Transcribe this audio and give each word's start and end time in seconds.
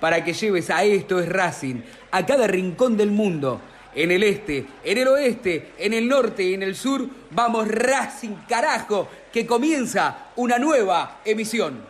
para 0.00 0.24
que 0.24 0.32
lleves 0.32 0.70
a 0.70 0.82
Esto 0.84 1.20
es 1.20 1.28
Racing 1.28 1.82
a 2.10 2.24
cada 2.26 2.46
rincón 2.46 2.96
del 2.96 3.10
mundo. 3.10 3.60
En 3.94 4.10
el 4.10 4.22
este, 4.22 4.66
en 4.84 4.98
el 4.98 5.08
oeste, 5.08 5.72
en 5.78 5.92
el 5.92 6.08
norte 6.08 6.44
y 6.44 6.54
en 6.54 6.62
el 6.62 6.76
sur, 6.76 7.06
vamos 7.30 7.68
Racing 7.68 8.36
carajo, 8.48 9.08
que 9.32 9.46
comienza 9.46 10.30
una 10.36 10.58
nueva 10.58 11.20
emisión. 11.24 11.89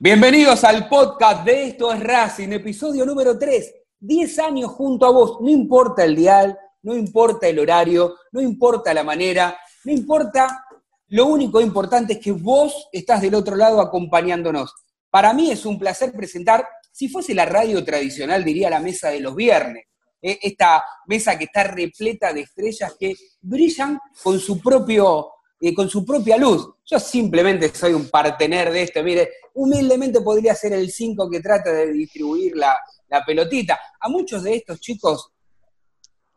Bienvenidos 0.00 0.62
al 0.62 0.88
podcast 0.88 1.44
de 1.44 1.64
Esto 1.64 1.92
es 1.92 1.98
Racing, 1.98 2.50
episodio 2.50 3.04
número 3.04 3.36
3. 3.36 3.74
10 3.98 4.38
años 4.38 4.70
junto 4.70 5.04
a 5.04 5.10
vos, 5.10 5.40
no 5.40 5.48
importa 5.48 6.04
el 6.04 6.14
dial, 6.14 6.56
no 6.82 6.94
importa 6.94 7.48
el 7.48 7.58
horario, 7.58 8.14
no 8.30 8.40
importa 8.40 8.94
la 8.94 9.02
manera, 9.02 9.58
no 9.82 9.90
importa, 9.90 10.64
lo 11.08 11.26
único 11.26 11.60
importante 11.60 12.12
es 12.12 12.20
que 12.20 12.30
vos 12.30 12.88
estás 12.92 13.22
del 13.22 13.34
otro 13.34 13.56
lado 13.56 13.80
acompañándonos. 13.80 14.72
Para 15.10 15.32
mí 15.32 15.50
es 15.50 15.66
un 15.66 15.80
placer 15.80 16.12
presentar, 16.12 16.64
si 16.92 17.08
fuese 17.08 17.34
la 17.34 17.46
radio 17.46 17.84
tradicional, 17.84 18.44
diría 18.44 18.70
la 18.70 18.78
mesa 18.78 19.08
de 19.10 19.18
los 19.18 19.34
viernes, 19.34 19.86
eh, 20.22 20.38
esta 20.42 20.80
mesa 21.08 21.36
que 21.36 21.46
está 21.46 21.64
repleta 21.64 22.32
de 22.32 22.42
estrellas 22.42 22.94
que 23.00 23.16
brillan 23.40 23.98
con 24.22 24.38
su 24.38 24.60
propio 24.60 25.28
eh, 25.60 25.74
con 25.74 25.88
su 25.88 26.04
propia 26.04 26.36
luz. 26.36 26.68
Yo 26.84 26.98
simplemente 26.98 27.74
soy 27.74 27.92
un 27.92 28.08
partener 28.08 28.70
de 28.72 28.82
esto. 28.82 29.02
Mire, 29.02 29.30
humildemente 29.54 30.20
podría 30.20 30.54
ser 30.54 30.72
el 30.72 30.90
5 30.90 31.28
que 31.30 31.40
trata 31.40 31.72
de 31.72 31.92
distribuir 31.92 32.56
la, 32.56 32.78
la 33.08 33.24
pelotita. 33.24 33.78
A 34.00 34.08
muchos 34.08 34.42
de 34.42 34.56
estos 34.56 34.80
chicos 34.80 35.32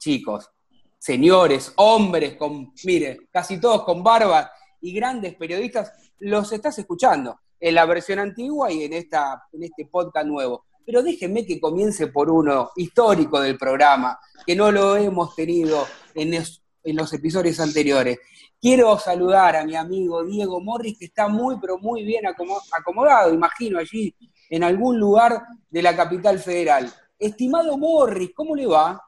chicos, 0.01 0.49
señores, 0.97 1.71
hombres, 1.77 2.35
con, 2.35 2.73
mire, 2.83 3.29
casi 3.31 3.61
todos 3.61 3.83
con 3.83 4.03
barba 4.03 4.51
y 4.81 4.93
grandes 4.93 5.35
periodistas, 5.35 5.93
los 6.19 6.51
estás 6.51 6.77
escuchando 6.79 7.39
en 7.59 7.75
la 7.75 7.85
versión 7.85 8.17
antigua 8.17 8.71
y 8.71 8.83
en, 8.83 8.93
esta, 8.93 9.43
en 9.53 9.63
este 9.63 9.85
podcast 9.85 10.25
nuevo. 10.25 10.65
Pero 10.83 11.03
déjenme 11.03 11.45
que 11.45 11.61
comience 11.61 12.07
por 12.07 12.29
uno 12.31 12.71
histórico 12.75 13.39
del 13.39 13.57
programa, 13.57 14.19
que 14.45 14.55
no 14.55 14.71
lo 14.71 14.97
hemos 14.97 15.35
tenido 15.35 15.85
en, 16.15 16.33
en 16.33 16.95
los 16.95 17.13
episodios 17.13 17.59
anteriores. 17.59 18.17
Quiero 18.61 18.95
saludar 18.99 19.55
a 19.55 19.65
mi 19.65 19.75
amigo 19.75 20.23
Diego 20.23 20.61
Morris, 20.61 20.99
que 20.99 21.05
está 21.05 21.27
muy, 21.27 21.55
pero 21.59 21.79
muy 21.79 22.03
bien 22.03 22.25
acomodado, 22.27 23.33
imagino, 23.33 23.79
allí 23.79 24.13
en 24.51 24.63
algún 24.63 24.99
lugar 24.99 25.41
de 25.67 25.81
la 25.81 25.95
capital 25.95 26.37
federal. 26.37 26.87
Estimado 27.17 27.75
Morris, 27.75 28.31
¿cómo 28.35 28.55
le 28.55 28.67
va? 28.67 29.01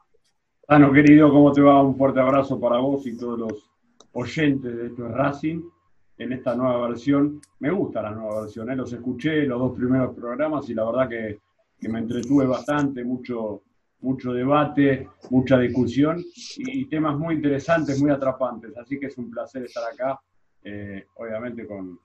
Tano, 0.66 0.92
querido, 0.92 1.30
¿cómo 1.30 1.52
te 1.52 1.60
va? 1.60 1.80
Un 1.84 1.96
fuerte 1.96 2.18
abrazo 2.18 2.58
para 2.58 2.78
vos 2.78 3.06
y 3.06 3.16
todos 3.16 3.38
los 3.38 3.70
oyentes 4.14 4.76
de 4.76 4.86
esto 4.86 5.06
es 5.06 5.12
Racing 5.12 5.62
en 6.18 6.32
esta 6.32 6.56
nueva 6.56 6.88
versión. 6.88 7.40
Me 7.60 7.70
gusta 7.70 8.02
la 8.02 8.10
nueva 8.10 8.40
versión, 8.40 8.70
¿eh? 8.72 8.74
los 8.74 8.92
escuché 8.92 9.42
los 9.42 9.60
dos 9.60 9.76
primeros 9.76 10.16
programas 10.16 10.68
y 10.68 10.74
la 10.74 10.84
verdad 10.84 11.08
que, 11.08 11.38
me 11.88 11.98
entretuve 11.98 12.46
bastante, 12.46 13.04
mucho, 13.04 13.62
mucho 14.04 14.32
debate, 14.32 15.08
mucha 15.30 15.58
discusión 15.58 16.22
y, 16.58 16.84
temas 16.84 17.16
muy 17.16 17.36
interesantes, 17.36 17.98
muy 18.00 18.10
atrapantes. 18.10 18.76
Así 18.76 19.00
que 19.00 19.06
es 19.06 19.16
un 19.16 19.30
placer 19.30 19.64
estar 19.64 19.82
acá, 19.90 20.20
eh, 20.62 21.06
obviamente 21.14 21.66
con, 21.66 21.98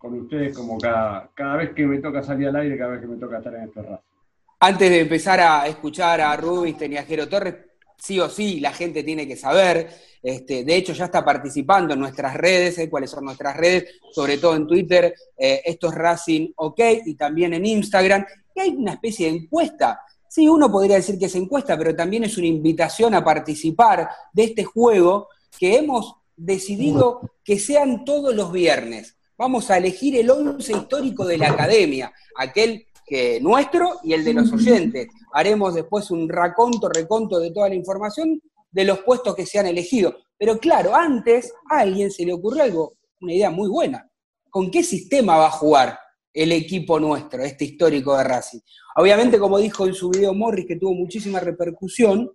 ustedes 0.00 0.56
como 0.56 0.78
cada, 0.78 1.30
cada 1.34 1.56
vez 1.56 1.72
que 1.74 1.86
me 1.86 1.98
toca 1.98 2.22
salir 2.22 2.48
al 2.48 2.56
aire, 2.56 2.78
cada 2.78 2.92
vez 2.92 3.00
que 3.02 3.06
me 3.06 3.16
toca 3.16 3.38
estar 3.38 3.54
en 3.54 3.64
este 3.64 3.82
Racing. 3.82 4.14
Antes 4.60 4.90
de 4.90 5.00
empezar 5.00 5.40
a 5.40 5.66
escuchar 5.66 6.20
a 6.22 6.34
Rubis 6.36 6.76
y 6.80 6.96
a 6.96 7.04
Jero 7.04 7.28
Torres, 7.28 7.54
sí 7.98 8.18
o 8.18 8.28
sí 8.28 8.60
la 8.60 8.72
gente 8.72 9.02
tiene 9.02 9.28
que 9.28 9.36
saber. 9.36 9.88
Este, 10.22 10.64
de 10.64 10.76
hecho, 10.76 10.94
ya 10.94 11.04
está 11.04 11.22
participando 11.22 11.92
en 11.92 12.00
nuestras 12.00 12.34
redes, 12.34 12.78
¿eh? 12.78 12.88
cuáles 12.88 13.10
son 13.10 13.24
nuestras 13.24 13.56
redes, 13.56 14.00
sobre 14.10 14.38
todo 14.38 14.56
en 14.56 14.66
Twitter, 14.66 15.14
eh, 15.36 15.60
esto 15.66 15.88
es 15.88 15.94
Racing 15.94 16.52
OK, 16.56 16.80
y 17.04 17.14
también 17.14 17.52
en 17.52 17.66
Instagram, 17.66 18.24
y 18.54 18.60
hay 18.60 18.70
una 18.70 18.92
especie 18.92 19.30
de 19.30 19.36
encuesta. 19.36 20.00
Sí, 20.34 20.48
uno 20.48 20.68
podría 20.68 20.96
decir 20.96 21.16
que 21.16 21.26
es 21.26 21.34
encuesta, 21.36 21.78
pero 21.78 21.94
también 21.94 22.24
es 22.24 22.36
una 22.36 22.48
invitación 22.48 23.14
a 23.14 23.22
participar 23.22 24.08
de 24.32 24.42
este 24.42 24.64
juego 24.64 25.28
que 25.60 25.76
hemos 25.76 26.16
decidido 26.34 27.20
que 27.44 27.60
sean 27.60 28.04
todos 28.04 28.34
los 28.34 28.50
viernes. 28.50 29.16
Vamos 29.38 29.70
a 29.70 29.76
elegir 29.76 30.16
el 30.16 30.28
once 30.28 30.72
histórico 30.72 31.24
de 31.24 31.38
la 31.38 31.50
academia, 31.50 32.12
aquel 32.36 32.84
que 33.06 33.40
nuestro 33.40 34.00
y 34.02 34.12
el 34.12 34.24
de 34.24 34.34
los 34.34 34.52
oyentes. 34.52 35.06
Haremos 35.32 35.72
después 35.72 36.10
un 36.10 36.28
raconto, 36.28 36.88
reconto 36.88 37.38
de 37.38 37.52
toda 37.52 37.68
la 37.68 37.76
información 37.76 38.42
de 38.72 38.84
los 38.84 38.98
puestos 39.02 39.36
que 39.36 39.46
se 39.46 39.60
han 39.60 39.66
elegido. 39.66 40.16
Pero 40.36 40.58
claro, 40.58 40.96
antes 40.96 41.52
a 41.70 41.78
alguien 41.78 42.10
se 42.10 42.26
le 42.26 42.32
ocurrió 42.32 42.64
algo, 42.64 42.94
una 43.20 43.34
idea 43.34 43.50
muy 43.50 43.68
buena. 43.68 44.10
¿Con 44.50 44.68
qué 44.72 44.82
sistema 44.82 45.36
va 45.36 45.46
a 45.46 45.52
jugar 45.52 45.96
el 46.34 46.52
equipo 46.52 47.00
nuestro, 47.00 47.42
este 47.42 47.64
histórico 47.64 48.14
de 48.18 48.24
Racing? 48.24 48.60
Obviamente, 48.96 49.38
como 49.38 49.58
dijo 49.58 49.86
en 49.86 49.94
su 49.94 50.10
video 50.10 50.34
Morris, 50.34 50.66
que 50.66 50.76
tuvo 50.76 50.92
muchísima 50.92 51.40
repercusión, 51.40 52.30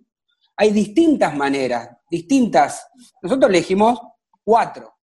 hay 0.56 0.72
distintas 0.72 1.36
maneras, 1.36 1.88
distintas. 2.10 2.86
Nosotros 3.22 3.48
elegimos 3.50 4.00
cuatro. 4.42 4.94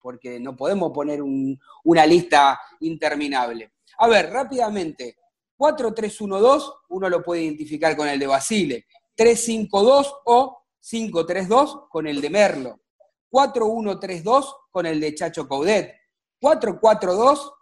porque 0.00 0.40
no 0.40 0.56
podemos 0.56 0.92
poner 0.92 1.20
una 1.22 2.06
lista 2.06 2.58
interminable. 2.80 3.72
A 3.98 4.08
ver, 4.08 4.30
rápidamente, 4.30 5.18
4-3-1-2, 5.58 6.72
uno 6.88 7.08
lo 7.08 7.22
puede 7.22 7.42
identificar 7.42 7.96
con 7.96 8.08
el 8.08 8.18
de 8.18 8.26
Basile, 8.26 8.86
3-5-2 9.16 10.12
o 10.24 10.62
5-3-2 10.82 11.88
con 11.90 12.06
el 12.06 12.20
de 12.20 12.30
Merlo, 12.30 12.80
4-1-3-2 13.30 14.54
con 14.70 14.86
el 14.86 15.00
de 15.00 15.14
Chacho 15.14 15.46
Coudet, 15.46 15.94
4-4-2 16.40 17.52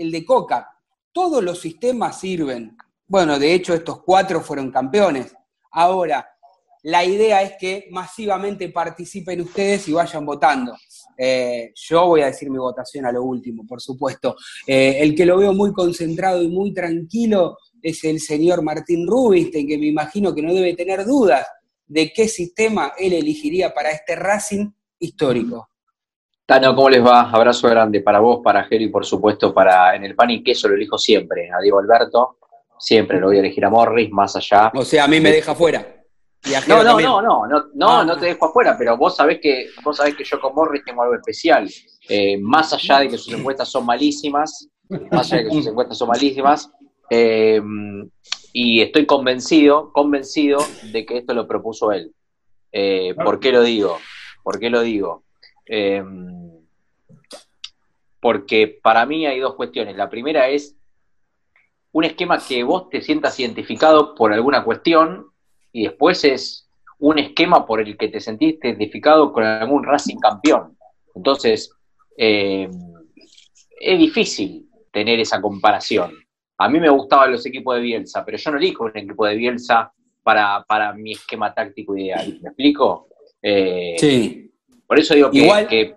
el 0.00 0.10
de 0.10 0.24
Coca. 0.24 0.66
Todos 1.12 1.42
los 1.42 1.60
sistemas 1.60 2.18
sirven. 2.18 2.76
Bueno, 3.06 3.38
de 3.38 3.52
hecho 3.52 3.74
estos 3.74 4.02
cuatro 4.02 4.40
fueron 4.40 4.70
campeones. 4.70 5.34
Ahora, 5.72 6.26
la 6.82 7.04
idea 7.04 7.42
es 7.42 7.52
que 7.60 7.88
masivamente 7.90 8.70
participen 8.70 9.42
ustedes 9.42 9.88
y 9.88 9.92
vayan 9.92 10.24
votando. 10.24 10.74
Eh, 11.18 11.72
yo 11.74 12.06
voy 12.06 12.22
a 12.22 12.26
decir 12.26 12.48
mi 12.50 12.56
votación 12.56 13.04
a 13.04 13.12
lo 13.12 13.22
último, 13.22 13.66
por 13.66 13.82
supuesto. 13.82 14.36
Eh, 14.66 14.96
el 15.00 15.14
que 15.14 15.26
lo 15.26 15.36
veo 15.36 15.52
muy 15.52 15.72
concentrado 15.72 16.42
y 16.42 16.48
muy 16.48 16.72
tranquilo 16.72 17.58
es 17.82 18.02
el 18.04 18.20
señor 18.20 18.62
Martín 18.62 19.06
Rubinstein, 19.06 19.68
que 19.68 19.76
me 19.76 19.86
imagino 19.86 20.34
que 20.34 20.42
no 20.42 20.54
debe 20.54 20.74
tener 20.74 21.04
dudas 21.04 21.46
de 21.86 22.10
qué 22.12 22.26
sistema 22.26 22.92
él 22.98 23.12
elegiría 23.12 23.74
para 23.74 23.90
este 23.90 24.16
Racing 24.16 24.70
histórico. 24.98 25.69
Tano, 26.50 26.74
¿cómo 26.74 26.90
les 26.90 27.00
va? 27.00 27.30
Abrazo 27.30 27.68
grande 27.68 28.00
para 28.00 28.18
vos, 28.18 28.40
para 28.42 28.64
Jero 28.64 28.82
y 28.82 28.88
por 28.88 29.06
supuesto 29.06 29.54
para 29.54 29.94
en 29.94 30.02
el 30.02 30.16
pan 30.16 30.30
y 30.30 30.42
queso 30.42 30.66
lo 30.66 30.74
elijo 30.74 30.98
siempre, 30.98 31.48
a 31.48 31.60
Diego 31.60 31.78
Alberto, 31.78 32.38
siempre 32.76 33.20
lo 33.20 33.28
voy 33.28 33.36
a 33.36 33.38
elegir 33.38 33.64
a 33.64 33.70
Morris, 33.70 34.10
más 34.10 34.34
allá. 34.34 34.72
O 34.74 34.84
sea, 34.84 35.04
a 35.04 35.06
mí 35.06 35.20
me 35.20 35.30
deja 35.30 35.54
fuera. 35.54 35.86
No, 36.66 36.82
no, 36.82 36.98
no, 36.98 37.22
no, 37.22 37.46
no, 37.46 37.64
no, 37.72 38.00
ah. 38.00 38.04
no 38.04 38.16
te 38.16 38.26
dejo 38.26 38.46
afuera, 38.46 38.74
pero 38.76 38.96
vos 38.96 39.14
sabés 39.14 39.38
que, 39.40 39.68
vos 39.84 39.96
sabés 39.96 40.16
que 40.16 40.24
yo 40.24 40.40
con 40.40 40.52
Morris 40.52 40.82
tengo 40.84 41.04
algo 41.04 41.14
especial. 41.14 41.70
Eh, 42.08 42.36
más 42.38 42.72
allá 42.72 42.98
de 42.98 43.10
que 43.10 43.18
sus 43.18 43.32
encuestas 43.32 43.68
son 43.68 43.86
malísimas, 43.86 44.68
más 45.12 45.32
allá 45.32 45.44
de 45.44 45.48
que 45.50 45.54
sus 45.54 45.68
encuestas 45.68 45.96
son 45.96 46.08
malísimas, 46.08 46.68
eh, 47.10 47.62
y 48.52 48.80
estoy 48.80 49.06
convencido, 49.06 49.92
convencido 49.92 50.58
de 50.92 51.06
que 51.06 51.18
esto 51.18 51.32
lo 51.32 51.46
propuso 51.46 51.92
él. 51.92 52.12
Eh, 52.72 53.14
¿Por 53.14 53.38
qué 53.38 53.52
lo 53.52 53.62
digo? 53.62 53.98
¿Por 54.42 54.58
qué 54.58 54.68
lo 54.68 54.80
digo? 54.80 55.22
Porque 58.20 58.78
para 58.82 59.06
mí 59.06 59.26
hay 59.26 59.40
dos 59.40 59.54
cuestiones. 59.54 59.96
La 59.96 60.10
primera 60.10 60.48
es 60.48 60.76
un 61.92 62.04
esquema 62.04 62.38
que 62.46 62.62
vos 62.62 62.88
te 62.88 63.00
sientas 63.00 63.38
identificado 63.40 64.14
por 64.14 64.32
alguna 64.32 64.62
cuestión 64.62 65.26
y 65.72 65.84
después 65.84 66.24
es 66.24 66.68
un 66.98 67.18
esquema 67.18 67.66
por 67.66 67.80
el 67.80 67.96
que 67.96 68.08
te 68.08 68.20
sentiste 68.20 68.68
identificado 68.68 69.32
con 69.32 69.44
algún 69.44 69.84
Racing 69.84 70.18
campeón. 70.18 70.76
Entonces, 71.14 71.72
eh, 72.16 72.68
es 73.80 73.98
difícil 73.98 74.68
tener 74.92 75.18
esa 75.18 75.40
comparación. 75.40 76.12
A 76.58 76.68
mí 76.68 76.78
me 76.78 76.90
gustaban 76.90 77.32
los 77.32 77.44
equipos 77.46 77.74
de 77.76 77.80
Bielsa, 77.80 78.24
pero 78.24 78.36
yo 78.36 78.50
no 78.50 78.58
elijo 78.58 78.84
un 78.84 78.96
equipo 78.96 79.24
de 79.26 79.34
Bielsa 79.34 79.92
para, 80.22 80.62
para 80.68 80.92
mi 80.92 81.12
esquema 81.12 81.54
táctico 81.54 81.96
ideal. 81.96 82.38
¿Me 82.42 82.48
explico? 82.50 83.08
Eh, 83.40 83.96
sí. 83.98 84.52
Por 84.86 84.98
eso 84.98 85.14
digo 85.14 85.30
que, 85.30 85.38
Igual, 85.38 85.66
que 85.68 85.96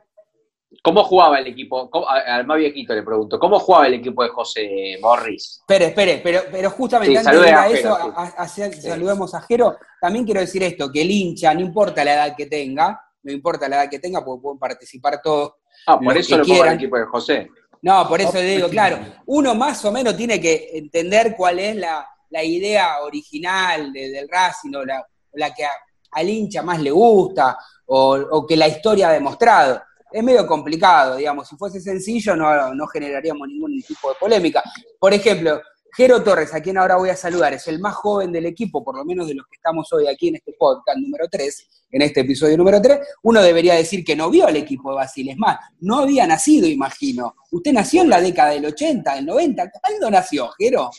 ¿Cómo 0.82 1.04
jugaba 1.04 1.40
el 1.40 1.48
equipo? 1.48 1.90
al 2.08 2.46
más 2.46 2.58
viejito 2.58 2.94
le 2.94 3.04
pregunto, 3.04 3.40
¿cómo 3.40 3.60
jugaba 3.60 3.88
el 3.88 3.96
equipo 3.96 4.24
de 4.24 4.30
José 4.30 4.98
Morris? 5.02 5.60
Espere, 5.60 5.86
espere, 5.88 6.22
pero, 6.24 6.42
pero 6.52 6.70
justamente 6.72 7.18
antes 7.18 7.42
de 7.42 7.48
ir 7.48 7.54
a, 7.54 7.68
eso, 7.70 7.98
saludemos 8.82 9.34
a 9.36 9.42
Jero, 9.42 9.78
también 10.02 10.26
quiero 10.26 10.40
decir 10.42 10.64
esto, 10.64 10.92
que 10.92 11.02
el 11.02 11.12
hincha, 11.12 11.54
no 11.54 11.62
importa 11.62 12.04
la 12.04 12.14
edad 12.14 12.36
que 12.36 12.48
tenga, 12.48 13.00
no 13.24 13.32
importa 13.32 13.68
la 13.68 13.84
edad 13.84 13.90
que 13.90 14.00
tenga, 14.00 14.24
porque 14.24 14.42
pueden 14.42 14.60
participar 14.60 15.22
todos. 15.22 15.54
Ah, 15.88 16.00
por 16.00 16.18
eso 16.18 16.38
lo 16.38 16.46
pongo 16.46 16.66
el 16.66 16.74
equipo 16.74 16.98
de 16.98 17.06
José. 17.06 17.50
No, 17.82 18.08
por 18.08 18.22
eso 18.22 18.40
digo, 18.40 18.70
claro, 18.70 18.98
uno 19.26 19.56
más 19.56 19.84
o 19.84 19.92
menos 19.92 20.16
tiene 20.16 20.40
que 20.40 20.70
entender 20.74 21.36
cuál 21.36 21.60
es 21.60 21.76
la, 21.76 22.08
idea 22.44 23.02
original 23.04 23.94
del 23.94 24.28
Racing 24.28 24.74
o 24.74 24.84
la, 24.84 25.54
que 25.54 25.66
al 26.12 26.30
hincha 26.30 26.64
más 26.64 26.82
le 26.82 26.90
gusta 26.90 27.58
o, 27.86 28.16
o 28.16 28.48
que 28.48 28.58
la 28.58 28.68
historia 28.68 29.10
ha 29.10 29.14
demostrado 29.14 29.82
es 30.14 30.24
medio 30.24 30.46
complicado, 30.46 31.16
digamos. 31.18 31.48
Si 31.48 31.56
fuese 31.58 31.82
sencillo, 31.82 32.36
no, 32.36 32.88
generaríamos 32.88 33.48
ningún 33.48 33.82
tipo 33.82 34.10
de 34.10 34.16
polémica. 34.20 34.62
Por 35.00 35.14
ejemplo, 35.14 35.60
Jero 35.96 36.24
Torres, 36.24 36.54
a 36.54 36.62
quien 36.62 36.78
ahora 36.78 36.96
voy 36.96 37.10
a 37.10 37.16
saludar, 37.16 37.54
es 37.54 37.68
el 37.68 37.80
más 37.80 37.96
joven 37.96 38.32
del 38.32 38.46
equipo, 38.46 38.84
por 38.84 38.96
lo 38.98 39.06
menos 39.06 39.28
de 39.28 39.36
los 39.36 39.46
que 39.48 39.56
estamos 39.56 39.92
hoy 39.94 40.08
aquí 40.08 40.30
en 40.30 40.36
este 40.36 40.54
podcast 40.58 40.98
número 40.98 41.28
3, 41.30 41.68
en 41.92 42.02
este 42.02 42.22
episodio 42.22 42.58
número 42.58 42.82
3. 42.82 43.00
Uno 43.24 43.42
debería 43.42 43.76
decir 43.76 44.04
que 44.04 44.16
no 44.16 44.30
vio 44.30 44.48
al 44.48 44.56
equipo 44.56 44.90
de 44.90 44.96
Basil, 44.96 45.30
es 45.30 45.38
más, 45.38 45.58
no 45.82 46.00
había 46.00 46.26
nacido, 46.26 46.68
imagino. 46.68 47.36
Usted 47.52 47.74
nació 47.74 48.02
en 48.02 48.10
la 48.10 48.22
década 48.22 48.52
del 48.52 48.66
80, 48.66 49.16
del 49.16 49.26
90. 49.26 49.72
¿Cuándo 49.72 50.10
nació, 50.10 50.50
Jero? 50.58 50.90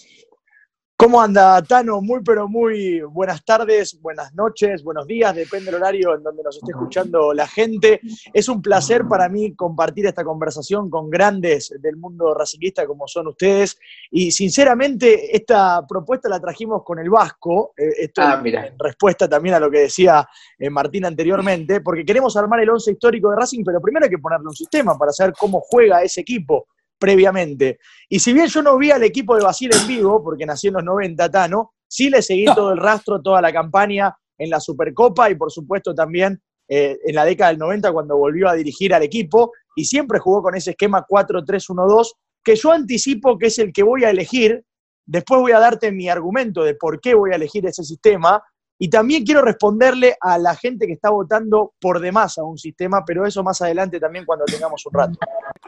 ¿Cómo 0.96 1.20
anda, 1.20 1.60
Tano? 1.62 2.00
Muy, 2.00 2.22
pero 2.22 2.48
muy 2.48 3.00
buenas 3.00 3.44
tardes, 3.44 4.00
buenas 4.00 4.32
noches, 4.32 4.84
buenos 4.84 5.08
días, 5.08 5.34
depende 5.34 5.66
del 5.66 5.74
horario 5.74 6.14
en 6.14 6.22
donde 6.22 6.44
nos 6.44 6.56
esté 6.56 6.70
escuchando 6.70 7.34
la 7.34 7.48
gente. 7.48 8.00
Es 8.32 8.48
un 8.48 8.62
placer 8.62 9.02
para 9.08 9.28
mí 9.28 9.56
compartir 9.56 10.06
esta 10.06 10.22
conversación 10.22 10.88
con 10.88 11.10
grandes 11.10 11.74
del 11.80 11.96
mundo 11.96 12.32
racinguista 12.32 12.86
como 12.86 13.08
son 13.08 13.26
ustedes. 13.26 13.76
Y 14.12 14.30
sinceramente, 14.30 15.36
esta 15.36 15.84
propuesta 15.84 16.28
la 16.28 16.38
trajimos 16.38 16.84
con 16.84 17.00
el 17.00 17.10
Vasco, 17.10 17.74
eh, 17.76 17.90
esto 17.98 18.22
ah, 18.22 18.40
en 18.44 18.78
respuesta 18.78 19.28
también 19.28 19.56
a 19.56 19.60
lo 19.60 19.72
que 19.72 19.80
decía 19.80 20.24
eh, 20.56 20.70
Martín 20.70 21.06
anteriormente, 21.06 21.80
porque 21.80 22.04
queremos 22.04 22.36
armar 22.36 22.60
el 22.60 22.70
once 22.70 22.92
histórico 22.92 23.30
de 23.30 23.36
Racing, 23.36 23.64
pero 23.64 23.80
primero 23.80 24.04
hay 24.04 24.10
que 24.10 24.18
ponerle 24.18 24.46
un 24.46 24.54
sistema 24.54 24.96
para 24.96 25.10
saber 25.10 25.34
cómo 25.36 25.60
juega 25.60 26.02
ese 26.02 26.20
equipo 26.20 26.68
previamente. 27.04 27.80
Y 28.08 28.18
si 28.18 28.32
bien 28.32 28.46
yo 28.46 28.62
no 28.62 28.78
vi 28.78 28.90
al 28.90 29.02
equipo 29.02 29.36
de 29.36 29.44
Basile 29.44 29.76
en 29.78 29.86
vivo, 29.86 30.24
porque 30.24 30.46
nací 30.46 30.68
en 30.68 30.74
los 30.74 30.84
90, 30.84 31.30
Tano, 31.30 31.74
sí 31.86 32.08
le 32.08 32.22
seguí 32.22 32.46
todo 32.46 32.72
el 32.72 32.78
rastro, 32.78 33.20
toda 33.20 33.42
la 33.42 33.52
campaña 33.52 34.16
en 34.38 34.48
la 34.48 34.58
Supercopa 34.58 35.28
y 35.28 35.34
por 35.34 35.52
supuesto 35.52 35.94
también 35.94 36.40
eh, 36.66 36.96
en 37.04 37.14
la 37.14 37.26
década 37.26 37.50
del 37.50 37.58
90 37.58 37.92
cuando 37.92 38.16
volvió 38.16 38.48
a 38.48 38.54
dirigir 38.54 38.94
al 38.94 39.02
equipo 39.02 39.52
y 39.76 39.84
siempre 39.84 40.18
jugó 40.18 40.44
con 40.44 40.54
ese 40.54 40.70
esquema 40.70 41.04
4-3-1-2 41.06 42.12
que 42.42 42.56
yo 42.56 42.72
anticipo 42.72 43.36
que 43.36 43.48
es 43.48 43.58
el 43.58 43.70
que 43.70 43.82
voy 43.82 44.04
a 44.04 44.10
elegir. 44.10 44.64
Después 45.04 45.42
voy 45.42 45.52
a 45.52 45.58
darte 45.58 45.92
mi 45.92 46.08
argumento 46.08 46.64
de 46.64 46.74
por 46.74 47.02
qué 47.02 47.14
voy 47.14 47.32
a 47.32 47.36
elegir 47.36 47.66
ese 47.66 47.84
sistema, 47.84 48.42
y 48.78 48.90
también 48.90 49.24
quiero 49.24 49.42
responderle 49.42 50.16
a 50.20 50.36
la 50.38 50.56
gente 50.56 50.86
que 50.86 50.94
está 50.94 51.10
votando 51.10 51.74
por 51.80 52.00
demás 52.00 52.38
a 52.38 52.42
un 52.42 52.58
sistema, 52.58 53.04
pero 53.04 53.24
eso 53.24 53.42
más 53.42 53.62
adelante 53.62 54.00
también 54.00 54.24
cuando 54.24 54.44
tengamos 54.44 54.84
un 54.86 54.92
rato. 54.92 55.18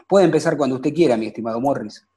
Puede 0.07 0.25
empezar 0.25 0.55
cuando 0.55 0.77
usted 0.77 0.93
quiera, 0.93 1.17
mi 1.17 1.27
estimado 1.27 1.59
Morris. 1.59 2.07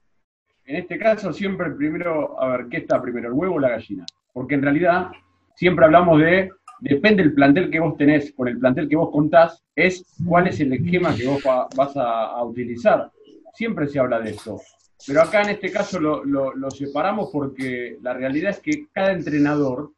En 0.64 0.76
este 0.76 0.98
caso, 0.98 1.32
siempre 1.32 1.70
primero, 1.72 2.40
a 2.40 2.56
ver, 2.56 2.66
¿qué 2.68 2.78
está 2.78 3.02
primero, 3.02 3.28
el 3.28 3.34
huevo 3.34 3.56
o 3.56 3.58
la 3.58 3.70
gallina? 3.70 4.06
Porque 4.32 4.54
en 4.54 4.62
realidad 4.62 5.08
siempre 5.56 5.84
hablamos 5.84 6.20
de, 6.20 6.50
depende 6.80 7.22
del 7.24 7.34
plantel 7.34 7.70
que 7.70 7.80
vos 7.80 7.96
tenés, 7.96 8.32
con 8.32 8.46
el 8.46 8.58
plantel 8.58 8.88
que 8.88 8.94
vos 8.94 9.10
contás, 9.10 9.64
es 9.74 10.04
cuál 10.24 10.46
es 10.46 10.60
el 10.60 10.72
esquema 10.72 11.14
que 11.16 11.26
vos 11.26 11.42
vas 11.74 11.92
a, 11.96 12.44
utilizar. 12.44 13.10
Siempre 13.54 13.88
se 13.88 13.98
habla 13.98 14.20
de 14.20 14.30
eso. 14.30 14.60
Pero 15.06 15.22
acá 15.22 15.42
en 15.42 15.50
este 15.50 15.72
caso 15.72 15.98
lo, 15.98 16.24
lo 16.24 16.70
separamos 16.70 17.30
porque 17.32 17.98
la 18.02 18.12
realidad 18.12 18.50
es 18.50 18.60
que 18.60 18.86
cada 18.92 19.12
entrenador 19.12 19.90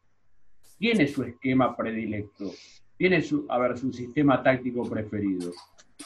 tiene 0.78 1.06
su 1.06 1.22
esquema 1.22 1.76
predilecto, 1.76 2.50
tiene 2.96 3.20
su, 3.20 3.46
a 3.48 3.58
ver, 3.58 3.76
su 3.76 3.92
sistema 3.92 4.42
táctico 4.42 4.88
preferido. 4.88 5.52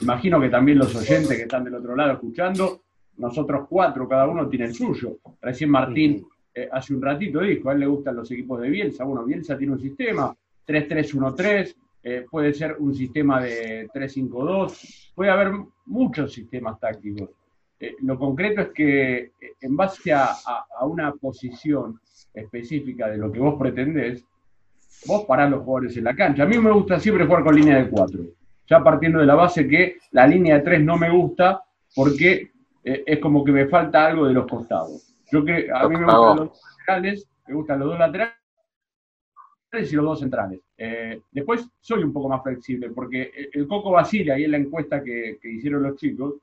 Imagino 0.00 0.41
que 0.41 0.49
también 0.49 0.79
los 0.79 0.95
oyentes 0.95 1.37
que 1.37 1.43
están 1.43 1.65
del 1.65 1.75
otro 1.75 1.97
lado 1.97 2.12
escuchando, 2.12 2.83
nosotros 3.19 3.67
cuatro, 3.69 4.09
cada 4.09 4.26
uno 4.26 4.49
tiene 4.49 4.67
el 4.67 4.75
suyo. 4.75 5.19
Recién 5.41 5.71
Martín 5.71 6.26
eh, 6.55 6.69
hace 6.71 6.95
un 6.95 7.03
ratito 7.03 7.41
dijo, 7.41 7.69
a 7.69 7.75
él 7.75 7.81
le 7.81 7.87
gustan 7.87 8.17
los 8.17 8.31
equipos 8.31 8.61
de 8.61 8.71
Bielsa. 8.71 9.05
Bueno, 9.05 9.25
Bielsa 9.25 9.59
tiene 9.59 9.75
un 9.75 9.81
sistema, 9.81 10.35
3-3-1-3, 10.67 11.76
eh, 12.03 12.26
puede 12.31 12.55
ser 12.55 12.76
un 12.79 12.95
sistema 12.95 13.43
de 13.43 13.88
3-5-2, 13.88 15.12
puede 15.15 15.31
haber 15.31 15.53
muchos 15.87 16.33
sistemas 16.33 16.79
tácticos. 16.79 17.31
Eh, 17.79 17.97
lo 18.00 18.19
concreto 18.19 18.62
es 18.62 18.69
que 18.69 19.33
en 19.61 19.76
base 19.76 20.12
a, 20.12 20.31
a, 20.79 20.87
una 20.87 21.12
posición 21.12 22.00
específica 22.33 23.09
de 23.09 23.19
lo 23.19 23.31
que 23.31 23.38
vos 23.38 23.59
pretendés, 23.59 24.25
vos 25.07 25.25
parás 25.26 25.50
los 25.50 25.62
jugadores 25.62 25.97
en 25.99 26.05
la 26.05 26.17
cancha. 26.17 26.45
A 26.45 26.47
mí 26.47 26.59
me 26.59 26.71
gusta 26.71 26.99
siempre 26.99 27.26
jugar 27.26 27.45
con 27.45 27.55
línea 27.55 27.83
de 27.83 27.91
cuatro, 27.91 28.25
ya 28.69 28.83
partiendo 28.83 29.21
de 29.21 29.27
la 29.27 29.35
base 29.35 29.69
que 29.69 29.99
la 30.13 30.27
línea 30.27 30.57
de 30.57 30.63
tres 30.63 30.83
no 30.83 30.97
me 30.97 31.11
gusta 31.11 31.63
porque 31.95 32.51
eh, 32.85 33.03
es 33.07 33.19
como 33.19 33.45
que 33.45 33.53
me 33.53 33.67
falta 33.67 34.07
algo 34.07 34.27
de 34.27 34.35
los 34.35 34.47
costados. 34.47 35.15
Yo 35.31 35.45
que 35.45 35.69
a 35.73 35.89
mí 35.89 35.97
me 35.97 36.05
gustan 36.05 36.37
los 36.37 36.61
laterales, 36.79 37.29
me 37.47 37.55
gustan 37.55 37.79
los 37.79 37.89
dos 37.89 37.99
laterales 37.99 38.33
y 39.93 39.97
los 39.97 40.05
dos 40.05 40.21
centrales. 40.21 40.61
Eh, 40.79 41.21
después 41.33 41.69
soy 41.81 42.03
un 42.05 42.13
poco 42.13 42.29
más 42.29 42.43
flexible 42.43 42.91
porque 42.91 43.51
el 43.53 43.67
Coco 43.67 43.91
Basile, 43.91 44.33
ahí 44.33 44.45
en 44.45 44.53
la 44.53 44.59
encuesta 44.59 45.03
que, 45.03 45.39
hicieron 45.43 45.83
los 45.83 45.97
chicos, 45.97 46.35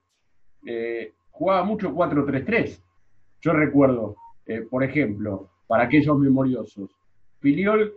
eh, 0.66 1.14
jugaba 1.32 1.64
mucho 1.64 1.94
4-3-3. 1.94 2.82
Yo 3.42 3.54
recuerdo, 3.54 4.16
por 4.70 4.84
ejemplo, 4.84 5.50
para 5.68 5.84
aquellos 5.84 6.18
memoriosos, 6.18 6.92
Filiol 7.40 7.94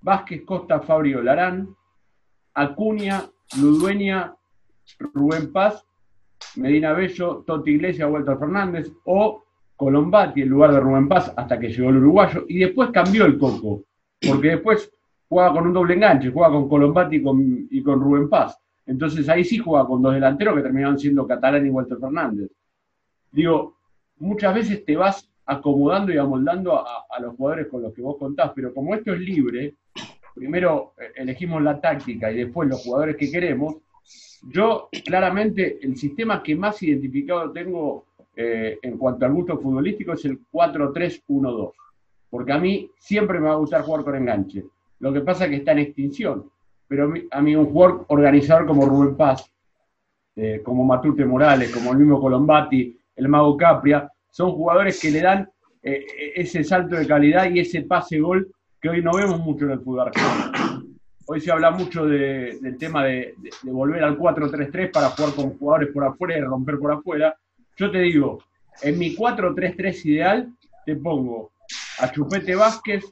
Vázquez, 0.00 0.42
Costa, 0.44 0.80
Fabrio, 0.80 1.22
Larán, 1.22 1.76
Acuña, 2.54 3.22
Ludueña, 3.58 4.34
Rubén 4.98 5.52
Paz, 5.52 5.84
Medina 6.56 6.92
Bello, 6.92 7.42
Toti 7.46 7.72
Iglesias, 7.72 8.10
Walter 8.10 8.38
Fernández, 8.38 8.92
o 9.04 9.44
Colombati 9.76 10.42
en 10.42 10.48
lugar 10.48 10.72
de 10.72 10.80
Rubén 10.80 11.08
Paz 11.08 11.32
hasta 11.36 11.58
que 11.58 11.68
llegó 11.68 11.90
el 11.90 11.96
uruguayo, 11.96 12.44
y 12.48 12.58
después 12.58 12.90
cambió 12.90 13.24
el 13.24 13.38
coco, 13.38 13.84
porque 14.20 14.48
después 14.48 14.92
jugaba 15.28 15.54
con 15.54 15.66
un 15.66 15.72
doble 15.72 15.94
enganche, 15.94 16.30
jugaba 16.30 16.54
con 16.54 16.68
Colombati 16.68 17.16
y 17.16 17.22
con, 17.22 17.68
y 17.70 17.82
con 17.82 18.00
Rubén 18.00 18.28
Paz. 18.28 18.58
Entonces 18.86 19.28
ahí 19.28 19.44
sí 19.44 19.58
jugaba 19.58 19.86
con 19.86 20.02
dos 20.02 20.14
delanteros 20.14 20.56
que 20.56 20.62
terminaban 20.62 20.98
siendo 20.98 21.26
Catalán 21.26 21.66
y 21.66 21.70
Walter 21.70 21.98
Fernández. 21.98 22.50
Digo, 23.30 23.76
muchas 24.18 24.54
veces 24.54 24.84
te 24.84 24.96
vas 24.96 25.30
acomodando 25.46 26.12
y 26.12 26.18
amoldando 26.18 26.74
a, 26.76 27.04
a 27.08 27.20
los 27.20 27.36
jugadores 27.36 27.68
con 27.68 27.82
los 27.82 27.94
que 27.94 28.02
vos 28.02 28.16
contás, 28.18 28.52
pero 28.54 28.74
como 28.74 28.94
esto 28.94 29.12
es 29.14 29.20
libre, 29.20 29.74
primero 30.34 30.92
eh, 30.98 31.12
elegimos 31.16 31.62
la 31.62 31.80
táctica 31.80 32.30
y 32.30 32.36
después 32.36 32.68
los 32.68 32.82
jugadores 32.82 33.16
que 33.16 33.30
queremos, 33.30 33.76
yo 34.52 34.88
claramente 35.04 35.78
el 35.82 35.96
sistema 35.96 36.42
que 36.42 36.56
más 36.56 36.82
identificado 36.82 37.52
tengo 37.52 38.06
eh, 38.34 38.78
en 38.80 38.96
cuanto 38.96 39.26
al 39.26 39.32
gusto 39.32 39.58
futbolístico 39.58 40.14
es 40.14 40.24
el 40.24 40.38
4-3-1-2, 40.50 41.72
porque 42.30 42.52
a 42.52 42.58
mí 42.58 42.90
siempre 42.98 43.38
me 43.38 43.48
va 43.48 43.54
a 43.54 43.58
gustar 43.58 43.82
jugar 43.82 44.04
con 44.04 44.16
enganche. 44.16 44.64
Lo 45.00 45.12
que 45.12 45.20
pasa 45.20 45.44
es 45.44 45.50
que 45.50 45.56
está 45.56 45.72
en 45.72 45.80
extinción, 45.80 46.50
pero 46.88 47.12
a 47.30 47.40
mí, 47.40 47.54
un 47.54 47.66
jugador 47.66 48.04
organizador 48.08 48.66
como 48.66 48.86
Rubén 48.86 49.16
Paz, 49.16 49.50
eh, 50.36 50.60
como 50.64 50.84
Matute 50.84 51.24
Morales, 51.24 51.70
como 51.70 51.92
el 51.92 51.98
mismo 51.98 52.20
Colombati, 52.20 52.98
el 53.16 53.28
Mago 53.28 53.56
Capria, 53.56 54.10
son 54.30 54.52
jugadores 54.52 55.00
que 55.00 55.10
le 55.10 55.20
dan 55.20 55.50
ese 55.82 56.62
salto 56.62 56.94
de 56.94 57.06
calidad 57.06 57.50
y 57.50 57.60
ese 57.60 57.80
pase-gol 57.82 58.52
que 58.80 58.88
hoy 58.88 59.02
no 59.02 59.12
vemos 59.12 59.38
mucho 59.40 59.64
en 59.66 59.72
el 59.72 59.80
fútbol 59.80 60.08
argentino. 60.08 60.84
Hoy 61.26 61.40
se 61.40 61.52
habla 61.52 61.70
mucho 61.70 62.06
de- 62.06 62.58
del 62.60 62.76
tema 62.76 63.04
de, 63.04 63.34
volver 63.64 64.02
al 64.02 64.18
4-3-3 64.18 64.90
para 64.90 65.10
jugar 65.10 65.34
con 65.34 65.50
jugadores 65.58 65.90
por 65.92 66.04
afuera 66.04 66.38
y 66.38 66.40
romper 66.40 66.78
por 66.78 66.92
afuera. 66.92 67.36
Yo 67.76 67.90
te 67.90 67.98
digo, 68.00 68.42
en 68.82 68.98
mi 68.98 69.14
4-3-3 69.14 70.04
ideal 70.06 70.48
te 70.84 70.96
pongo 70.96 71.52
a 72.00 72.10
Chupete 72.10 72.54
Vázquez, 72.54 73.04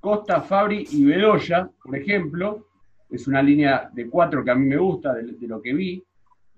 Costa, 0.00 0.40
Fabri 0.40 0.86
y 0.92 1.04
Bedoya, 1.04 1.68
por 1.82 1.96
ejemplo. 1.96 2.66
Es 3.10 3.26
una 3.26 3.42
línea 3.42 3.90
de 3.92 4.08
cuatro 4.08 4.44
que 4.44 4.50
a 4.50 4.54
mí 4.54 4.66
me 4.66 4.76
gusta, 4.76 5.14
de, 5.14 5.34
lo 5.46 5.60
que 5.60 5.72
vi. 5.74 6.02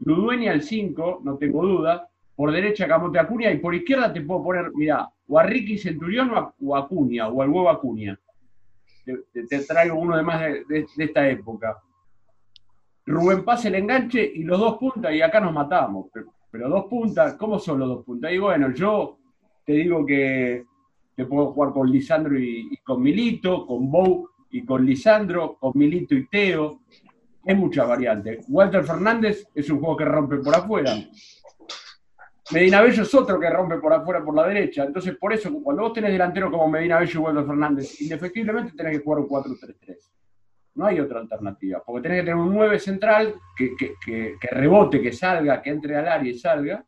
Ludueña 0.00 0.52
al 0.52 0.62
5, 0.62 1.20
no 1.24 1.36
tengo 1.36 1.64
duda. 1.64 2.08
Por 2.36 2.52
derecha 2.52 2.86
Camote 2.88 3.18
Acuña 3.18 3.50
y 3.50 3.58
por 3.58 3.74
izquierda 3.74 4.12
te 4.12 4.20
puedo 4.22 4.42
poner, 4.44 4.70
mira, 4.74 5.08
o 5.28 5.38
a 5.38 5.42
Ricky 5.44 5.76
Centurión 5.78 6.30
o 6.30 6.54
o 6.62 6.76
a 6.76 6.80
Acuña, 6.80 7.28
o 7.28 7.42
al 7.42 7.50
huevo 7.50 7.68
Acuña. 7.70 8.18
Te, 9.04 9.58
traigo 9.60 9.96
uno 9.96 10.16
de 10.16 10.22
más 10.22 10.40
de, 10.40 10.86
esta 10.98 11.28
época. 11.28 11.76
Rubén 13.06 13.44
Paz 13.44 13.64
el 13.64 13.74
enganche 13.74 14.22
y 14.22 14.44
los 14.44 14.58
dos 14.58 14.78
puntas, 14.78 15.14
y 15.14 15.22
acá 15.22 15.40
nos 15.40 15.52
matamos. 15.52 16.06
Pero, 16.50 16.68
dos 16.68 16.86
puntas, 16.86 17.34
¿cómo 17.34 17.58
son 17.58 17.78
los 17.78 17.88
dos 17.88 18.04
puntas? 18.04 18.32
Y 18.32 18.38
bueno, 18.38 18.72
yo 18.72 19.18
te 19.64 19.72
digo 19.72 20.04
que 20.04 20.64
te 21.16 21.26
puedo 21.26 21.52
jugar 21.52 21.72
con 21.72 21.90
Lisandro 21.90 22.38
y, 22.38 22.68
y 22.70 22.76
con 22.78 23.02
Milito, 23.02 23.66
con 23.66 23.90
Bou 23.90 24.28
y 24.50 24.64
con 24.64 24.84
Lisandro, 24.84 25.56
con 25.58 25.72
Milito 25.74 26.14
y 26.14 26.26
Teo. 26.28 26.80
Es 27.44 27.56
muchas 27.56 27.88
variantes. 27.88 28.44
Walter 28.48 28.84
Fernández 28.84 29.48
es 29.54 29.70
un 29.70 29.80
juego 29.80 29.96
que 29.96 30.04
rompe 30.04 30.36
por 30.38 30.54
afuera. 30.54 30.92
Medina 32.52 32.80
Bello 32.82 33.02
es 33.02 33.14
otro 33.14 33.38
que 33.38 33.48
rompe 33.48 33.76
por 33.78 33.92
afuera 33.92 34.24
por 34.24 34.34
la 34.34 34.46
derecha. 34.46 34.84
Entonces, 34.84 35.16
por 35.16 35.32
eso, 35.32 35.52
cuando 35.62 35.82
vos 35.82 35.92
tenés 35.92 36.10
delantero 36.12 36.50
como 36.50 36.68
Medina 36.68 36.98
Bello 36.98 37.20
y 37.20 37.22
Walter 37.22 37.44
Fernández, 37.46 38.00
indefectiblemente 38.00 38.72
tenés 38.76 38.98
que 38.98 39.04
jugar 39.04 39.20
un 39.20 39.28
4-3-3. 39.28 39.96
No 40.74 40.86
hay 40.86 40.98
otra 41.00 41.20
alternativa, 41.20 41.82
porque 41.84 42.02
tenés 42.08 42.18
que 42.20 42.30
tener 42.30 42.36
un 42.36 42.54
9 42.54 42.78
central 42.78 43.34
que, 43.56 43.74
que- 43.76 43.94
que- 44.04 44.34
que 44.40 44.48
rebote, 44.48 45.00
que 45.00 45.12
salga, 45.12 45.60
que 45.62 45.70
entre 45.70 45.96
al 45.96 46.08
área 46.08 46.30
y 46.30 46.38
salga, 46.38 46.84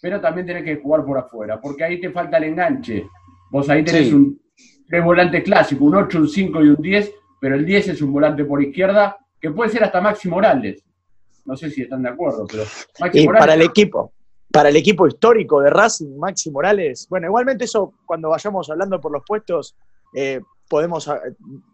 pero 0.00 0.20
también 0.20 0.46
tenés 0.46 0.64
que 0.64 0.76
jugar 0.76 1.04
por 1.04 1.18
afuera, 1.18 1.60
porque 1.60 1.84
ahí 1.84 2.00
te 2.00 2.10
falta 2.10 2.36
el 2.38 2.44
enganche. 2.44 3.06
Vos 3.50 3.68
ahí 3.70 3.82
tenés 3.84 4.08
Sí. 4.08 4.14
un 4.14 4.40
tres 4.88 5.04
volantes 5.04 5.42
clásicos, 5.44 5.86
un 5.86 5.94
8, 5.94 6.18
un 6.18 6.28
5 6.28 6.62
y 6.64 6.68
un 6.68 6.76
10, 6.76 7.12
pero 7.40 7.54
el 7.56 7.64
10 7.66 7.88
es 7.88 8.00
un 8.02 8.12
volante 8.12 8.44
por 8.44 8.62
izquierda, 8.62 9.16
que 9.40 9.50
puede 9.50 9.70
ser 9.70 9.84
hasta 9.84 10.00
Maxi 10.00 10.28
Morales. 10.28 10.82
No 11.44 11.56
sé 11.56 11.70
si 11.70 11.82
están 11.82 12.02
de 12.02 12.08
acuerdo, 12.08 12.46
pero 12.50 12.64
Maxi 13.00 13.20
Y 13.20 13.24
Morales 13.26 13.40
para 13.46 13.54
el 13.54 13.62
equipo, 13.62 14.12
para 14.50 14.68
el 14.70 14.76
equipo 14.76 15.06
histórico 15.06 15.60
de 15.60 15.70
Racing, 15.70 16.16
Maxi 16.18 16.50
Morales, 16.50 17.06
bueno, 17.10 17.26
igualmente 17.26 17.64
eso 17.64 17.92
cuando 18.06 18.30
vayamos 18.30 18.68
hablando 18.70 19.00
por 19.00 19.12
los 19.12 19.22
puestos 19.26 19.76
eh, 20.14 20.40
podemos 20.68 21.06
ah, 21.08 21.20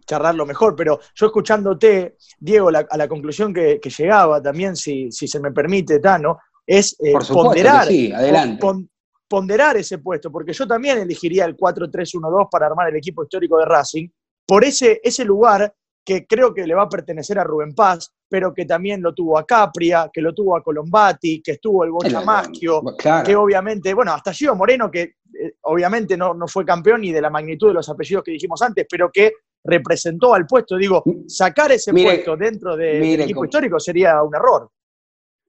charlarlo 0.06 0.44
mejor, 0.46 0.74
pero 0.76 0.98
yo 1.14 1.26
escuchándote, 1.26 2.16
Diego, 2.38 2.70
la- 2.70 2.86
a 2.88 2.96
la 2.96 3.08
conclusión 3.08 3.52
que, 3.54 3.78
que 3.80 3.90
llegaba 3.90 4.40
también, 4.42 4.76
si, 4.76 5.10
si 5.10 5.26
se 5.28 5.40
me 5.40 5.52
permite, 5.52 5.98
Tano, 6.00 6.38
es 6.66 6.96
eh, 7.00 7.12
Por 7.12 7.24
supuesto 7.24 7.48
ponderar, 7.50 7.86
sí, 7.86 8.12
adelante. 8.12 8.60
pon- 8.60 8.88
ponderar 9.28 9.76
ese 9.76 9.98
puesto, 9.98 10.30
porque 10.30 10.52
yo 10.52 10.66
también 10.66 10.98
elegiría 10.98 11.44
el 11.44 11.56
4-3-1-2 11.56 12.48
para 12.50 12.66
armar 12.66 12.88
el 12.88 12.96
equipo 12.96 13.22
histórico 13.24 13.58
de 13.58 13.64
Racing, 13.64 14.08
por 14.46 14.64
ese, 14.64 15.00
ese 15.02 15.24
lugar 15.24 15.72
que 16.04 16.26
creo 16.26 16.52
que 16.52 16.66
le 16.66 16.74
va 16.74 16.82
a 16.82 16.88
pertenecer 16.88 17.38
a 17.38 17.44
Rubén 17.44 17.74
Paz, 17.74 18.12
pero 18.28 18.52
que 18.52 18.64
también 18.66 19.00
lo 19.00 19.14
tuvo 19.14 19.38
a 19.38 19.46
Capria, 19.46 20.10
que 20.12 20.20
lo 20.20 20.34
tuvo 20.34 20.56
a 20.56 20.62
Colombati, 20.62 21.40
que 21.42 21.52
estuvo 21.52 21.82
el 21.84 21.90
Bocha 21.92 22.20
Maschio, 22.20 22.82
Claro. 22.98 23.24
que 23.26 23.34
obviamente, 23.36 23.94
bueno, 23.94 24.12
hasta 24.12 24.32
Gio 24.32 24.54
Moreno, 24.54 24.90
que 24.90 25.02
eh, 25.02 25.54
obviamente 25.62 26.16
no, 26.16 26.34
no 26.34 26.46
fue 26.46 26.64
campeón 26.64 27.00
ni 27.00 27.10
de 27.10 27.20
la 27.22 27.30
magnitud 27.30 27.68
de 27.68 27.74
los 27.74 27.88
apellidos 27.88 28.22
que 28.22 28.32
dijimos 28.32 28.60
antes, 28.62 28.86
pero 28.88 29.10
que 29.10 29.32
representó 29.64 30.34
al 30.34 30.46
puesto. 30.46 30.76
Digo, 30.76 31.02
sacar 31.26 31.72
ese 31.72 31.92
Mire, 31.92 32.10
puesto 32.16 32.36
dentro 32.36 32.76
de- 32.76 33.00
del 33.00 33.20
equipo 33.22 33.38
cómo- 33.38 33.44
histórico 33.46 33.80
sería 33.80 34.22
un 34.22 34.34
error. 34.34 34.68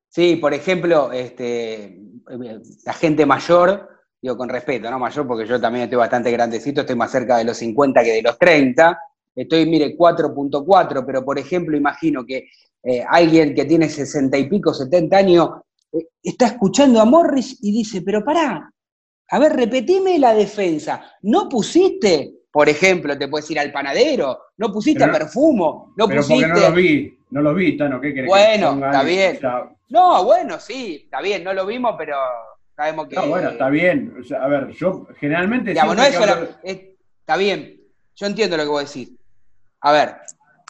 Sí, 0.10 0.38
por 0.38 0.54
ejemplo, 0.54 1.12
este, 1.12 2.00
la 2.86 2.94
gente 2.94 3.26
mayor, 3.26 3.90
digo 4.22 4.38
con 4.38 4.48
respeto, 4.48 4.90
¿no? 4.90 4.98
Mayor 4.98 5.28
porque 5.28 5.46
yo 5.46 5.60
también 5.60 5.84
estoy 5.84 5.98
bastante 5.98 6.32
grandecito, 6.32 6.82
estoy 6.82 6.96
más 6.96 7.12
cerca 7.12 7.38
de 7.38 7.44
los 7.44 7.58
50 7.58 8.02
que 8.04 8.14
de 8.14 8.22
los 8.22 8.40
30. 8.40 8.98
Estoy, 9.36 9.66
mire, 9.66 9.98
4.4, 9.98 11.04
pero 11.06 11.26
por 11.26 11.38
ejemplo, 11.38 11.76
imagino 11.76 12.26
que 12.26 12.48
eh, 12.84 13.04
alguien 13.08 13.54
que 13.54 13.66
tiene 13.66 13.90
60 13.90 14.38
y 14.38 14.48
pico, 14.50 14.74
70 14.74 15.18
años, 15.18 15.50
eh, 15.92 16.08
está 16.24 16.48
escuchando 16.48 17.02
a 17.02 17.06
Morris 17.06 17.58
y 17.62 17.72
dice, 17.72 18.02
pero 18.02 18.24
pará, 18.24 18.72
a 19.30 19.40
ver, 19.40 19.54
repetime 19.54 20.18
la 20.20 20.34
defensa. 20.34 21.04
¿No 21.24 21.50
pusiste, 21.50 22.32
por 22.52 22.70
ejemplo, 22.70 23.18
te 23.18 23.28
puedes 23.28 23.50
ir 23.52 23.60
al 23.60 23.72
panadero? 23.72 24.40
¿No 24.58 24.72
pusiste 24.72 25.00
Pero 25.00 25.12
a 25.12 25.14
no- 25.14 25.20
perfumo? 25.20 25.94
¿No 25.98 26.08
pero 26.08 26.22
pusiste...? 26.22 26.48
porque 26.48 26.62
no 26.62 26.70
lo 26.70 26.76
vi, 26.76 27.18
no 27.32 27.42
lo 27.42 27.54
vi, 27.56 27.78
Tano, 27.78 28.00
¿qué 28.00 28.10
querés? 28.14 28.26
que 28.26 28.30
Bueno, 28.30 28.70
ponga 28.70 28.88
está 28.92 29.04
bien. 29.04 29.40
No, 29.90 30.24
bueno, 30.24 30.60
sí, 30.60 31.02
está 31.04 31.22
bien, 31.22 31.44
no 31.44 31.54
lo 31.54 31.66
vimos, 31.66 31.96
pero 31.98 32.16
sabemos 32.76 33.08
que. 33.08 33.16
no, 33.16 33.28
bueno, 33.28 33.50
está 33.50 33.70
bien. 33.70 34.16
O 34.20 34.24
sea, 34.24 34.44
a 34.44 34.48
ver, 34.48 34.70
yo 34.72 35.08
generalmente. 35.20 35.72
Digamos, 35.72 35.96
no 35.96 36.04
siempre 36.04 36.20
es 36.26 36.26
que 36.26 36.34
solo. 36.34 36.48
hablo- 36.48 36.60
es- 36.64 36.82
está 37.20 37.38
bien, 37.38 37.82
yo 38.16 38.26
entiendo 38.28 38.58
lo 38.58 38.64
que 38.64 38.70
vos 38.70 38.94
decís. 38.94 39.12
A 39.86 39.92
ver, 39.92 40.16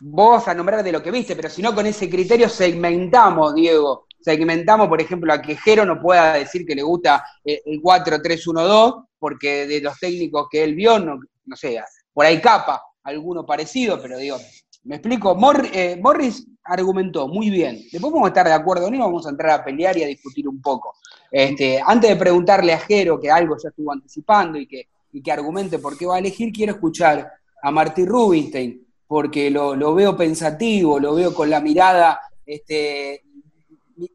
vos 0.01 0.45
a 0.50 0.53
nombrar 0.53 0.84
de 0.84 0.91
lo 0.91 1.01
que 1.01 1.10
viste, 1.10 1.38
pero 1.38 1.50
si 1.50 1.62
no, 1.62 1.74
con 1.74 1.86
ese 1.86 2.10
criterio 2.10 2.50
segmentamos, 2.50 3.55
Diego. 3.55 4.07
Segmentamos, 4.19 4.89
por 4.89 5.00
ejemplo, 5.00 5.31
a 5.31 5.41
Quejero 5.41 5.86
no 5.86 6.01
pueda 6.01 6.34
decir 6.34 6.65
que 6.65 6.75
le 6.75 6.84
gusta 6.84 7.24
eh, 7.45 7.62
el 7.65 7.81
4-3-1-2, 7.81 9.05
porque 9.17 9.67
de 9.67 9.79
los 9.79 9.98
técnicos 9.98 10.48
que 10.51 10.65
él 10.65 10.75
vio, 10.75 11.00
no, 11.00 11.17
no 11.45 11.55
sé, 11.55 11.81
por 12.12 12.25
ahí 12.25 12.41
capa 12.41 12.84
alguno 13.03 13.45
parecido, 13.45 14.01
pero 14.01 14.17
digo, 14.17 14.36
me 14.84 14.98
explico, 14.98 15.38
eh, 15.72 15.98
Morris 16.01 16.45
argumentó 16.65 17.29
muy 17.29 17.50
bien. 17.50 17.75
Después 17.89 18.12
vamos 18.12 18.25
a 18.25 18.29
estar 18.31 18.48
de 18.48 18.53
acuerdo, 18.53 18.91
no 18.91 19.00
vamos 19.00 19.25
a 19.25 19.29
entrar 19.29 19.62
a 19.62 19.63
pelear 19.63 19.98
y 19.98 20.03
a 20.03 20.07
discutir 20.07 20.45
un 20.45 20.62
poco. 20.62 20.93
Este, 21.31 21.81
antes 21.81 22.10
de 22.10 22.17
preguntarle 22.17 22.74
a 22.74 22.79
Jero, 22.79 23.17
que 23.17 23.31
algo 23.31 23.55
ya 23.63 23.69
estuvo 23.69 23.93
anticipando 23.93 24.57
y 24.57 24.67
que, 24.67 24.89
y 25.13 25.22
que 25.22 25.31
argumente 25.31 25.79
por 25.79 25.98
qué 25.98 26.05
va 26.05 26.17
a 26.17 26.19
elegir, 26.19 26.51
quiero 26.51 26.74
escuchar 26.74 27.31
a 27.63 27.72
Martí 27.72 28.05
Rubinstein, 28.05 28.84
porque 29.07 29.50
lo, 29.51 29.75
lo 29.75 29.93
veo 29.93 30.15
pensativo, 30.17 31.00
lo 31.00 31.15
veo 31.15 31.33
con 31.33 31.50
la 31.50 31.62
mirada 31.62 32.19
este, 32.45 33.24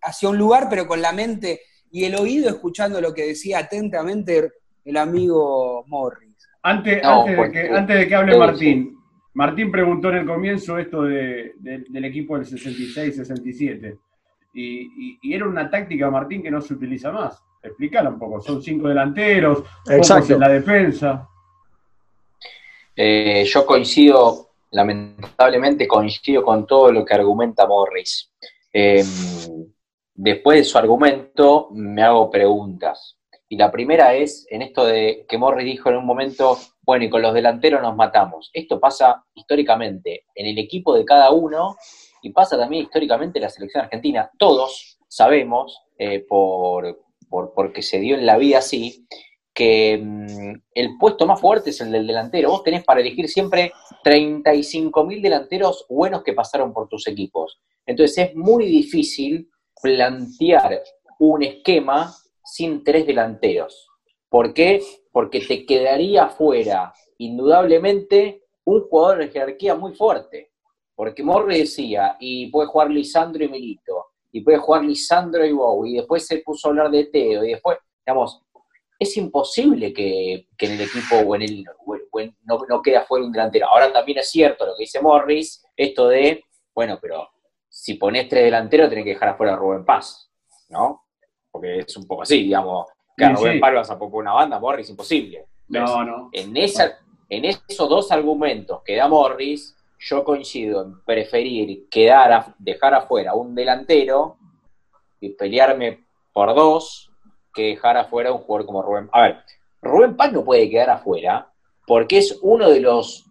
hacia 0.03 0.29
un 0.29 0.39
lugar, 0.39 0.67
pero 0.69 0.87
con 0.87 1.01
la 1.01 1.13
mente 1.13 1.61
y 1.93 2.05
el 2.05 2.15
oído 2.17 2.49
escuchando 2.49 3.01
lo 3.01 3.13
que 3.15 3.27
decía 3.27 3.59
atentamente 3.61 4.53
el 4.85 4.97
amigo 4.97 5.85
Morris. 5.89 6.37
Antes, 6.63 7.03
No, 7.03 7.21
antes, 7.21 7.31
de 7.33 7.37
pues, 7.37 7.53
que, 7.53 7.61
eh, 7.67 7.71
antes 7.77 7.97
de 7.99 8.09
que 8.09 8.15
hable 8.15 8.39
Martín, 8.39 8.97
Martín 9.35 9.71
preguntó 9.71 10.11
en 10.11 10.17
el 10.17 10.27
comienzo 10.27 10.77
esto 10.79 11.03
de- 11.03 11.55
de- 11.59 11.85
del 11.89 12.05
equipo 12.05 12.37
del 12.37 12.47
66-67. 12.47 13.97
Y, 14.53 14.81
y- 15.13 15.19
y 15.23 15.35
era 15.35 15.47
una 15.49 15.71
táctica, 15.71 16.11
Martín, 16.11 16.43
que 16.43 16.51
no 16.51 16.61
se 16.61 16.75
utiliza 16.75 17.13
más. 17.13 17.41
Explícala 17.63 18.11
un 18.11 18.19
poco. 18.19 18.41
Son 18.41 18.63
cinco 18.63 18.89
delanteros, 18.89 19.59
pocos 19.61 19.91
Exacto. 19.91 20.35
en 20.35 20.41
la 20.41 20.49
defensa. 20.49 21.29
Eh, 22.97 23.45
yo 23.47 23.65
coincido, 23.65 24.50
lamentablemente 24.71 25.87
coincido 25.89 26.43
con 26.45 26.67
todo 26.67 26.93
lo 26.93 27.05
que 27.05 27.15
argumenta 27.15 27.67
Morris. 27.67 28.33
Eh, 28.73 29.05
después 30.15 30.59
de 30.59 30.65
su 30.65 30.79
argumento 30.79 31.69
me 31.73 32.03
hago 32.03 32.31
preguntas. 32.31 33.17
Y 33.49 33.57
la 33.57 33.71
primera 33.73 34.15
es 34.15 34.47
en 34.49 34.63
esto 34.63 34.85
de 34.85 35.27
que 35.29 35.37
Morris 35.37 35.65
dijo 35.65 35.91
en 35.91 35.97
un 35.97 36.07
momento, 36.07 36.57
bueno, 36.83 37.05
y 37.05 37.11
con 37.11 37.21
los 37.21 37.35
delanteros 37.35 37.83
nos 37.83 37.97
matamos. 37.97 38.49
Esto 38.53 38.79
pasa 38.79 39.25
históricamente 39.35 40.27
en 40.35 40.47
el 40.47 40.59
equipo 40.59 40.95
de 40.95 41.05
cada 41.05 41.33
uno 41.33 41.77
y 42.23 42.31
pasa 42.31 42.57
también 42.57 42.85
históricamente 42.85 43.39
en 43.41 43.43
la 43.43 43.51
selección 43.51 43.85
argentina. 43.85 44.31
Todos 44.39 44.99
sabemos, 45.09 45.83
eh, 45.99 46.21
por, 46.29 47.01
por- 47.29 47.53
porque 47.53 47.83
se 47.83 47.99
dio 47.99 48.15
en 48.15 48.25
la 48.25 48.37
vida 48.39 48.59
así, 48.59 49.05
que 49.61 49.99
mm, 50.03 50.55
el 50.73 50.97
puesto 50.99 51.27
más 51.27 51.39
fuerte 51.39 51.69
es 51.69 51.83
el 51.83 51.93
del 51.93 52.07
delantero. 52.07 52.49
Vos 52.49 52.65
tenés 52.65 52.83
para 52.83 53.03
elegir 53.03 53.29
siempre 53.29 53.71
35.000 54.03 55.21
delanteros 55.21 55.85
buenos 55.87 56.23
que 56.23 56.33
pasaron 56.33 56.73
por 56.73 56.89
tus 56.89 57.07
equipos. 57.07 57.61
Entonces 57.85 58.31
es 58.31 58.35
muy 58.35 58.65
difícil 58.65 59.51
plantear 59.83 60.83
un 61.19 61.43
esquema 61.43 62.11
sin 62.43 62.83
tres 62.83 63.07
delanteros. 63.07 63.87
¿Por 64.31 64.55
qué? 64.55 64.83
Porque 65.13 65.41
te 65.41 65.67
quedaría 65.67 66.29
fuera, 66.29 66.95
indudablemente, 67.19 68.45
un 68.65 68.89
jugador 68.89 69.19
de 69.19 69.29
jerarquía 69.29 69.75
muy 69.75 69.93
fuerte. 69.93 70.53
Porque 70.95 71.23
Morri 71.23 71.59
decía, 71.59 72.17
y 72.19 72.51
puede 72.51 72.69
jugar 72.69 72.89
Lisandro 72.91 73.45
y 73.45 73.49
Milito, 73.49 74.07
y 74.33 74.41
puede 74.41 74.57
jugar 74.57 74.85
Lisandro 74.85 75.45
y 75.45 75.53
Bow, 75.53 75.85
y 75.85 75.97
después 75.97 76.27
se 76.27 76.39
puso 76.39 76.69
a 76.69 76.71
hablar 76.71 76.91
de 76.91 77.05
Teo, 77.07 77.45
y 77.45 77.51
después, 77.51 77.77
digamos, 78.07 78.41
es 79.01 79.17
imposible 79.17 79.93
que, 79.93 80.47
que 80.57 80.67
en 80.67 80.73
el 80.73 80.83
equipo 80.83 81.17
o 81.17 81.35
en 81.35 81.43
el 81.43 81.65
o 82.13 82.21
en- 82.21 82.37
no, 82.45 82.59
no 82.69 82.81
quede 82.83 82.99
afuera 82.99 83.25
un 83.25 83.33
delantero. 83.33 83.67
Ahora 83.67 83.93
también 83.93 84.19
es 84.19 84.31
cierto 84.31 84.65
lo 84.67 84.77
que 84.77 84.83
dice 84.83 85.01
Morris, 85.01 85.65
esto 85.77 86.07
de, 86.09 86.45
bueno, 86.75 86.99
pero 87.01 87.29
si 87.69 87.95
pones 87.95 88.29
tres 88.29 88.45
delanteros 88.45 88.89
tenés 88.91 89.05
que 89.05 89.11
dejar 89.15 89.31
afuera 89.31 89.55
a 89.55 89.57
Rubén 89.57 89.85
Paz, 89.85 90.31
¿no? 90.69 91.07
Porque 91.51 91.79
es 91.81 91.97
un 91.97 92.07
poco 92.07 92.23
así, 92.23 92.43
digamos, 92.43 92.87
que 93.17 93.25
a 93.25 93.31
Rubén 93.33 93.55
sí. 93.55 93.59
Paz 93.61 93.73
lo 93.73 93.79
vas 93.79 93.91
a 93.91 93.99
poner 93.99 94.15
una 94.15 94.33
banda, 94.35 94.61
Morris, 94.61 94.91
imposible. 94.91 95.47
No, 95.69 96.05
no. 96.05 96.29
En, 96.33 96.57
esa, 96.57 96.99
en 97.29 97.45
esos 97.47 97.89
dos 97.89 98.13
argumentos 98.13 98.83
que 98.85 98.97
da 98.97 99.09
Morris, 99.09 99.75
yo 99.99 100.25
coincido 100.25 100.83
en 100.83 101.03
preferir 101.05 101.89
quedar 101.89 102.33
a- 102.33 102.55
dejar 102.59 102.95
afuera 102.95 103.35
un 103.35 103.55
delantero 103.55 104.37
y 105.21 105.31
pelearme 105.31 106.05
por 106.33 106.55
dos 106.55 107.10
que 107.55 107.63
dejar 107.69 107.97
afuera 107.97 108.33
un 108.33 108.39
jugador 108.39 108.67
como 108.67 108.83
Rubén. 108.83 109.09
A 109.13 109.23
ver, 109.23 109.37
Rubén 109.83 110.17
Paz 110.17 110.33
no 110.33 110.45
puede 110.45 110.69
quedar 110.71 110.91
afuera 110.91 111.51
porque 111.87 112.19
es 112.19 112.39
uno 112.43 112.69
de 112.71 112.81
los 112.81 113.25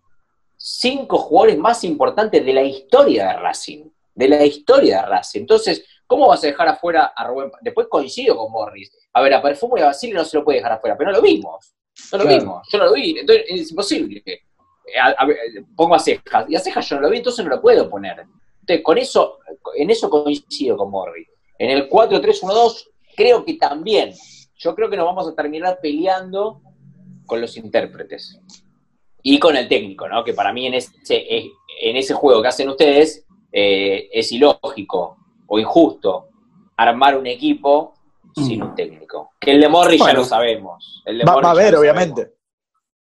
cinco 0.57 1.17
jugadores 1.17 1.57
más 1.57 1.83
importantes 1.83 2.45
de 2.45 2.53
la 2.53 2.63
historia 2.63 3.29
de 3.29 3.33
Racing. 3.37 3.85
De 4.13 4.27
la 4.27 4.43
historia 4.45 5.01
de 5.01 5.07
Racing. 5.07 5.41
Entonces, 5.41 5.85
¿cómo 6.05 6.27
vas 6.27 6.43
a 6.43 6.47
dejar 6.47 6.67
afuera 6.67 7.13
a 7.15 7.27
Rubén 7.27 7.49
Paz? 7.51 7.61
Después 7.63 7.87
coincido 7.89 8.35
con 8.35 8.51
Morris. 8.51 8.91
A 9.13 9.21
ver, 9.21 9.33
a 9.33 9.41
Perfumo 9.41 9.77
y 9.77 9.81
a 9.81 9.85
Basile 9.87 10.13
no 10.13 10.25
se 10.25 10.37
lo 10.37 10.43
puede 10.43 10.57
dejar 10.57 10.73
afuera, 10.73 10.97
pero 10.97 11.11
no 11.11 11.17
lo 11.17 11.23
vimos. 11.23 11.73
No 12.11 12.17
lo 12.17 12.23
Claro. 12.25 12.39
vimos, 12.39 12.67
yo 12.71 12.77
no 12.77 12.85
lo 12.85 12.93
vi, 12.93 13.19
entonces 13.19 13.45
es 13.49 13.69
imposible. 13.71 14.23
A- 15.01 15.15
a 15.21 15.25
ver, 15.25 15.37
pongo 15.75 15.95
a 15.95 15.99
Cejas, 15.99 16.45
y 16.49 16.55
a 16.55 16.59
Cejas 16.59 16.87
yo 16.89 16.95
no 16.95 17.01
lo 17.03 17.09
vi, 17.09 17.17
entonces 17.17 17.43
no 17.45 17.51
lo 17.51 17.61
puedo 17.61 17.89
poner. 17.89 18.25
Entonces, 18.61 18.83
con 18.83 18.97
eso, 18.97 19.39
en 19.75 19.89
eso 19.89 20.09
coincido 20.09 20.77
con 20.77 20.91
Morri. 20.91 21.25
En 21.57 21.69
el 21.71 21.89
4-3-1-2, 21.89 22.88
creo 23.19 23.43
que 23.43 23.55
también, 23.55 24.13
yo 24.55 24.73
creo 24.75 24.89
que 24.89 24.95
nos 24.95 25.05
vamos 25.05 25.27
a 25.27 25.35
terminar 25.35 25.79
peleando 25.81 26.61
con 27.25 27.41
los 27.41 27.57
intérpretes. 27.57 28.39
Y 29.21 29.37
con 29.37 29.57
el 29.57 29.67
técnico, 29.67 30.07
¿no? 30.07 30.23
Que 30.23 30.33
para 30.33 30.53
mí 30.53 30.65
en 30.67 30.75
ese, 30.75 30.93
eh, 31.09 31.51
en 31.81 31.97
ese 31.97 32.13
juego 32.13 32.41
que 32.41 32.47
hacen 32.47 32.69
ustedes, 32.69 33.25
eh, 33.51 34.07
es 34.13 34.31
ilógico 34.31 35.17
o 35.47 35.59
injusto 35.59 36.29
armar 36.77 37.17
un 37.17 37.27
equipo 37.27 37.93
sin 38.33 38.63
un 38.63 38.73
técnico. 38.75 39.31
Que 39.39 39.51
el 39.51 39.59
de 39.59 39.67
Morri 39.67 39.97
ya 39.97 40.13
lo 40.13 40.23
sabemos. 40.23 41.03
El 41.05 41.17
de 41.17 41.25
Va, 41.25 41.35
va 41.35 41.49
a 41.49 41.51
haber, 41.51 41.75
obviamente. 41.75 42.35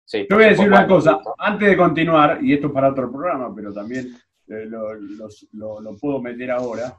Sí, 0.04 0.26
Yo 0.30 0.38
voy 0.38 0.46
a 0.46 0.50
decir 0.50 0.68
una 0.68 0.88
cosa, 0.88 1.20
antes 1.38 1.70
de 1.70 1.78
continuar, 1.78 2.40
y 2.42 2.54
esto 2.54 2.68
es 2.68 2.74
para 2.74 2.90
otro 2.90 3.12
programa, 3.12 3.54
pero 3.56 3.72
también 3.72 4.18
eh, 4.48 4.66
lo, 4.66 4.94
los- 4.96 5.46
lo- 5.52 5.80
lo 5.82 5.98
puedo 5.98 6.20
meter 6.20 6.50
ahora, 6.50 6.96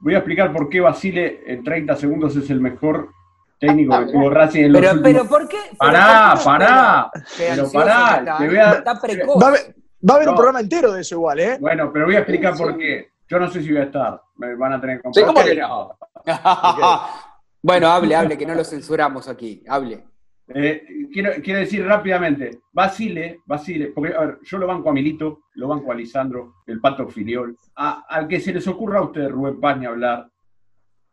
voy 0.00 0.14
a 0.14 0.18
explicar 0.18 0.52
por 0.52 0.68
qué 0.68 0.80
Basile 0.80 1.42
en 1.46 1.62
30 1.64 1.96
segundos 1.96 2.36
es 2.36 2.48
el 2.50 2.60
mejor 2.60 3.10
técnico 3.58 3.94
Ah, 3.94 4.04
que 4.06 4.12
tuvo 4.12 4.30
Racing 4.30 4.64
en 4.64 4.72
los 4.72 4.80
Pero, 4.80 4.92
últimos... 4.94 5.12
pero 5.12 5.28
¿por 5.28 5.48
qué? 5.48 5.56
pero 5.70 5.76
Pará, 5.78 6.34
¿por 6.34 6.38
qué 6.38 6.44
no 6.44 6.44
pará, 6.44 7.10
pero 7.36 7.72
pará, 7.72 8.16
está, 8.18 8.38
te 8.38 8.46
voy 8.46 8.56
a- 8.58 8.72
está 8.72 9.00
precoz. 9.00 9.42
Va 9.42 9.46
a 9.46 9.48
haber, 9.50 9.60
va 10.08 10.14
a 10.14 10.16
haber 10.16 10.28
un 10.28 10.34
programa 10.36 10.60
entero 10.60 10.92
de 10.92 11.00
eso 11.00 11.14
igual, 11.16 11.40
¿eh? 11.40 11.56
Bueno, 11.60 11.90
pero 11.92 12.04
voy 12.06 12.14
a 12.14 12.18
explicar 12.20 12.56
por 12.56 12.76
qué. 12.78 13.10
Yo 13.28 13.38
no 13.38 13.50
sé 13.50 13.60
si 13.62 13.70
voy 13.72 13.80
a 13.80 13.84
estar, 13.84 14.22
me 14.36 14.54
van 14.54 14.72
a 14.74 14.80
tener 14.80 15.00
que 15.02 15.08
Sí. 15.12 15.20
¿cómo 15.24 15.40
Ok. 15.40 15.44
que 15.46 15.54
no? 15.56 15.98
bueno, 17.62 17.88
hable, 17.88 18.14
hable, 18.16 18.38
que 18.38 18.46
no 18.46 18.54
lo 18.54 18.64
censuramos 18.64 19.28
aquí. 19.28 19.62
Hable. 19.68 20.04
Eh, 20.54 20.82
quiero, 21.12 21.58
decir 21.60 21.84
rápidamente, 21.84 22.60
Basile, 22.72 23.40
Basile, 23.44 23.88
porque 23.88 24.14
a 24.14 24.20
ver, 24.20 24.38
yo 24.42 24.56
lo 24.56 24.66
banco 24.66 24.88
a 24.88 24.92
Milito, 24.94 25.40
lo 25.54 25.68
banco 25.68 25.92
a 25.92 25.94
Lisandro, 25.94 26.54
el 26.66 26.80
Pato 26.80 27.06
Filiol, 27.08 27.56
a- 27.76 28.04
al 28.08 28.26
que 28.26 28.40
se 28.40 28.54
les 28.54 28.66
ocurra 28.66 29.00
a 29.00 29.04
ustedes, 29.04 29.30
Rubén 29.30 29.60
Paz, 29.60 29.78
ni 29.78 29.84
hablar. 29.84 30.30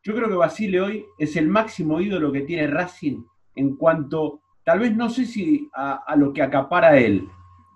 Yo 0.04 0.16
creo 0.16 0.30
que 0.30 0.36
Basile 0.36 0.80
hoy 0.80 1.06
es 1.18 1.36
el 1.36 1.50
máximo 1.50 2.00
ídolo 2.00 2.32
que 2.32 2.42
tiene 2.42 2.68
Racing 2.68 3.24
en 3.56 3.76
cuanto, 3.76 4.40
tal 4.64 4.80
vez 4.80 4.96
no 4.96 5.10
sé 5.10 5.26
si 5.26 5.70
a, 5.74 6.04
a 6.08 6.16
lo 6.16 6.32
que 6.32 6.42
acapara 6.42 6.98
él, 6.98 7.28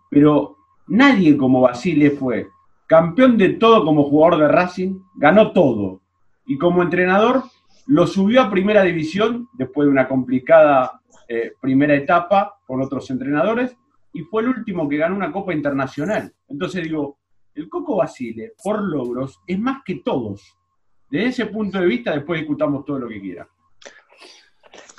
pero 0.10 0.56
nadie 0.88 1.36
como 1.36 1.62
Basile 1.62 2.12
fue 2.12 2.48
campeón 2.88 3.38
de 3.38 3.50
todo 3.50 3.84
como 3.84 4.04
jugador 4.04 4.40
de 4.40 4.48
Racing, 4.48 5.00
ganó 5.16 5.52
todo. 5.52 6.02
Y 6.46 6.58
como 6.58 6.82
entrenador 6.82 7.44
lo 7.86 8.08
subió 8.08 8.42
a 8.42 8.50
primera 8.50 8.82
división 8.84 9.48
después 9.54 9.86
de 9.88 9.92
una 9.92 10.08
complicada 10.08 10.99
eh, 11.32 11.54
primera 11.62 11.94
etapa 11.96 12.60
con 12.66 12.82
otros 12.82 13.08
entrenadores 13.12 13.78
y 14.12 14.22
fue 14.24 14.42
el 14.42 14.50
último 14.50 14.90
que 14.90 14.98
ganó 14.98 15.16
una 15.16 15.32
Copa 15.32 15.54
Internacional. 15.54 16.34
Entonces 16.48 16.84
digo, 16.84 17.20
el 17.54 17.70
Coco 17.70 17.98
Basile, 17.98 18.54
por 18.64 18.82
logros, 18.82 19.40
es 19.46 19.60
más 19.60 19.84
que 19.86 20.02
todos. 20.04 20.58
Desde 21.10 21.28
ese 21.28 21.46
punto 21.46 21.80
de 21.80 21.86
vista, 21.86 22.12
después 22.14 22.40
discutamos 22.40 22.84
todo 22.84 23.00
lo 23.00 23.08
que 23.08 23.22
quieran. 23.22 23.48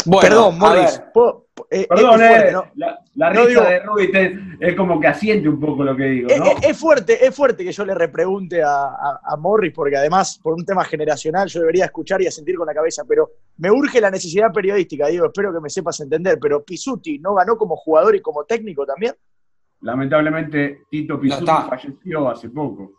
Bueno, 0.06 0.20
Perdón, 0.28 0.58
Morris. 0.58 1.02
puedo- 1.12 1.46
eh, 1.70 1.86
Perdón, 1.88 2.20
es, 2.22 2.28
fuerte, 2.28 2.48
eh, 2.48 2.52
¿no? 2.52 2.64
la, 2.76 2.98
la 3.14 3.30
No 3.32 3.40
risa 3.44 3.48
digo- 3.48 3.62
de 3.64 3.78
Rubi 3.80 4.12
te- 4.12 4.38
es 4.60 4.74
como 4.74 5.00
que 5.00 5.06
asiente 5.08 5.48
un 5.48 5.58
poco 5.60 5.82
lo 5.84 5.96
que 5.96 6.04
digo, 6.04 6.28
Es, 6.28 6.38
¿no? 6.38 6.44
es- 6.44 6.56
es 6.70 6.78
fuerte, 6.78 7.26
es 7.26 7.34
fuerte 7.34 7.64
que 7.64 7.72
yo 7.72 7.84
le 7.84 7.94
repregunte 7.94 8.62
a, 8.62 8.68
a- 8.84 9.20
a 9.24 9.36
Morris, 9.36 9.72
porque 9.74 9.96
además, 9.96 10.38
por 10.42 10.54
un 10.54 10.64
tema 10.64 10.84
generacional, 10.84 11.48
yo 11.48 11.60
debería 11.60 11.86
escuchar 11.86 12.20
y 12.22 12.26
asentir 12.26 12.56
con 12.56 12.66
la 12.66 12.74
cabeza, 12.74 13.02
pero 13.08 13.30
me 13.58 13.70
urge 13.70 14.00
la 14.00 14.10
necesidad 14.10 14.52
periodística, 14.52 15.06
digo, 15.08 15.26
espero 15.26 15.52
que 15.52 15.60
me 15.60 15.70
sepas 15.70 15.98
entender, 16.00 16.38
pero 16.40 16.62
Pisuti 16.64 17.18
no 17.18 17.34
ganó 17.34 17.56
como 17.56 17.76
jugador 17.76 18.14
y 18.16 18.20
como 18.20 18.44
técnico 18.44 18.84
también. 18.86 19.14
Lamentablemente, 19.82 20.82
Tito 20.90 21.18
Pizzuti 21.18 21.42
está. 21.50 21.62
falleció 21.68 22.28
hace 22.28 22.48
poco. 22.50 22.92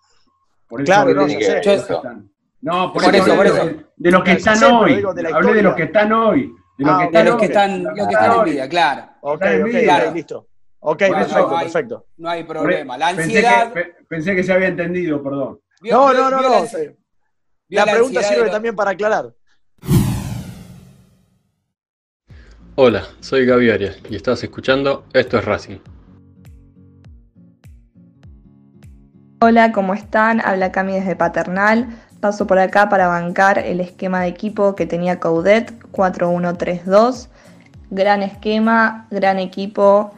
Por 0.68 0.82
eso 0.82 0.86
Claro, 0.86 1.14
no, 1.14 1.28
sé. 1.28 1.36
por, 1.36 3.04
Por 3.04 3.16
eso, 3.16 3.26
eso, 3.26 3.36
por 3.36 3.46
eso. 3.46 3.66
de, 3.98 4.12
los 4.12 4.24
que 4.24 4.32
están 4.34 4.64
hoy. 4.64 5.04
hablé 5.34 5.54
de 5.54 5.62
los 5.64 5.76
que 5.76 5.84
están 5.84 6.12
hoy. 6.14 6.54
De 6.82 6.88
los 6.88 6.96
Ah, 6.96 6.98
que 6.98 7.06
están 7.06 7.26
los 7.26 7.36
que 7.38 7.46
están, 7.46 7.84
los 7.84 7.94
que 8.08 8.14
están 8.16 8.40
en 8.40 8.44
vida, 8.44 8.68
claro. 8.70 9.10
Ok, 9.22 9.34
ok, 9.44 9.64
vida. 9.66 10.04
ok, 10.08 10.16
listo. 10.16 10.48
Ok, 10.80 10.98
Bueno, 11.00 11.16
perfecto, 11.18 11.58
hay- 11.58 11.66
perfecto. 11.66 12.06
No 12.18 12.30
hay 12.30 12.44
problema. 12.44 12.98
La 12.98 13.08
pensé 13.10 13.24
ansiedad. 13.24 13.72
que, 13.74 13.94
pensé 14.10 14.36
que 14.36 14.44
se 14.44 14.52
había 14.52 14.68
entendido, 14.70 15.22
perdón. 15.22 15.60
vio- 15.80 15.94
No, 15.94 16.08
vio- 16.10 16.14
no, 16.18 16.30
no, 16.32 16.42
no. 16.42 16.66
la- 17.70 17.86
pregunta 17.86 18.24
sirve 18.24 18.50
también 18.50 18.76
para 18.76 18.92
aclarar. 18.92 19.32
Hola, 22.74 23.04
soy 23.20 23.46
Gaby 23.46 23.70
Arias 23.70 24.00
y 24.10 24.16
estás 24.16 24.42
escuchando 24.44 25.06
Esto 25.14 25.38
es 25.38 25.46
Racing. 25.46 25.78
Hola, 29.40 29.72
¿cómo 29.72 29.94
están? 29.94 30.42
Habla 30.44 30.72
Cami 30.72 30.94
desde 30.94 31.16
Paternal. 31.16 31.90
Paso 32.22 32.46
por 32.46 32.60
acá 32.60 32.88
para 32.88 33.08
bancar 33.08 33.58
el 33.58 33.80
esquema 33.80 34.22
de 34.22 34.28
equipo 34.28 34.76
que 34.76 34.86
tenía 34.86 35.20
Coudet 35.20 35.74
4-1-3-2. 35.92 37.28
Gran 37.90 38.22
esquema, 38.22 39.08
gran 39.10 39.40
equipo 39.40 40.12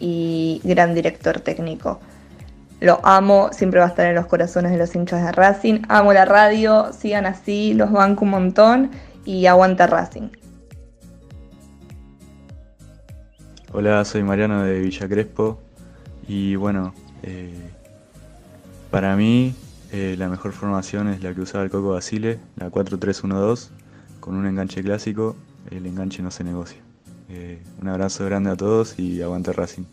y 0.00 0.62
gran 0.64 0.94
director 0.94 1.40
técnico. 1.40 2.00
Lo 2.80 3.00
amo, 3.04 3.50
siempre 3.52 3.80
va 3.80 3.86
a 3.86 3.88
estar 3.90 4.06
en 4.06 4.14
los 4.14 4.26
corazones 4.26 4.72
de 4.72 4.78
los 4.78 4.94
hinchas 4.96 5.22
de 5.22 5.30
Racing. 5.30 5.82
Amo 5.88 6.14
la 6.14 6.24
radio, 6.24 6.90
sigan 6.92 7.26
así, 7.26 7.74
los 7.74 7.92
banco 7.92 8.24
un 8.24 8.30
montón 8.30 8.90
y 9.26 9.44
aguanta 9.44 9.86
Racing. 9.86 10.30
Hola, 13.74 14.04
soy 14.06 14.22
Mariano 14.22 14.62
de 14.64 14.80
Villa 14.80 15.06
Crespo 15.06 15.60
y 16.26 16.56
bueno, 16.56 16.94
eh, 17.22 17.70
para 18.90 19.16
mí 19.16 19.54
eh, 19.92 20.16
la 20.18 20.28
mejor 20.28 20.52
formación 20.52 21.08
es 21.08 21.22
la 21.22 21.34
que 21.34 21.42
usaba 21.42 21.64
el 21.64 21.70
Coco 21.70 21.90
Basile, 21.90 22.38
la 22.56 22.70
4-3-1-2, 22.70 23.68
con 24.20 24.34
un 24.34 24.46
enganche 24.46 24.82
clásico, 24.82 25.36
el 25.70 25.84
enganche 25.84 26.22
no 26.22 26.30
se 26.30 26.44
negocia. 26.44 26.80
Eh, 27.28 27.62
un 27.80 27.88
abrazo 27.88 28.24
grande 28.24 28.50
a 28.50 28.56
todos 28.56 28.98
y 28.98 29.20
aguante 29.20 29.52
Racing. 29.52 29.84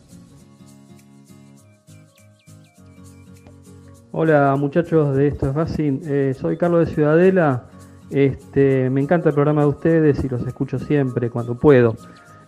Hola 4.12 4.55
muchachos 4.57 5.15
de 5.17 5.27
Esto 5.27 5.49
es 5.49 5.53
Racing, 5.53 5.99
Eh, 6.05 6.35
soy 6.39 6.57
Carlos 6.57 6.88
de 6.88 6.95
Ciudadela, 6.95 7.65
este, 8.09 8.89
me 8.89 9.01
encanta 9.01 9.29
el 9.29 9.35
programa 9.35 9.62
de 9.62 9.67
ustedes 9.67 10.23
y 10.23 10.29
los 10.29 10.47
escucho 10.47 10.79
siempre 10.79 11.29
cuando 11.29 11.55
puedo. 11.55 11.95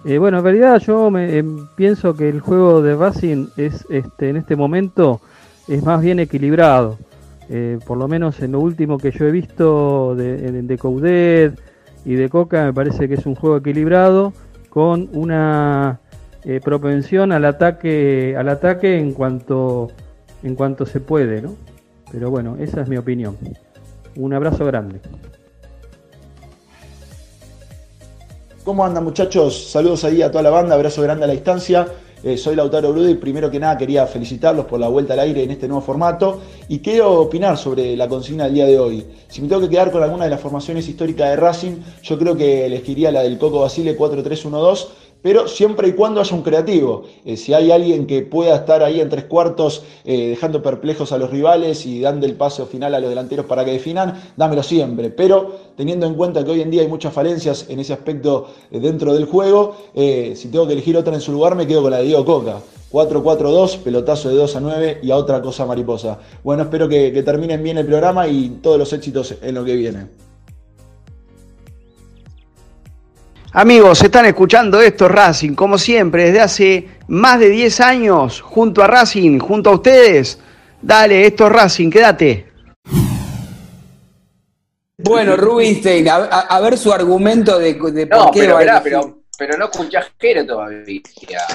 Bueno, 0.04 0.40
en 0.40 0.44
realidad 0.44 0.80
yo 0.80 1.12
me, 1.12 1.38
em, 1.38 1.68
pienso 1.76 2.16
que 2.16 2.28
el 2.28 2.40
juego 2.40 2.82
de 2.82 2.96
Racing 2.96 3.48
es 3.58 3.86
este, 3.90 4.30
en 4.30 4.38
este 4.38 4.56
momento 4.56 5.22
es 5.68 5.84
más 5.84 6.02
bien 6.02 6.20
equilibrado. 6.20 6.98
Eh, 7.54 7.80
por 7.86 7.98
lo 7.98 8.08
menos 8.08 8.40
en 8.40 8.54
lo 8.54 8.62
último 8.62 8.98
que 8.98 9.12
yo 9.12 9.26
he 9.26 9.32
visto 9.32 10.16
de, 10.16 10.38
de, 10.38 10.62
de 10.62 10.78
Coudet 10.78 11.60
y 12.06 12.14
de 12.14 12.30
Coca, 12.30 12.64
me 12.64 12.74
parece 12.74 13.10
que 13.10 13.16
es 13.16 13.26
un 13.26 13.36
juego 13.36 13.58
equilibrado 13.58 14.32
con 14.70 15.10
una 15.12 16.00
eh, 16.46 16.62
propensión 16.64 17.34
al 17.34 17.44
ataque, 17.44 18.36
al 18.38 18.48
ataque 18.48 18.98
en 18.98 19.12
cuanto, 19.12 19.90
en 20.44 20.56
cuanto 20.56 20.86
se 20.86 21.02
puede, 21.02 21.42
¿no? 21.42 21.56
Pero 22.10 22.32
bueno, 22.32 22.56
esa 22.58 22.82
es 22.82 22.88
mi 22.88 22.96
opinión. 22.96 23.38
Un 24.16 24.34
abrazo 24.34 24.66
grande. 24.66 25.02
¿Cómo 28.64 28.86
andan 28.86 29.04
muchachos? 29.04 29.72
Saludos 29.72 30.06
ahí 30.06 30.22
a 30.22 30.32
toda 30.32 30.44
la 30.44 30.52
banda, 30.52 30.76
abrazo 30.76 31.02
grande 31.02 31.26
a 31.26 31.28
la 31.28 31.34
distancia. 31.34 31.86
Eh, 32.24 32.38
soy 32.38 32.56
Lautaro 32.56 32.92
Brude 32.92 33.12
y 33.12 33.16
primero 33.16 33.50
que 33.50 33.60
nada 33.60 33.76
quería 33.76 34.06
felicitarlos 34.06 34.66
por 34.66 34.80
la 34.80 34.88
vuelta 34.88 35.14
al 35.14 35.22
aire 35.22 35.44
en 35.44 35.50
este 35.50 35.68
nuevo 35.68 35.82
formato 35.82 36.40
y 36.68 36.78
quiero 36.78 37.20
opinar 37.20 37.58
sobre 37.58 37.98
la 37.98 38.08
consigna 38.08 38.44
del 38.44 38.54
día 38.54 38.66
de 38.68 38.78
hoy. 38.78 39.04
Si 39.28 39.42
me 39.42 39.48
tengo 39.48 39.62
que 39.62 39.70
quedar 39.70 39.92
con 39.92 40.04
alguna 40.04 40.26
de 40.26 40.30
las 40.30 40.40
formaciones 40.40 40.88
históricas 40.88 41.30
de 41.32 41.36
Racing, 41.36 41.78
yo 42.04 42.20
creo 42.20 42.36
que 42.36 42.68
elegiría 42.68 43.12
la 43.12 43.24
del 43.24 43.40
Coco 43.40 43.62
Basile 43.62 43.98
4-3-1-2 43.98 44.88
pero 45.22 45.48
siempre 45.48 45.88
y 45.90 45.92
cuando 45.94 46.20
haya 46.20 46.36
un 46.36 46.42
creativo. 46.42 47.04
Eh, 47.26 47.38
si 47.38 47.54
hay 47.54 47.72
alguien 47.72 48.08
que 48.08 48.22
pueda 48.22 48.56
estar 48.56 48.84
ahí 48.84 49.00
en 49.00 49.10
tres 49.10 49.26
cuartos 49.26 49.84
eh, 50.04 50.30
dejando 50.30 50.62
perplejos 50.62 51.12
a 51.12 51.18
los 51.18 51.30
rivales 51.30 51.86
y 51.86 52.02
dando 52.02 52.26
el 52.26 52.36
paso 52.36 52.66
final 52.66 52.96
a 52.96 53.00
los 53.00 53.10
delanteros 53.10 53.46
para 53.46 53.64
que 53.66 53.72
definan, 53.72 54.22
dámelo 54.36 54.64
siempre. 54.64 55.10
Pero 55.10 55.56
teniendo 55.76 56.06
en 56.06 56.16
cuenta 56.16 56.44
que 56.44 56.52
hoy 56.52 56.62
en 56.62 56.72
día 56.72 56.82
hay 56.82 56.88
muchas 56.88 57.14
falencias 57.14 57.68
en 57.70 57.80
ese 57.80 57.94
aspecto 57.94 58.48
eh, 58.72 58.80
dentro 58.80 59.14
del 59.14 59.26
juego, 59.26 59.76
si 59.94 60.48
tengo 60.50 60.68
que 60.68 60.74
elegir 60.74 60.98
otra 60.98 61.14
en 61.14 61.22
su 61.22 61.32
lugar, 61.32 61.56
me 61.56 61.68
quedo 61.68 61.84
con 61.84 61.92
la 61.92 61.98
de 61.98 62.06
Diego 62.06 62.26
Coca. 62.26 62.60
4-4-2, 62.92 63.78
pelotazo 63.80 64.30
de 64.30 64.36
2 64.36 64.56
a 64.56 64.60
9 64.60 65.00
y 65.02 65.12
a 65.12 65.16
otra 65.16 65.42
cosa 65.42 65.66
mariposa. 65.66 66.20
Bueno, 66.44 66.64
espero 66.64 66.90
que, 66.90 67.14
que 67.14 67.24
terminen 67.24 67.64
bien 67.64 67.78
el 67.78 67.86
programa 67.86 68.28
y 68.28 68.60
todos 68.62 68.78
los 68.78 68.92
éxitos 68.92 69.36
en 69.42 69.56
lo 69.56 69.64
que 69.64 69.76
viene. 69.76 70.31
Amigos, 73.54 74.02
están 74.02 74.26
escuchando 74.26 74.80
esto 74.80 75.10
Racing, 75.10 75.56
como 75.56 75.78
siempre, 75.78 76.26
desde 76.26 76.40
hace 76.40 76.88
más 77.10 77.38
de 77.38 77.50
10 77.50 77.82
años, 77.82 78.40
junto 78.40 78.82
a 78.82 78.88
Racing, 78.88 79.40
junto 79.40 79.72
a 79.72 79.74
ustedes. 79.74 80.40
Dale, 80.82 81.28
esto 81.28 81.48
es 81.48 81.52
Racing, 81.52 81.90
quédate. 81.90 82.46
Bueno, 84.98 85.36
Rubinstein, 85.36 86.08
a, 86.08 86.60
ver 86.62 86.78
su 86.78 86.94
argumento 86.94 87.60
de, 87.60 87.74
de 87.74 88.08
por 88.08 88.18
No, 88.18 88.32
qué 88.32 88.40
pero, 88.40 88.58
verá, 88.58 88.82
pero, 88.82 89.21
pero 89.42 89.58
no 89.58 89.66
escuché 89.72 89.98
a 89.98 90.06
Jero 90.20 90.46
todavía. 90.46 91.02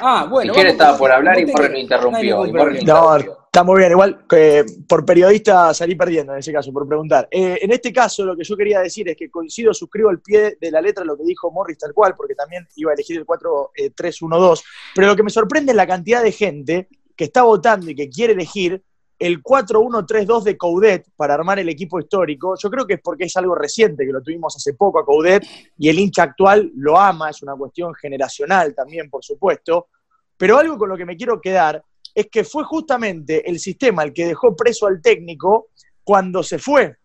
Ah, 0.03 0.27
bueno. 0.29 0.53
Estaba 0.53 0.99
por 0.99 1.13
hablar 1.13 1.39
y 1.39 1.47
te- 1.47 1.69
me 1.69 1.79
interrumpió. 1.79 2.45
no 2.45 3.17
está 3.17 3.63
muy 3.63 3.79
bien. 3.79 3.93
Igual 3.93 4.27
que 4.29 4.65
por 4.89 5.05
periodista 5.05 5.73
salí 5.73 5.95
perdiendo 5.95 6.33
en 6.33 6.41
ese 6.41 6.53
caso, 6.53 6.73
por 6.73 6.89
preguntar. 6.89 7.29
Eh, 7.31 7.61
en 7.63 7.71
este 7.71 7.93
caso, 7.93 8.25
lo 8.25 8.37
que 8.37 8.43
yo 8.43 8.57
quería 8.57 8.81
decir 8.81 9.09
es 9.09 9.17
que 9.17 9.31
coincido, 9.31 9.73
suscribo 9.73 10.09
al 10.09 10.21
pie 10.21 10.59
de 10.61 10.71
la 10.73 10.81
letra 10.81 11.05
lo 11.05 11.17
que 11.17 11.23
dijo 11.23 11.49
Morris 11.53 11.79
tal 11.79 11.95
cual, 11.95 12.15
porque 12.17 12.35
también 12.35 12.67
iba 12.75 12.91
a 12.91 12.95
elegir 12.95 13.19
el 13.19 13.25
4-3-1-2. 13.25 14.65
Pero 14.93 15.07
lo 15.07 15.15
que 15.15 15.23
me 15.23 15.31
sorprende 15.31 15.71
es 15.71 15.77
la 15.77 15.87
cantidad 15.87 16.25
de 16.25 16.33
gente 16.33 16.89
que 17.15 17.23
está 17.25 17.45
votando 17.45 17.89
y 17.89 17.95
que 17.95 18.09
quiere 18.11 18.33
elegir 18.33 18.83
el 19.19 19.43
4-1-3-2 19.43 20.43
de 20.43 20.57
Coudet 20.57 21.07
para 21.17 21.35
armar 21.35 21.59
el 21.59 21.69
equipo 21.69 21.99
histórico. 21.99 22.55
Yo 22.61 22.71
creo 22.71 22.87
que 22.87 22.95
es 22.95 23.01
porque 23.03 23.25
es 23.25 23.37
algo 23.37 23.55
reciente, 23.55 24.05
que 24.05 24.13
lo 24.13 24.23
tuvimos 24.23 24.55
hace 24.57 24.75
poco 24.75 24.99
a 24.99 25.05
Coudet, 25.05 25.45
y 25.79 25.89
el 25.89 25.99
hincha 25.99 26.25
actual 26.25 26.71
lo 26.77 26.99
ama, 26.99 27.31
es 27.31 27.43
una 27.43 27.57
cuestión 27.57 27.95
generacional 27.95 28.75
también, 28.75 29.09
por 29.09 29.25
supuesto. 29.25 29.89
Pero 30.37 30.59
algo 30.59 30.77
con 30.77 30.89
lo 30.89 30.97
que 30.97 31.07
me 31.07 31.17
quiero 31.17 31.41
quedar 31.41 31.83
es 32.15 32.29
que 32.31 32.45
fue 32.45 32.65
justamente 32.65 33.49
el 33.49 33.59
sistema 33.59 34.03
el 34.03 34.13
que 34.13 34.27
dejó 34.27 34.55
preso 34.55 34.87
al 34.87 35.01
técnico 35.01 35.69
cuando 36.05 36.43
se 36.43 36.59
fue. 36.59 36.97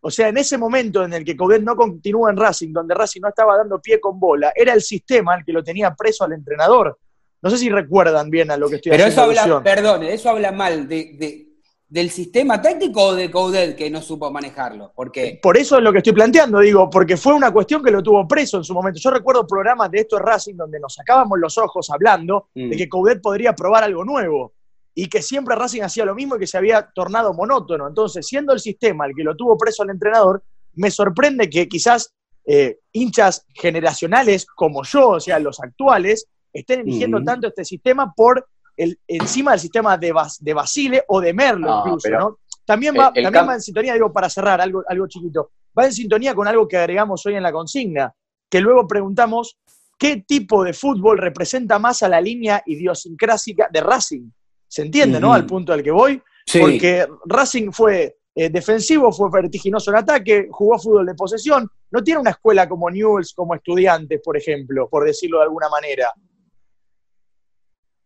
O 0.00 0.10
sea, 0.10 0.28
en 0.28 0.36
ese 0.36 0.58
momento 0.58 1.02
en 1.02 1.14
el 1.14 1.24
que 1.24 1.36
Coudet 1.36 1.62
no 1.62 1.74
continúa 1.74 2.30
en 2.30 2.36
Racing, 2.36 2.72
donde 2.72 2.94
Racing 2.94 3.22
no 3.22 3.28
estaba 3.28 3.56
dando 3.56 3.80
pie 3.80 4.00
con 4.00 4.20
bola, 4.20 4.52
era 4.54 4.74
el 4.74 4.82
sistema 4.82 5.34
el 5.36 5.44
que 5.44 5.52
lo 5.52 5.64
tenía 5.64 5.94
preso 5.94 6.24
al 6.24 6.32
entrenador. 6.32 6.98
No 7.44 7.50
sé 7.50 7.58
si 7.58 7.68
recuerdan 7.68 8.30
bien 8.30 8.50
a 8.50 8.56
lo 8.56 8.68
que 8.70 8.76
estoy 8.76 8.90
Pero 8.90 9.04
eso 9.04 9.22
haciendo 9.22 9.56
habla, 9.58 9.62
perdón, 9.62 10.02
eso 10.04 10.30
habla 10.30 10.50
mal 10.50 10.88
de, 10.88 11.14
de- 11.18 11.48
del 11.86 12.10
sistema 12.10 12.60
táctico 12.60 13.02
o 13.02 13.14
de 13.14 13.30
Coudet 13.30 13.76
que 13.76 13.88
no 13.90 14.00
supo 14.00 14.30
manejarlo. 14.30 14.92
Porque 14.96 15.38
Por 15.42 15.56
eso 15.58 15.76
es 15.76 15.82
lo 15.84 15.92
que 15.92 15.98
estoy 15.98 16.14
planteando, 16.14 16.58
digo, 16.60 16.88
porque 16.90 17.16
fue 17.18 17.34
una 17.34 17.52
cuestión 17.52 17.84
que 17.84 17.90
lo 17.90 18.02
tuvo 18.02 18.26
preso 18.26 18.56
en 18.56 18.64
su 18.64 18.72
momento. 18.72 18.98
Yo 18.98 19.10
recuerdo 19.10 19.46
programas 19.46 19.90
de 19.90 20.00
esto 20.00 20.16
de 20.16 20.22
Racing 20.22 20.54
donde 20.56 20.80
nos 20.80 20.94
sacábamos 20.94 21.38
los 21.38 21.56
ojos 21.58 21.90
hablando 21.90 22.48
Mm. 22.54 22.70
de 22.70 22.76
que 22.78 22.88
Coudet 22.88 23.20
podría 23.20 23.54
probar 23.54 23.84
algo 23.84 24.04
nuevo 24.04 24.54
y 24.94 25.08
que 25.08 25.20
siempre 25.20 25.54
Racing 25.54 25.82
hacía 25.82 26.04
lo 26.06 26.14
mismo 26.14 26.36
y 26.36 26.38
que 26.40 26.46
se 26.46 26.56
había 26.56 26.88
tornado 26.94 27.34
monótono. 27.34 27.86
Entonces, 27.86 28.26
siendo 28.26 28.54
el 28.54 28.60
sistema 28.60 29.04
el 29.06 29.12
que 29.14 29.22
lo 29.22 29.36
tuvo 29.36 29.58
preso 29.58 29.82
al 29.82 29.90
entrenador, 29.90 30.42
me 30.72 30.90
sorprende 30.90 31.50
que 31.50 31.68
quizás 31.68 32.12
eh, 32.46 32.78
hinchas 32.92 33.46
generacionales 33.54 34.46
como 34.46 34.82
yo, 34.84 35.10
o 35.10 35.20
sea, 35.20 35.38
los 35.38 35.60
actuales, 35.60 36.26
estén 36.54 36.80
eligiendo 36.80 37.18
tanto 37.24 37.48
este 37.48 37.64
sistema 37.64 38.12
por 38.14 38.46
el, 38.76 38.98
encima 39.06 39.50
del 39.52 39.60
sistema 39.60 39.98
de, 39.98 40.12
Bas- 40.14 40.38
de 40.40 40.54
Basile 40.54 41.04
o 41.08 41.20
de 41.20 41.32
Merlo 41.34 41.66
No, 41.68 41.78
incluso, 41.86 42.08
¿no? 42.18 42.38
También, 42.64 42.94
va, 42.94 43.08
el- 43.08 43.18
el 43.18 43.24
también 43.24 43.48
va 43.50 43.54
en 43.54 43.60
sintonía, 43.60 43.92
digo, 43.94 44.12
para 44.12 44.30
cerrar, 44.30 44.60
algo, 44.60 44.82
algo 44.88 45.06
chiquito, 45.06 45.50
va 45.78 45.84
en 45.84 45.92
sintonía 45.92 46.34
con 46.34 46.48
algo 46.48 46.66
que 46.66 46.76
agregamos 46.78 47.24
hoy 47.26 47.34
en 47.34 47.42
la 47.42 47.52
consigna, 47.52 48.12
que 48.48 48.60
luego 48.60 48.86
preguntamos 48.86 49.58
qué 49.98 50.24
tipo 50.26 50.64
de 50.64 50.72
fútbol 50.72 51.18
representa 51.18 51.78
más 51.78 52.02
a 52.02 52.08
la 52.08 52.20
línea 52.20 52.62
idiosincrásica 52.66 53.68
de 53.72 53.80
Racing. 53.80 54.30
¿Se 54.66 54.82
entiende, 54.82 55.20
no? 55.20 55.32
Al 55.32 55.46
punto 55.46 55.72
al 55.72 55.82
que 55.82 55.90
voy. 55.90 56.20
Sí. 56.46 56.58
Porque 56.58 57.06
Racing 57.26 57.70
fue 57.70 58.16
eh, 58.34 58.50
defensivo, 58.50 59.12
fue 59.12 59.30
vertiginoso 59.30 59.90
en 59.92 59.96
ataque, 59.98 60.48
jugó 60.50 60.78
fútbol 60.78 61.06
de 61.06 61.14
posesión. 61.14 61.68
No 61.92 62.02
tiene 62.02 62.20
una 62.20 62.30
escuela 62.30 62.68
como 62.68 62.90
Newell's, 62.90 63.32
como 63.34 63.54
estudiantes, 63.54 64.20
por 64.22 64.36
ejemplo, 64.36 64.88
por 64.88 65.04
decirlo 65.04 65.38
de 65.38 65.44
alguna 65.44 65.68
manera. 65.68 66.12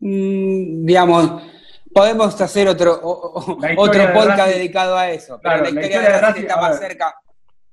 Mm, 0.00 0.86
digamos, 0.86 1.42
podemos 1.92 2.40
hacer 2.40 2.68
otro, 2.68 2.92
o- 3.02 3.40
o- 3.40 3.58
La 3.60 3.72
historia 3.72 3.80
otro 3.82 4.00
de 4.00 4.08
podcast 4.08 4.38
Racing- 4.38 4.54
dedicado 4.58 4.96
a 4.96 5.10
eso. 5.10 5.40
Claro, 5.40 5.40
pero 5.40 5.56
la 5.56 5.62
la 5.62 5.68
historia, 5.68 5.86
historia 5.88 6.08
de 6.08 6.14
de 6.14 6.20
Racing 6.20 6.40
está 6.42 6.60
más 6.60 6.80
ver. 6.80 6.88
cerca. 6.90 7.14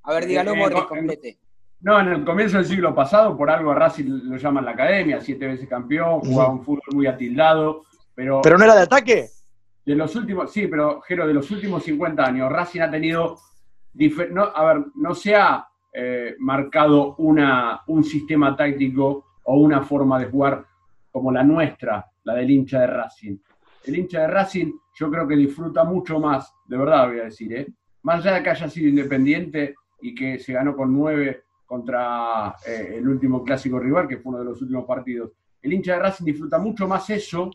A 0.03 0.13
ver, 0.13 0.25
dígalo, 0.25 0.53
En- 0.53 0.59
Morris, 0.59 0.83
complete. 0.83 1.39
No, 1.81 1.99
en 1.99 2.07
el 2.07 2.25
comienzo 2.25 2.57
del 2.57 2.65
siglo 2.65 2.95
pasado, 2.95 3.37
por 3.37 3.49
algo 3.51 3.71
a 3.71 3.75
Racing 3.75 4.05
lo 4.23 4.37
llaman 4.37 4.65
la 4.65 4.71
academia, 4.71 5.21
siete 5.21 5.45
veces 5.45 5.67
campeón, 5.67 6.21
jugaba 6.21 6.49
un 6.51 6.63
fútbol 6.63 6.81
muy 6.93 7.05
atildado, 7.05 7.83
pero, 8.15 8.41
¿Pero 8.41 8.57
no 8.57 8.63
era 8.63 8.75
de 8.75 8.81
ataque? 8.83 9.29
de 9.85 9.95
los 9.95 10.15
últimos, 10.15 10.51
sí, 10.51 10.65
pero 10.67 10.99
Jero, 11.01 11.27
de 11.27 11.33
los 11.35 11.51
últimos 11.51 11.83
50 11.83 12.25
años, 12.25 12.51
Racing 12.51 12.81
ha 12.81 12.89
tenido, 12.89 13.37
no, 14.31 14.43
a 14.45 14.65
ver, 14.73 14.85
no 14.95 15.13
se 15.13 15.35
ha 15.35 15.67
eh, 15.93 16.35
marcado 16.39 17.15
una, 17.19 17.81
un 17.87 18.03
sistema 18.03 18.55
táctico 18.55 19.25
o 19.43 19.57
una 19.57 19.81
forma 19.83 20.17
de 20.19 20.25
jugar 20.25 20.65
como 21.11 21.31
la 21.31 21.43
nuestra, 21.43 22.05
la 22.25 22.35
del 22.35 22.51
hincha 22.51 22.81
de 22.81 22.87
Racing. 22.87 23.37
El 23.85 23.97
hincha 23.97 24.21
de 24.21 24.27
Racing 24.27 24.73
yo 24.99 25.09
creo 25.09 25.27
que 25.27 25.35
disfruta 25.35 25.83
mucho 25.83 26.19
más, 26.19 26.53
de 26.65 26.77
verdad 26.77 27.07
voy 27.07 27.19
a 27.19 27.25
decir, 27.25 27.53
¿eh? 27.53 27.67
más 28.03 28.19
allá 28.19 28.35
de 28.35 28.43
que 28.43 28.49
haya 28.49 28.69
sido 28.69 28.89
independiente 28.89 29.75
y 30.01 30.13
que 30.13 30.37
se 30.39 30.53
ganó 30.53 30.75
con 30.75 30.93
nueve 30.93 31.43
contra 31.65 32.55
eh, 32.65 32.95
el 32.97 33.07
último 33.07 33.43
clásico 33.43 33.79
rival, 33.79 34.07
que 34.07 34.17
fue 34.17 34.31
uno 34.31 34.39
de 34.39 34.45
los 34.45 34.61
últimos 34.61 34.85
partidos. 34.85 35.31
El 35.61 35.73
hincha 35.73 35.93
de 35.93 35.99
Racing 35.99 36.25
disfruta 36.25 36.59
mucho 36.59 36.87
más 36.87 37.09
eso 37.09 37.49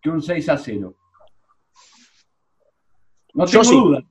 que 0.00 0.10
un 0.10 0.20
6 0.20 0.48
a 0.50 0.58
0. 0.58 0.94
No 3.34 3.46
Yo 3.46 3.50
tengo 3.60 3.64
sí. 3.64 3.76
duda, 3.76 4.04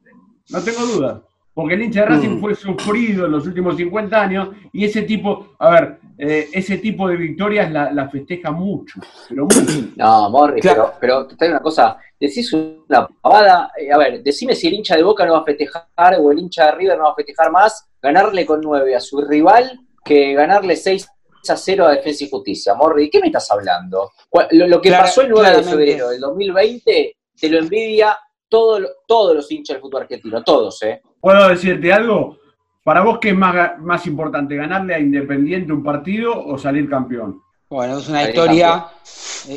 no 0.49 0.61
tengo 0.61 0.85
duda. 0.85 1.27
Porque 1.55 1.73
el 1.75 1.83
hincha 1.83 2.01
de 2.01 2.05
Racing 2.07 2.29
Mm. 2.35 2.41
fue 2.41 2.53
sufrido 2.53 3.25
en 3.25 3.31
los 3.31 3.47
últimos 3.47 3.77
50 3.77 4.21
años 4.21 4.49
y 4.73 4.83
ese 4.85 5.03
tipo, 5.03 5.55
a 5.57 5.69
ver, 5.71 5.97
eh, 6.17 6.49
ese 6.51 6.77
tipo 6.79 7.07
de 7.07 7.15
victorias 7.15 7.71
la, 7.71 7.91
la 7.93 8.09
festeja 8.09 8.51
mucho, 8.51 8.99
pero 9.29 9.43
mucho. 9.45 9.55
No, 9.95 10.29
Morris, 10.29 10.61
Claro. 10.61 10.93
pero, 10.99 11.25
pero 11.25 11.37
te 11.37 11.45
digo 11.45 11.55
una 11.55 11.63
cosa, 11.63 11.97
decís 12.19 12.51
una 12.53 13.07
pavada, 13.21 13.71
eh, 13.79 13.89
a 13.91 13.97
ver, 13.97 14.21
decime 14.21 14.53
si 14.53 14.67
el 14.67 14.73
hincha 14.73 14.97
de 14.97 15.03
Boca 15.03 15.25
no 15.25 15.31
va 15.33 15.39
a 15.39 15.43
festejar 15.45 15.85
o 16.19 16.29
el 16.31 16.39
hincha 16.39 16.65
de 16.65 16.71
River 16.73 16.97
no 16.97 17.05
va 17.05 17.11
a 17.11 17.15
festejar 17.15 17.49
más 17.51 17.87
ganarle 18.01 18.45
con 18.45 18.59
9 18.61 18.93
a 18.93 18.99
su 18.99 19.21
rival 19.21 19.79
que 20.03 20.33
ganarle 20.33 20.75
6 20.75 21.07
a 21.49 21.55
0 21.55 21.85
a 21.85 21.91
Defensa 21.91 22.23
y 22.25 22.29
Justicia. 22.29 22.73
Morris, 22.75 23.05
¿de 23.05 23.09
qué 23.11 23.19
me 23.21 23.27
estás 23.27 23.49
hablando? 23.51 24.11
Lo, 24.51 24.67
lo 24.67 24.81
que 24.81 24.91
pasó 24.91 25.21
el 25.21 25.29
9 25.29 25.57
de 25.57 25.63
febrero 25.63 26.09
del 26.09 26.19
2020 26.19 27.15
te 27.39 27.49
lo 27.49 27.59
envidia 27.59 28.17
todo, 28.55 28.79
todos 29.05 29.35
los 29.35 29.51
hinchas 29.51 29.75
del 29.75 29.81
fútbol 29.81 30.03
argentino, 30.03 30.41
todos, 30.41 30.81
¿eh? 30.83 31.01
¿Puedo 31.19 31.49
decirte 31.49 31.91
algo? 31.91 32.37
Para 32.85 33.01
vos, 33.01 33.17
¿qué 33.19 33.29
es 33.31 33.35
más, 33.35 33.77
más 33.79 34.07
importante, 34.07 34.55
ganarle 34.55 34.95
a 34.95 34.99
Independiente 34.99 35.73
un 35.73 35.83
partido 35.83 36.31
o 36.45 36.57
salir 36.57 36.89
campeón? 36.89 37.41
Bueno, 37.69 37.97
es 37.97 38.07
una 38.07 38.19
Salir 38.19 38.35
historia, 38.35 38.85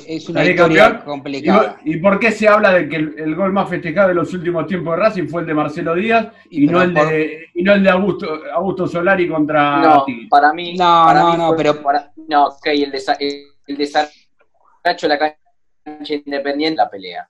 es 0.06 0.28
una 0.28 0.40
¿Salir 0.40 0.54
historia 0.56 0.82
campeón? 0.82 1.02
¿Y, 1.02 1.04
complicada. 1.06 1.76
y 1.84 1.96
por 1.98 2.18
qué 2.18 2.32
se 2.32 2.48
habla 2.48 2.72
de 2.72 2.88
que 2.88 2.96
el, 2.96 3.14
el 3.18 3.36
gol 3.36 3.52
más 3.52 3.68
festejado 3.68 4.08
de 4.08 4.14
los 4.14 4.32
últimos 4.34 4.66
tiempos 4.66 4.96
de 4.96 5.02
Racing 5.02 5.28
fue 5.28 5.42
el 5.42 5.46
de 5.46 5.54
Marcelo 5.54 5.94
Díaz 5.94 6.26
y, 6.50 6.64
Y 6.64 6.66
no, 6.66 6.82
el 6.82 6.92
por- 6.92 7.06
de, 7.08 7.46
y 7.54 7.62
no 7.62 7.74
el 7.74 7.84
de 7.84 7.90
Augusto, 7.90 8.26
Augusto 8.52 8.88
Solari 8.88 9.28
contra 9.28 9.80
No, 9.80 10.06
para 10.28 10.52
mí. 10.52 10.72
No, 10.76 10.84
para 11.06 11.20
no, 11.20 11.30
mí 11.30 11.36
no, 11.38 11.46
fue- 11.48 11.56
pero- 11.58 11.82
para- 11.82 12.12
no, 12.28 12.46
ok, 12.46 12.66
el, 12.66 12.90
desa, 12.90 13.12
el, 13.20 13.76
de 13.76 15.08
la 15.08 15.18
cancha 15.18 16.14
independiente 16.14 16.76
la 16.78 16.90
pelea. 16.90 17.28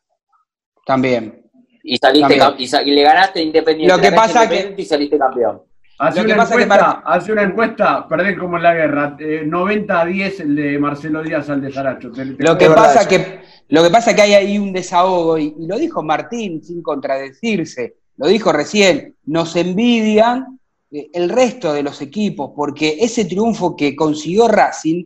También. 0.86 1.47
Y, 1.90 1.96
saliste 1.96 2.38
y, 2.58 2.66
sa- 2.66 2.82
y 2.82 2.90
le 2.90 3.02
ganaste 3.02 3.42
Independiente. 3.42 3.94
Lo 3.96 4.00
que 4.02 4.12
pasa 4.12 4.44
y 4.76 4.84
saliste 4.84 5.18
campeón. 5.18 5.62
Hace 6.00 6.20
una, 6.20 6.34
encuesta, 6.44 6.68
para- 6.68 6.90
hace 7.04 7.32
una 7.32 7.42
encuesta, 7.42 8.06
perdés 8.06 8.38
como 8.38 8.56
en 8.56 8.62
la 8.62 8.74
guerra, 8.74 9.16
eh, 9.18 9.42
90 9.44 10.00
a 10.00 10.04
10 10.04 10.40
el 10.40 10.54
de 10.54 10.78
Marcelo 10.78 11.22
Díaz 11.22 11.50
al 11.50 11.60
de 11.60 11.72
Saracho. 11.72 12.12
Te- 12.12 12.24
te- 12.34 12.44
Lo 12.44 12.56
que 12.56 12.68
pasa 12.70 13.00
eso. 13.00 13.08
que 13.08 13.40
lo 13.70 13.82
que 13.82 13.90
pasa 13.90 14.14
que 14.14 14.22
hay 14.22 14.32
ahí 14.34 14.58
un 14.58 14.72
desahogo 14.72 15.38
y, 15.38 15.54
y 15.58 15.66
lo 15.66 15.76
dijo 15.78 16.02
Martín 16.02 16.62
sin 16.62 16.82
contradecirse, 16.82 17.96
lo 18.16 18.28
dijo 18.28 18.52
recién, 18.52 19.16
nos 19.26 19.56
envidian 19.56 20.60
eh, 20.90 21.10
el 21.12 21.28
resto 21.30 21.72
de 21.72 21.82
los 21.82 22.00
equipos 22.00 22.52
porque 22.54 22.98
ese 23.00 23.24
triunfo 23.24 23.76
que 23.76 23.96
consiguió 23.96 24.46
Racing, 24.46 25.04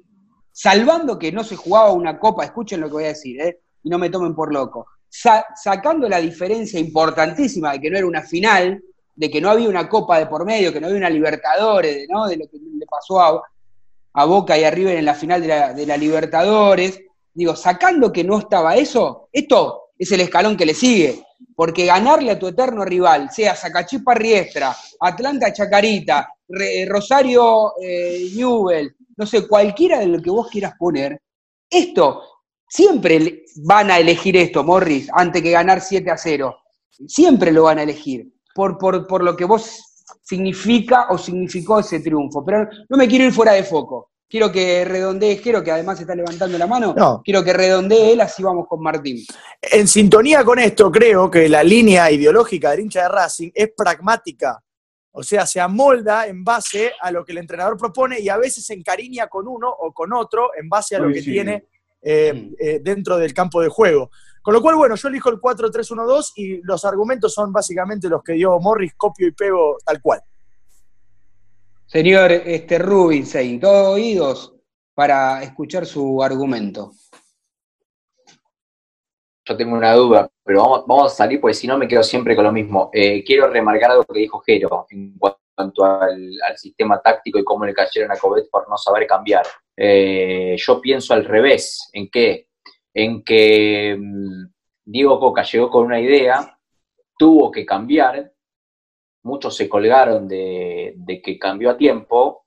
salvando 0.53 1.19
que 1.19 1.33
no 1.33 1.43
se 1.43 1.57
jugaba 1.57 1.93
una 1.93 2.19
copa, 2.19 2.45
escuchen 2.45 2.81
lo 2.81 2.89
que 2.89 2.93
voy 2.93 3.05
a 3.05 3.09
decir, 3.09 3.41
eh, 3.41 3.61
y 3.83 3.89
no 3.89 3.99
me 3.99 4.11
tomen 4.11 4.35
por 4.35 4.53
loco, 4.53 4.87
sa- 5.13 5.45
sacando 5.55 6.09
la 6.09 6.19
diferencia 6.19 6.81
importantísima 6.81 7.73
de 7.73 7.81
que 7.81 7.91
no 7.91 7.99
era 7.99 8.07
una 8.07 8.23
final, 8.23 8.83
de 9.15 9.31
que 9.31 9.41
no 9.41 9.51
había 9.51 9.69
una 9.69 9.89
copa 9.89 10.19
de 10.19 10.27
por 10.27 10.45
medio, 10.47 10.73
que 10.73 10.81
no 10.81 10.87
había 10.87 10.99
una 10.99 11.11
Libertadores, 11.11 11.95
de, 11.95 12.07
¿no? 12.09 12.27
de 12.27 12.39
lo 12.39 12.47
que 12.49 12.57
le 12.57 12.87
pasó 12.87 13.21
a, 13.21 13.43
a 14.15 14.25
Boca 14.25 14.57
y 14.59 14.65
a 14.65 14.71
River 14.71 14.97
en 14.97 15.05
la 15.05 15.15
final 15.15 15.43
de 15.43 15.49
la, 15.49 15.73
de 15.75 15.87
la 15.87 15.97
Libertadores. 15.99 16.99
Digo, 17.35 17.55
sacando 17.55 18.11
que 18.13 18.25
no 18.25 18.39
estaba 18.39 18.75
eso, 18.77 19.29
esto 19.33 19.91
es 19.99 20.11
el 20.13 20.21
escalón 20.23 20.57
que 20.57 20.67
le 20.67 20.75
sigue. 20.75 21.23
Porque 21.55 21.85
ganarle 21.85 22.31
a 22.31 22.39
tu 22.39 22.49
eterno 22.49 22.85
rival, 22.85 23.31
sea 23.31 23.55
Zacachispa 23.55 24.15
Riestra, 24.15 24.75
Atlanta 25.01 25.53
Chacarita, 25.53 26.29
Re- 26.49 26.87
Rosario 26.89 27.75
eh, 27.83 28.31
Newell, 28.35 28.95
no 29.17 29.27
sé, 29.27 29.47
cualquiera 29.47 29.99
de 29.99 30.07
lo 30.07 30.23
que 30.23 30.31
vos 30.31 30.49
quieras 30.49 30.73
poner, 30.79 31.21
esto, 31.69 32.32
siempre 32.73 33.45
van 33.57 33.91
a 33.91 33.99
elegir 33.99 34.35
esto, 34.35 34.65
Morris, 34.65 35.09
antes 35.13 35.43
que 35.43 35.51
ganar 35.51 35.83
7 35.83 36.11
a 36.11 36.17
0. 36.17 36.57
Siempre 37.07 37.53
lo 37.53 37.65
van 37.65 37.79
a 37.79 37.83
elegir, 37.83 38.33
por, 38.55 38.79
por, 38.79 39.07
por 39.07 39.23
lo 39.23 39.37
que 39.37 39.45
vos 39.45 40.05
significa 40.23 41.09
o 41.11 41.19
significó 41.19 41.81
ese 41.81 42.01
triunfo. 42.01 42.43
Pero 42.43 42.67
no 42.89 42.97
me 42.97 43.07
quiero 43.09 43.27
ir 43.27 43.33
fuera 43.33 43.53
de 43.53 43.65
foco. 43.65 44.13
Quiero 44.27 44.51
que 44.51 44.87
redondee, 44.87 45.39
quiero 45.43 45.63
que 45.63 45.71
además 45.71 46.01
está 46.01 46.15
levantando 46.15 46.57
la 46.57 46.67
mano. 46.67 46.95
No. 46.97 47.21
Quiero 47.23 47.45
que 47.45 47.53
redondee 47.53 48.13
él, 48.13 48.23
así 48.23 48.43
vamos 48.43 48.67
con 48.67 48.81
Martín. 48.81 49.19
En 49.61 49.87
sintonía 49.87 50.43
con 50.43 50.59
esto, 50.59 50.91
creo 50.91 51.31
que 51.31 51.51
la 51.51 51.63
línea 51.63 52.11
ideológica 52.11 52.71
del 52.71 52.81
hincha 52.81 53.03
de 53.03 53.09
Racing 53.11 53.51
es 53.53 53.71
pragmática. 53.77 54.59
O 55.11 55.23
sea, 55.23 55.45
se 55.45 55.61
amolda 55.61 56.27
en 56.27 56.43
base 56.43 56.93
a 56.99 57.11
lo 57.11 57.23
que 57.23 57.33
el 57.33 57.39
entrenador 57.39 57.77
propone 57.77 58.19
y 58.19 58.31
a 58.31 58.39
veces 58.39 58.65
se 58.65 58.73
encariña 58.73 59.27
con 59.27 59.47
uno 59.47 59.69
o 59.69 59.93
con 59.93 60.11
otro 60.15 60.53
en 60.59 60.71
base 60.71 60.97
a 60.97 61.01
lo 61.01 61.13
que 61.13 61.21
tiene 61.21 61.67
eh, 62.03 62.51
eh, 62.59 62.81
dentro 62.83 63.17
del 63.17 63.33
campo 63.33 63.61
de 63.61 63.69
juego. 63.69 64.11
Con 64.43 64.55
lo 64.55 64.61
cual, 64.61 64.75
bueno, 64.75 64.97
yo 64.97 65.09
elijo 65.09 65.31
el 65.31 65.41
4-3-1-2 65.41 66.33
y 66.35 66.63
los 66.63 66.85
argumentos 66.85 67.33
son 67.33 67.53
básicamente 67.53 68.09
los 68.09 68.25
que 68.25 68.33
dio 68.33 68.59
Morris, 68.59 68.95
copio 68.97 69.29
y 69.29 69.33
pego 69.33 69.79
tal 69.85 70.03
cual. 70.03 70.21
Señor 71.87 72.33
este, 72.33 72.79
Rubinstein, 72.79 73.61
todo 73.61 73.93
oídos 73.93 74.55
para 74.95 75.43
escuchar 75.43 75.87
su 75.87 76.23
argumento. 76.23 76.93
Yo 79.45 79.57
tengo 79.57 79.77
una 79.77 79.93
duda, 79.95 80.29
pero 80.45 80.63
vamos, 80.63 80.85
vamos 80.87 81.13
a 81.13 81.17
salir 81.17 81.41
porque 81.41 81.55
si 81.55 81.67
no 81.67 81.79
me 81.79 81.87
quedo 81.87 82.03
siempre 82.03 82.35
con 82.35 82.45
lo 82.45 82.53
mismo. 82.53 82.91
Eh, 82.93 83.23
quiero 83.25 83.49
remarcar 83.49 83.93
algo 83.93 84.05
que 84.05 84.21
dijo 84.21 84.41
Jero 84.41 84.87
en 84.91 85.17
cuanto 85.19 85.42
al, 85.57 86.33
al 86.49 86.57
sistema 86.57 87.01
táctico 87.01 87.39
y 87.39 87.45
cómo 87.45 87.65
le 87.65 87.75
cayeron 87.75 88.11
a 88.13 88.17
Covet 88.17 88.49
por 88.51 88.69
no 88.69 88.77
saber 88.77 89.07
cambiar. 89.07 89.47
Eh, 89.77 90.57
yo 90.59 90.81
pienso 90.81 91.15
al 91.15 91.25
revés. 91.25 91.89
¿En 91.93 92.09
qué? 92.11 92.49
En 92.95 93.23
que 93.23 93.97
mm, 93.99 94.47
Diego 94.85 95.19
Coca 95.21 95.43
llegó 95.43 95.71
con 95.71 95.87
una 95.87 96.01
idea, 96.01 96.59
tuvo 97.17 97.51
que 97.51 97.65
cambiar, 97.65 98.33
muchos 99.25 99.57
se 99.57 99.69
colgaron 99.69 100.27
de, 100.29 100.95
de 100.97 101.23
que 101.23 101.39
cambió 101.39 101.71
a 101.71 101.77
tiempo, 101.77 102.47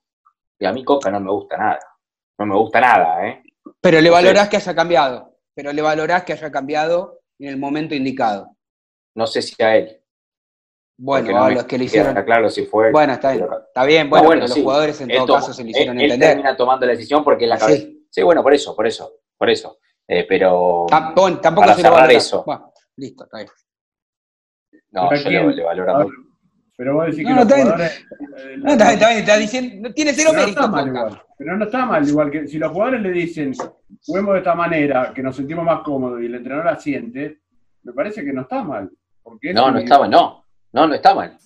y 0.58 0.66
a 0.66 0.72
mí 0.72 0.84
Coca 0.84 1.10
no 1.10 1.20
me 1.20 1.30
gusta 1.30 1.56
nada. 1.56 1.80
No 2.38 2.46
me 2.46 2.56
gusta 2.56 2.80
nada, 2.80 3.26
¿eh? 3.26 3.42
Pero 3.80 3.98
le 4.00 4.08
sé. 4.08 4.10
valorás 4.10 4.48
que 4.48 4.56
haya 4.56 4.74
cambiado. 4.74 5.38
Pero 5.54 5.72
le 5.72 5.82
valorás 5.82 6.24
que 6.24 6.32
haya 6.32 6.50
cambiado 6.50 7.20
en 7.38 7.48
el 7.48 7.56
momento 7.56 7.94
indicado. 7.94 8.56
No 9.14 9.26
sé 9.26 9.42
si 9.42 9.62
a 9.62 9.76
él. 9.76 10.02
Bueno, 10.98 11.30
no 11.32 11.44
a 11.44 11.50
los 11.50 11.64
que 11.64 11.76
le 11.78 11.84
hicieron. 11.84 12.14
claro 12.24 12.48
si 12.48 12.64
fue. 12.64 12.90
Bueno, 12.90 13.12
está 13.12 13.32
bien. 13.32 13.44
pero- 13.46 13.58
Está 13.66 13.84
bien, 13.84 14.06
No, 14.06 14.10
bueno, 14.10 14.26
bueno, 14.26 14.40
pero 14.42 14.52
sí. 14.54 14.60
los 14.60 14.64
jugadores 14.64 15.00
en 15.02 15.10
Él 15.10 15.16
todo 15.18 15.26
tomó- 15.26 15.38
caso 15.40 15.52
se 15.52 15.62
le 15.62 15.68
él- 15.70 15.76
hicieron 15.76 15.96
él 15.98 16.04
entender. 16.04 16.28
termina 16.30 16.56
tomando 16.56 16.86
la 16.86 16.92
decisión 16.92 17.22
porque 17.22 17.44
es 17.44 17.50
la 17.50 17.58
cabeza. 17.58 17.78
Sí. 17.82 18.06
Sí. 18.10 18.22
bueno, 18.22 18.42
por 18.42 18.54
eso, 18.54 18.74
por 18.74 18.86
eso, 18.86 19.12
por 19.36 19.50
eso. 19.50 19.78
Eh, 20.08 20.24
pero 20.28 20.86
Tam- 20.88 21.12
bueno, 21.14 21.38
tampoco 21.38 21.66
para 21.66 21.74
se 21.76 21.82
lo 21.82 21.88
cerrar 21.88 22.00
valorás. 22.02 22.24
eso. 22.26 22.42
Bueno, 22.46 22.72
listo, 22.96 23.24
está 23.24 23.36
bien. 23.38 23.48
no, 24.92 25.14
yo 25.14 25.30
le, 25.30 25.54
le 25.56 25.62
valoro 25.64 25.94
a 25.94 25.98
ver, 25.98 26.06
mucho. 26.06 26.18
Pero 26.78 26.94
vos 26.94 27.06
decís 27.06 27.22
No, 27.24 27.28
que 27.28 27.34
no, 27.34 27.36
los 27.36 27.44
está 27.44 27.54
bien. 27.56 27.66
jugadores. 27.66 28.06
eh, 28.38 28.56
No, 28.58 28.70
está 28.72 28.84
bien, 28.84 28.94
está 28.94 29.08
bien, 29.08 29.18
está 29.20 29.36
diciendo, 29.36 29.92
tiene 29.94 30.12
cero 30.14 30.30
Pero 30.32 30.42
no 30.42 30.48
está 30.48 30.66
mal 30.68 30.86
igual. 30.88 31.22
Pero 31.38 31.56
no 31.58 31.64
está 31.66 31.86
mal 31.86 32.08
igual 32.08 32.30
que 32.30 32.46
si 32.48 32.58
los 32.58 32.72
jugadores 32.72 33.02
le 33.02 33.10
dicen 33.10 33.52
juguemos 34.06 34.32
de 34.34 34.38
esta 34.38 34.54
manera, 34.54 35.12
que 35.14 35.22
nos 35.22 35.36
sentimos 35.36 35.64
más 35.64 35.82
cómodos 35.82 36.22
y 36.22 36.26
el 36.26 36.34
entrenador 36.36 36.68
asiente, 36.68 37.40
me 37.82 37.92
parece 37.92 38.24
que 38.24 38.32
no 38.32 38.42
está 38.42 38.62
mal. 38.64 38.90
Porque 39.22 39.52
No, 39.52 39.70
no 39.70 39.78
estaba, 39.78 40.06
no. 40.08 40.45
No, 40.76 40.86
no 40.86 40.94
está 40.94 41.14
mal. 41.14 41.36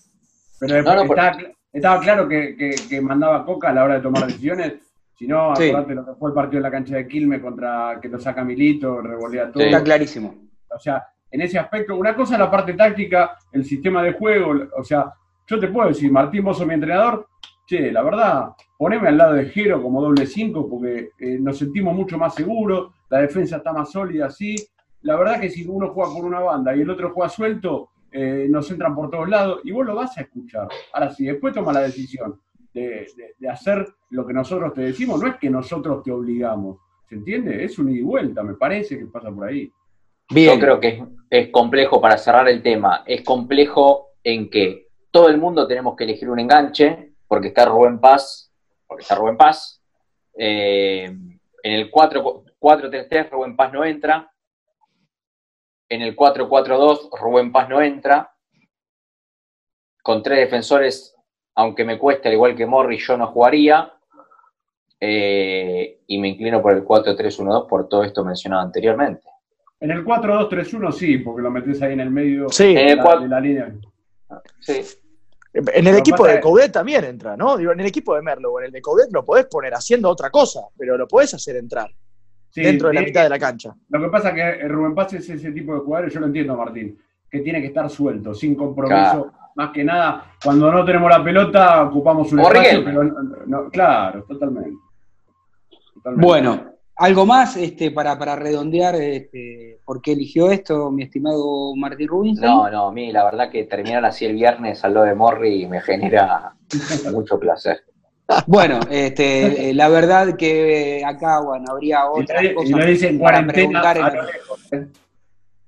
Pero 0.58 0.82
No, 0.82 0.94
no, 0.96 1.06
por- 1.06 1.16
estaba, 1.18 1.38
estaba 1.72 2.00
claro 2.00 2.28
que, 2.28 2.56
que- 2.56 2.74
que 2.88 3.00
mandaba 3.00 3.44
Coca 3.46 3.70
a 3.70 3.72
la 3.72 3.84
hora 3.84 3.94
de 3.94 4.00
tomar 4.00 4.26
decisiones. 4.26 4.74
Si 5.16 5.26
no, 5.28 5.54
Sí. 5.54 5.68
acordate 5.68 5.94
lo 5.94 6.04
que 6.04 6.14
fue 6.14 6.30
el 6.30 6.34
partido 6.34 6.58
en 6.58 6.62
la 6.64 6.70
cancha 6.72 6.96
de 6.96 7.06
Quilmes 7.06 7.40
contra 7.40 7.98
que 8.02 8.08
lo 8.08 8.18
saca 8.18 8.42
Milito, 8.42 9.00
revolea 9.00 9.52
todo. 9.52 9.62
Está 9.62 9.84
clarísimo. 9.84 10.34
O 10.74 10.78
sea, 10.80 11.06
en 11.30 11.42
ese 11.42 11.58
aspecto, 11.60 11.94
una 11.94 12.16
cosa 12.16 12.34
es 12.34 12.40
la 12.40 12.50
parte 12.50 12.72
táctica, 12.74 13.36
el 13.52 13.64
sistema 13.64 14.02
de 14.02 14.14
juego, 14.14 14.52
o 14.76 14.82
sea, 14.82 15.12
yo 15.46 15.60
te 15.60 15.68
puedo 15.68 15.88
decir, 15.88 16.10
Martín, 16.10 16.42
vos 16.44 16.58
sos 16.58 16.66
mi 16.66 16.74
entrenador, 16.74 17.28
che, 17.66 17.92
la 17.92 18.02
verdad, 18.02 18.48
poneme 18.76 19.08
al 19.08 19.16
lado 19.18 19.34
de 19.34 19.46
Jero 19.46 19.80
como 19.80 20.02
doble 20.02 20.26
cinco 20.26 20.68
porque 20.68 21.10
eh, 21.20 21.38
nos 21.38 21.56
sentimos 21.58 21.94
mucho 21.94 22.18
más 22.18 22.34
seguros, 22.34 22.92
la 23.08 23.18
defensa 23.20 23.58
está 23.58 23.72
más 23.72 23.92
sólida 23.92 24.26
así. 24.26 24.56
La 25.02 25.14
verdad 25.16 25.38
que 25.40 25.50
si 25.50 25.64
uno 25.66 25.90
juega 25.94 26.12
por 26.12 26.24
una 26.24 26.40
banda 26.40 26.74
y 26.74 26.80
el 26.80 26.90
otro 26.90 27.12
juega 27.12 27.28
suelto, 27.28 27.90
eh, 28.12 28.46
nos 28.48 28.70
entran 28.70 28.94
por 28.94 29.10
todos 29.10 29.28
lados 29.28 29.60
y 29.64 29.70
vos 29.72 29.86
lo 29.86 29.94
vas 29.94 30.16
a 30.18 30.22
escuchar. 30.22 30.68
Ahora, 30.92 31.10
si 31.10 31.24
después 31.26 31.54
toma 31.54 31.72
la 31.72 31.80
decisión 31.82 32.40
de, 32.72 33.06
de- 33.16 33.34
de 33.38 33.48
hacer 33.48 33.86
lo 34.10 34.26
que 34.26 34.32
nosotros 34.32 34.72
te 34.74 34.82
decimos, 34.82 35.20
no 35.20 35.28
es 35.28 35.36
que 35.36 35.50
nosotros 35.50 36.02
te 36.02 36.10
obligamos, 36.12 36.78
¿se 37.08 37.14
entiende? 37.16 37.64
Es 37.64 37.78
un 37.78 37.88
ida 37.90 37.98
y 37.98 38.02
vuelta, 38.02 38.42
me 38.42 38.54
parece 38.54 38.98
que 38.98 39.06
pasa 39.06 39.30
por 39.30 39.48
ahí. 39.48 39.72
Bien. 40.32 40.54
Yo 40.54 40.60
creo 40.60 40.80
que 40.80 40.88
es, 40.88 41.02
es 41.28 41.48
complejo 41.50 42.00
para 42.00 42.16
cerrar 42.16 42.48
el 42.48 42.62
tema. 42.62 43.02
Es 43.06 43.22
complejo 43.22 44.10
en 44.22 44.48
que 44.48 44.86
todo 45.10 45.28
el 45.28 45.38
mundo 45.38 45.66
tenemos 45.66 45.96
que 45.96 46.04
elegir 46.04 46.30
un 46.30 46.38
enganche, 46.38 47.14
porque 47.26 47.48
está 47.48 47.64
Rubén 47.64 47.98
Paz, 47.98 48.52
porque 48.86 49.02
está 49.02 49.16
Rubén 49.16 49.36
Paz. 49.36 49.82
Eh, 50.36 51.04
en 51.04 51.72
el 51.72 51.90
4 51.90 52.44
4-3-3 52.60 53.30
Rubén 53.30 53.56
Paz 53.56 53.72
no 53.72 53.84
entra. 53.84 54.29
En 55.90 56.02
el 56.02 56.16
4-4-2 56.16 57.10
Rubén 57.20 57.52
Paz 57.52 57.68
no 57.68 57.82
entra. 57.82 58.32
Con 60.02 60.22
tres 60.22 60.38
defensores, 60.38 61.14
aunque 61.56 61.84
me 61.84 61.98
cueste, 61.98 62.28
al 62.28 62.34
igual 62.34 62.56
que 62.56 62.64
Morris, 62.64 63.06
yo 63.06 63.16
no 63.18 63.26
jugaría. 63.26 63.92
Eh, 64.98 66.00
y 66.06 66.18
me 66.18 66.28
inclino 66.28 66.60
por 66.62 66.72
el 66.72 66.84
4-3-1-2 66.84 67.66
por 67.68 67.88
todo 67.88 68.04
esto 68.04 68.24
mencionado 68.24 68.62
anteriormente. 68.62 69.26
En 69.80 69.90
el 69.90 70.04
4-2-3-1 70.04 70.92
sí, 70.92 71.18
porque 71.18 71.42
lo 71.42 71.50
metes 71.50 71.80
ahí 71.82 71.94
en 71.94 72.00
el 72.00 72.10
medio 72.10 72.48
Sí. 72.50 72.74
de, 72.74 72.82
En 72.82 72.88
el 72.90 72.96
la, 72.98 73.02
cual- 73.02 73.22
de 73.22 73.28
la 73.28 73.40
línea. 73.40 73.72
Sí. 74.60 74.82
En 75.52 75.86
el 75.86 75.92
Lo 75.94 75.98
equipo 75.98 76.24
de 76.26 76.38
Coudet 76.40 76.70
también 76.70 77.02
entra, 77.04 77.36
¿no? 77.36 77.56
Digo, 77.56 77.72
en 77.72 77.80
el 77.80 77.86
equipo 77.86 78.14
de 78.14 78.22
Merlo 78.22 78.52
o 78.52 78.60
en 78.60 78.66
el 78.66 78.72
de 78.72 78.80
Coudet 78.80 79.10
lo 79.10 79.24
podés 79.24 79.46
poner 79.46 79.74
haciendo 79.74 80.08
otra 80.08 80.30
cosa, 80.30 80.60
pero 80.78 80.96
lo 80.96 81.08
podés 81.08 81.34
hacer 81.34 81.56
entrar 81.56 81.90
Sí, 82.50 82.62
dentro 82.62 82.88
de 82.88 82.94
la 82.94 83.00
eh, 83.00 83.04
mitad 83.04 83.22
de 83.22 83.28
la 83.28 83.38
cancha. 83.38 83.74
Lo 83.88 84.00
que 84.00 84.08
pasa 84.08 84.30
es 84.30 84.34
que 84.34 84.68
Rubén 84.68 84.94
Paz 84.94 85.12
es 85.14 85.28
ese 85.30 85.52
tipo 85.52 85.72
de 85.74 85.80
jugadores, 85.80 86.12
yo 86.12 86.20
lo 86.20 86.26
entiendo, 86.26 86.56
Martín, 86.56 86.98
que 87.30 87.40
tiene 87.40 87.60
que 87.60 87.68
estar 87.68 87.88
suelto, 87.88 88.34
sin 88.34 88.54
compromiso. 88.54 88.96
Claro. 88.96 89.32
Más 89.56 89.70
que 89.72 89.84
nada, 89.84 90.32
cuando 90.42 90.70
no 90.70 90.84
tenemos 90.84 91.10
la 91.10 91.22
pelota, 91.22 91.82
ocupamos 91.82 92.32
un 92.32 92.40
espacio, 92.40 92.84
pero 92.84 93.04
no, 93.04 93.22
no- 93.46 93.68
claro, 93.70 94.24
totalmente. 94.24 94.72
Totalmente. 95.94 96.26
Bueno, 96.26 96.64
algo 96.96 97.26
más 97.26 97.56
este, 97.56 97.90
para, 97.90 98.18
para 98.18 98.36
redondear 98.36 98.94
este, 98.96 99.80
por 99.84 100.00
qué 100.00 100.12
eligió 100.12 100.50
esto, 100.50 100.90
mi 100.90 101.02
estimado 101.02 101.74
Martín 101.76 102.08
Rubinstein. 102.08 102.50
No, 102.50 102.70
no, 102.70 102.86
a 102.88 102.92
mí 102.92 103.10
la 103.12 103.24
verdad 103.24 103.50
que 103.50 103.64
terminar 103.64 104.04
así 104.04 104.24
el 104.24 104.34
viernes 104.34 104.84
al 104.84 104.94
lado 104.94 105.06
de 105.06 105.14
Morri 105.14 105.66
me 105.66 105.80
genera 105.80 106.54
mucho 107.12 107.38
placer. 107.38 107.84
Bueno, 108.46 108.80
este, 108.90 109.70
eh, 109.70 109.74
la 109.74 109.88
verdad 109.88 110.36
que 110.36 111.02
acá, 111.04 111.40
bueno, 111.40 111.64
habría 111.70 112.00
Y 112.16 112.22
otras 112.22 112.42
lo- 112.42 112.50
y 112.50 112.54
cosas 112.54 112.70
lo 112.70 112.86
dice 112.86 113.08
en 113.08 113.18
para 113.20 113.46
preguntar. 113.46 113.96
en-. 114.72 114.92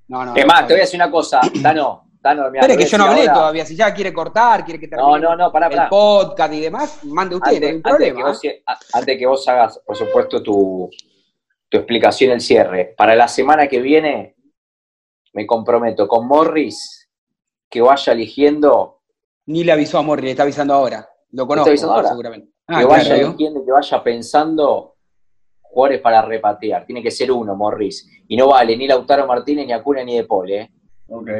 No, 0.08 0.24
no, 0.26 0.36
Es 0.36 0.44
no, 0.44 0.52
más, 0.52 0.66
te 0.66 0.74
voy 0.74 0.80
a 0.80 0.84
decir 0.84 0.98
una 1.00 1.10
cosa, 1.10 1.40
Dano, 1.60 2.04
Dano, 2.20 2.50
mira, 2.50 2.60
Espere 2.62 2.76
te 2.78 2.84
que 2.84 2.90
yo 2.90 2.98
no 2.98 3.04
hablé 3.04 3.20
ahora- 3.22 3.32
todavía. 3.34 3.66
Si 3.66 3.74
ya 3.74 3.92
quiere 3.92 4.12
cortar, 4.12 4.64
quiere 4.64 4.78
que 4.78 4.86
No, 4.88 4.96
termine 5.12 5.20
no, 5.20 5.36
no, 5.36 5.52
pará, 5.52 5.66
el 5.66 5.74
pará. 5.76 5.88
podcast 5.88 6.52
y 6.54 6.60
demás, 6.60 6.98
mande 7.04 7.34
usted, 7.36 7.50
no 7.50 7.66
hay 7.66 7.74
Antes, 7.74 7.92
antes 7.92 8.06
que 8.06 8.12
problema. 8.12 8.28
vos, 8.28 8.40
antes 8.92 9.18
que 9.18 9.26
vos 9.26 9.48
hagas, 9.48 9.80
por 9.84 9.96
supuesto, 9.96 10.42
tu, 10.42 10.88
tu 11.68 11.76
explicación, 11.78 12.30
el 12.32 12.40
cierre. 12.40 12.94
Para 12.96 13.16
la 13.16 13.26
semana 13.26 13.66
que 13.66 13.80
viene, 13.80 14.36
me 15.32 15.46
comprometo 15.46 16.06
con 16.06 16.26
Morris 16.28 17.08
que 17.68 17.80
vaya 17.80 18.12
eligiendo. 18.12 19.00
Ni 19.46 19.64
le 19.64 19.72
avisó 19.72 19.98
a 19.98 20.02
Morri, 20.02 20.22
le 20.24 20.30
está 20.32 20.42
avisando 20.44 20.74
ahora. 20.74 21.08
Lo 21.32 21.46
conozco, 21.46 21.70
ahora? 21.90 22.08
seguramente. 22.08 22.46
que 22.48 22.52
Ah, 22.68 22.86
vaya 22.86 23.14
claro, 23.16 23.36
que 23.64 23.72
vaya 23.72 24.02
pensando 24.04 24.94
jugadores 25.60 26.00
para 26.00 26.22
repatear. 26.22 26.86
Tiene 26.86 27.02
que 27.02 27.10
ser 27.10 27.32
uno, 27.32 27.54
Morris. 27.56 28.08
Y 28.28 28.36
no 28.36 28.48
vale 28.48 28.76
ni 28.76 28.86
Lautaro 28.86 29.26
Martínez, 29.26 29.66
ni 29.66 29.72
Acuna, 29.72 30.04
ni 30.04 30.16
De 30.16 30.24
Paul, 30.24 30.50
¿eh? 30.50 30.70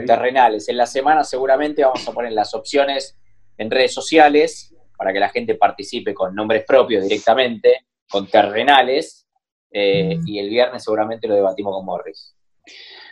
Terrenales. 0.07 0.69
En 0.69 0.77
la 0.77 0.87
semana 0.87 1.23
seguramente 1.25 1.83
vamos 1.85 2.07
a 2.07 2.13
poner 2.13 2.33
las 2.33 2.53
opciones 2.55 3.19
en 3.57 3.71
redes 3.71 3.95
sociales 3.95 4.75
para 4.97 5.13
que 5.13 5.21
la 5.21 5.29
gente 5.31 5.55
participe 5.55 6.13
con 6.15 6.35
nombres 6.35 6.65
propios 6.67 7.03
directamente, 7.05 7.87
con 8.11 8.27
terrenales, 8.27 9.27
eh, 9.71 10.19
y 10.27 10.39
el 10.39 10.49
viernes 10.51 10.85
seguramente 10.85 11.27
lo 11.29 11.35
debatimos 11.35 11.75
con 11.75 11.85
Morris. 11.87 12.35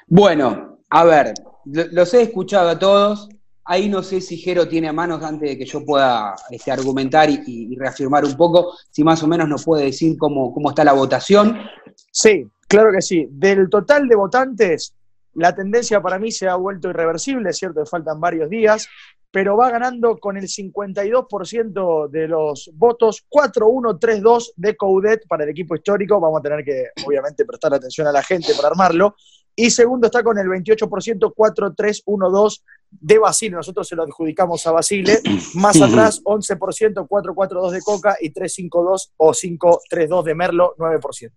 Bueno, 0.07 0.79
a 0.91 1.05
ver, 1.05 1.33
lo- 1.65 1.87
los 1.93 2.13
he 2.15 2.23
escuchado 2.23 2.69
a 2.71 2.79
todos. 2.79 3.29
Ahí 3.65 3.89
no 3.89 4.03
sé 4.03 4.21
si 4.21 4.37
Jero 4.37 4.67
tiene 4.67 4.89
a 4.89 4.93
manos 4.93 5.23
antes 5.23 5.51
de 5.51 5.59
que 5.59 5.67
yo 5.67 5.85
pueda 5.85 6.35
este, 6.51 6.73
argumentar 6.73 7.29
y, 7.31 7.77
reafirmar 7.77 8.25
un 8.25 8.37
poco, 8.37 8.75
si 8.91 9.05
más 9.05 9.23
o 9.23 9.27
menos 9.27 9.49
nos 9.49 9.65
puede 9.65 9.85
decir 9.85 10.17
cómo, 10.19 10.53
cómo 10.53 10.71
está 10.71 10.85
la 10.85 10.93
votación. 10.93 11.59
Sí, 12.11 12.47
claro 12.67 12.91
que 12.93 13.03
sí. 13.03 13.27
Del 13.31 13.69
total 13.69 14.09
de 14.09 14.17
votantes, 14.17 14.95
la 15.35 15.55
tendencia 15.55 16.01
para 16.01 16.19
mí 16.19 16.33
se 16.33 16.49
ha 16.49 16.57
vuelto 16.57 16.89
irreversible, 16.89 17.51
es 17.51 17.59
cierto 17.59 17.87
faltan 17.87 18.21
varios 18.21 18.51
días, 18.51 18.89
pero 19.31 19.57
va 19.57 19.71
ganando 19.71 20.19
con 20.19 20.37
el 20.37 20.49
52% 20.49 22.09
de 22.09 22.29
los 22.29 22.71
votos, 22.75 23.25
4-1-3-2 23.31 24.53
de 24.57 24.77
Coudet 24.77 25.27
para 25.29 25.45
el 25.45 25.51
equipo 25.51 25.77
histórico. 25.77 26.19
Vamos 26.19 26.41
a 26.41 26.43
tener 26.43 26.65
que, 26.65 26.89
obviamente, 27.07 27.45
prestar 27.45 27.73
atención 27.75 28.09
a 28.09 28.13
la 28.13 28.23
gente 28.23 28.55
para 28.55 28.69
armarlo. 28.69 29.15
Y 29.61 29.69
segundo 29.69 30.07
está 30.07 30.23
con 30.23 30.39
el 30.39 30.47
28%, 30.47 31.35
4-3-1-2 31.35 32.63
de 32.93 33.19
Basile. 33.19 33.57
Nosotros 33.57 33.87
se 33.87 33.95
lo 33.95 34.05
adjudicamos 34.05 34.67
a 34.67 34.73
Basile. 34.73 35.21
Más 35.57 35.79
atrás, 35.83 36.23
11%, 36.25 37.07
4-4-2 37.07 37.71
de 37.71 37.83
Coca 37.83 38.17
y 38.19 38.33
3-5-2 38.33 39.11
o 39.19 39.33
5-3-2 39.33 40.23
de 40.23 40.35
Merlo, 40.35 40.75
9%. 40.79 41.31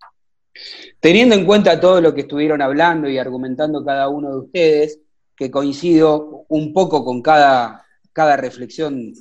Teniendo 1.02 1.36
en 1.36 1.46
cuenta 1.46 1.82
todo 1.82 2.00
lo 2.00 2.14
que 2.14 2.22
estuvieron 2.22 2.62
hablando 2.62 3.10
y 3.10 3.18
argumentando 3.18 3.84
cada 3.84 4.08
uno 4.08 4.32
de 4.32 4.38
ustedes, 4.38 5.00
que 5.36 5.52
coincido 5.52 6.46
un 6.48 6.72
poco 6.72 7.04
con 7.04 7.22
cada, 7.22 7.86
cada 8.14 8.38
reflexión 8.38 9.12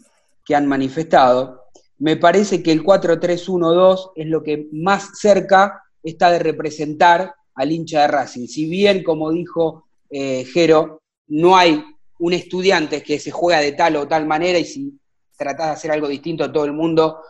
que 0.45 0.55
han 0.55 0.69
manifestado, 0.69 1.65
me 1.99 2.17
parece 2.17 2.63
que 2.63 2.71
el 2.71 2.85
4-3-1-2 2.85 4.13
es 4.15 4.27
lo 4.29 4.45
que 4.45 4.69
más 4.71 5.19
cerca 5.19 5.83
está 6.05 6.31
de 6.31 6.39
representar 6.39 7.35
al 7.55 7.73
hincha 7.73 8.03
de 8.03 8.09
Racing. 8.09 8.47
Si 8.47 8.69
bien, 8.69 9.03
como 9.03 9.31
dijo 9.31 9.85
eh, 10.11 10.45
Jero, 10.53 11.03
no 11.29 11.57
hay 11.57 11.83
un 12.19 12.33
estudiante 12.33 13.03
que 13.03 13.19
se 13.19 13.31
juega 13.31 13.61
de 13.61 13.73
tal 13.73 13.97
o 13.97 14.07
tal 14.07 14.27
manera 14.27 14.59
y 14.59 14.65
si 14.65 14.99
tratás 15.37 15.67
de 15.67 15.73
hacer 15.73 15.91
algo 15.91 16.09
distinto 16.09 16.45
a 16.45 16.53
todo 16.53 16.65
el 16.65 16.73
mundo, 16.73 17.21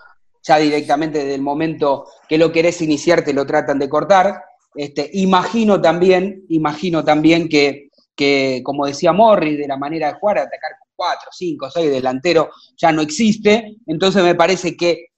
ya 0.42 0.58
directamente 0.58 1.18
desde 1.18 1.35
el 1.35 1.42
momento 1.42 2.06
que 2.28 2.37
lo 2.37 2.52
querés 2.52 2.80
iniciar 2.82 3.24
te 3.24 3.32
lo 3.32 3.46
tratan 3.46 3.78
de 3.78 3.88
cortar. 3.88 4.42
Este, 4.74 5.08
imagino 5.14 5.80
también, 5.80 6.44
imagino 6.48 7.04
también 7.04 7.48
que, 7.48 7.90
que, 8.14 8.61
como 8.64 8.87
decía 8.87 9.12
Morris, 9.12 9.58
de 9.58 9.68
la 9.68 9.76
manera 9.76 10.08
de 10.08 10.18
jugar, 10.18 10.38
atacar 10.38 10.72
con 10.78 10.88
4, 10.96 11.28
5, 11.30 11.70
6 11.70 11.90
delantero 11.90 12.50
ya 12.76 12.92
no 12.92 13.02
existe. 13.02 13.76
Entonces 13.87 14.22
me 14.22 14.35
parece 14.35 14.76
que 14.76 15.12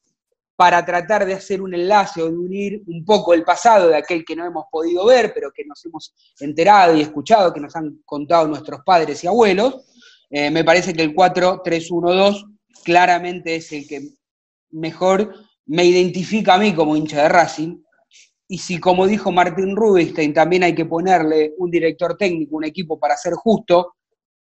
para 0.57 0.85
tratar 0.85 1.27
de 1.27 1.35
hacer 1.35 1.61
un 1.61 1.75
enlace 1.75 2.23
o 2.23 2.31
de 2.31 2.37
unir 2.37 2.83
un 2.87 3.05
poco 3.05 3.35
el 3.35 3.43
pasado 3.43 3.89
de 3.89 3.97
aquel 3.97 4.25
que 4.25 4.37
no 4.37 4.47
hemos 4.47 4.67
podido 4.71 5.07
ver, 5.07 5.33
pero 5.35 5.51
que 5.53 5.65
nos 5.65 5.85
hemos 5.85 6.15
enterado 6.39 6.97
y 6.97 7.01
escuchado, 7.01 7.53
que 7.53 7.61
nos 7.61 7.75
han 7.75 8.01
contado 8.05 8.47
nuestros 8.47 8.83
padres 8.85 9.25
y 9.25 9.27
abuelos, 9.27 9.85
eh, 10.31 10.51
me 10.51 10.65
parece 10.65 10.95
que 10.95 11.03
el 11.03 11.15
4-3-1-2 11.15 12.45
claramente 12.85 13.57
es 13.57 13.73
el 13.73 13.87
que 13.89 14.11
mejor 14.71 15.35
me 15.67 15.85
identifica 15.85 16.55
a 16.55 16.59
mí 16.59 16.75
como 16.75 16.97
hincha 16.97 17.23
de 17.23 17.29
Racing. 17.29 17.83
Y 18.47 18.59
si, 18.59 18.79
como 18.79 19.07
dijo 19.07 19.33
Martín 19.33 19.75
Rubinstein, 19.75 20.35
también 20.35 20.63
hay 20.63 20.75
que 20.75 20.85
ponerle 20.85 21.55
un 21.59 21.71
director 21.71 22.17
técnico, 22.17 22.57
un 22.57 22.65
equipo 22.65 22.99
para 22.99 23.17
ser 23.17 23.33
justo, 23.35 23.95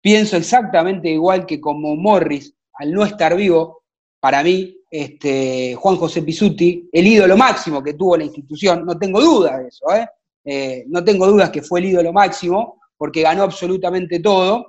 pienso 0.02 0.38
exactamente 0.38 1.10
igual 1.10 1.46
que 1.46 1.60
como 1.60 1.96
Morris, 1.96 2.54
al 2.74 2.92
no 2.92 3.06
estar 3.06 3.36
vivo, 3.36 3.84
para 4.20 4.44
mí, 4.44 4.77
este, 4.90 5.76
Juan 5.76 5.98
José 5.98 6.22
Pisuti, 6.22 6.90
el 6.92 7.08
ídolo 7.08 7.36
máximo 7.36 7.84
que 7.84 7.94
tuvo 7.94 8.18
la 8.18 8.24
institución, 8.24 8.86
no 8.86 8.98
tengo 8.98 9.22
dudas 9.22 9.60
de 9.60 9.68
eso, 9.68 9.94
¿eh? 9.94 10.08
Eh, 10.46 10.86
no 10.88 11.04
tengo 11.04 11.28
dudas 11.28 11.50
que 11.50 11.62
fue 11.62 11.80
el 11.82 11.88
ídolo 11.88 12.14
máximo, 12.14 12.80
porque 12.98 13.22
ganó 13.22 13.44
absolutamente 13.44 14.20
todo, 14.20 14.68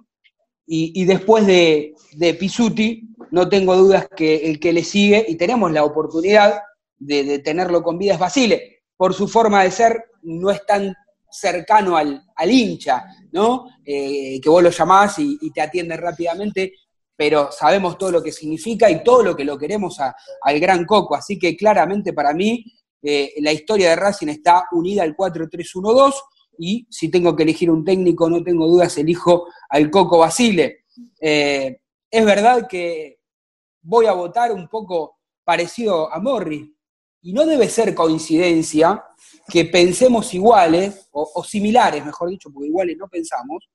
y, 0.70 1.07
después 1.07 1.46
de, 1.46 1.94
de 2.12 2.35
Pisuti, 2.35 3.09
no 3.31 3.48
tengo 3.48 3.74
dudas 3.74 4.07
que 4.14 4.50
el 4.50 4.61
que 4.61 4.74
le 4.74 4.85
sigue, 4.85 5.24
y 5.26 5.37
tenemos 5.37 5.72
la 5.72 5.83
oportunidad 5.83 6.61
de, 6.98 7.38
tenerlo 7.38 7.83
con 7.83 7.96
vida, 7.96 8.12
es 8.12 8.18
Basile. 8.18 8.83
Por 8.94 9.14
su 9.14 9.28
forma 9.28 9.62
de 9.62 9.70
ser, 9.70 10.04
no 10.24 10.50
es 10.50 10.66
tan 10.66 10.94
cercano 11.31 11.96
al, 11.96 12.22
hincha, 12.50 13.02
¿no? 13.33 13.64
Eh, 13.83 14.38
que 14.42 14.50
vos 14.50 14.62
lo 14.62 14.68
llamás 14.68 15.18
y, 15.20 15.38
y 15.40 15.50
te 15.52 15.62
atiende 15.62 15.96
rápidamente, 15.96 16.74
pero 17.18 17.50
sabemos 17.50 17.98
todo 17.98 18.12
lo 18.12 18.22
que 18.22 18.31
significa 18.31 18.88
y 18.88 19.02
todo 19.02 19.24
lo 19.24 19.35
que 19.35 19.44
lo 19.44 19.59
queremos 19.59 19.98
a- 19.98 20.14
al 20.40 20.61
Gran 20.61 20.85
Coco. 20.87 21.16
Así 21.16 21.37
que 21.37 21.57
claramente 21.57 22.12
para 22.12 22.33
mí 22.33 22.64
eh, 23.02 23.35
la 23.40 23.52
historia 23.52 23.90
de 23.90 23.96
Racing 23.96 24.28
está 24.28 24.66
unida 24.70 25.02
al 25.02 25.16
4-3-1-2 25.16 26.14
y 26.59 26.87
si 26.90 27.09
tengo 27.11 27.35
que 27.35 27.42
elegir 27.42 27.70
un 27.72 27.85
técnico, 27.85 28.31
no 28.31 28.42
tengo 28.44 28.66
dudas, 28.68 28.96
elijo 28.98 29.46
al 29.68 29.90
Coco 29.90 30.18
Basile. 30.18 30.85
Eh, 31.20 31.81
es 32.09 32.24
verdad 32.24 32.68
que 32.68 33.18
voy 33.83 34.07
a 34.07 34.12
votar 34.12 34.52
un 34.52 34.68
poco 34.68 35.18
parecido 35.44 36.12
a 36.12 36.20
Morris 36.20 36.68
y 37.22 37.33
no 37.33 37.44
debe 37.46 37.68
ser 37.68 37.94
coincidencia 37.96 39.04
que 39.48 39.64
pensemos 39.64 40.33
iguales, 40.35 41.09
o, 41.12 41.28
o 41.35 41.42
similares, 41.44 42.04
mejor 42.04 42.31
dicho, 42.31 42.50
porque 42.52 42.68
iguales 42.68 42.96
no 42.96 43.09
pensamos, 43.09 43.68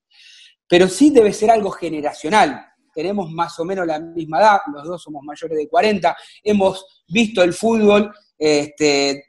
pero 0.68 0.88
sí 0.88 1.10
debe 1.10 1.34
ser 1.34 1.52
algo 1.52 1.72
generacional. 1.72 2.66
Tenemos 2.94 3.32
más 3.32 3.60
o 3.60 3.66
menos 3.66 3.88
la 3.88 4.00
misma 4.00 4.40
edad, 4.40 4.60
los 4.74 4.84
dos 4.84 5.02
somos 5.02 5.24
mayores 5.24 5.58
de 5.58 5.68
40, 5.68 6.16
hemos 6.44 7.04
visto 7.08 7.42
el 7.44 7.54
fútbol 7.54 8.12
este, 8.38 9.26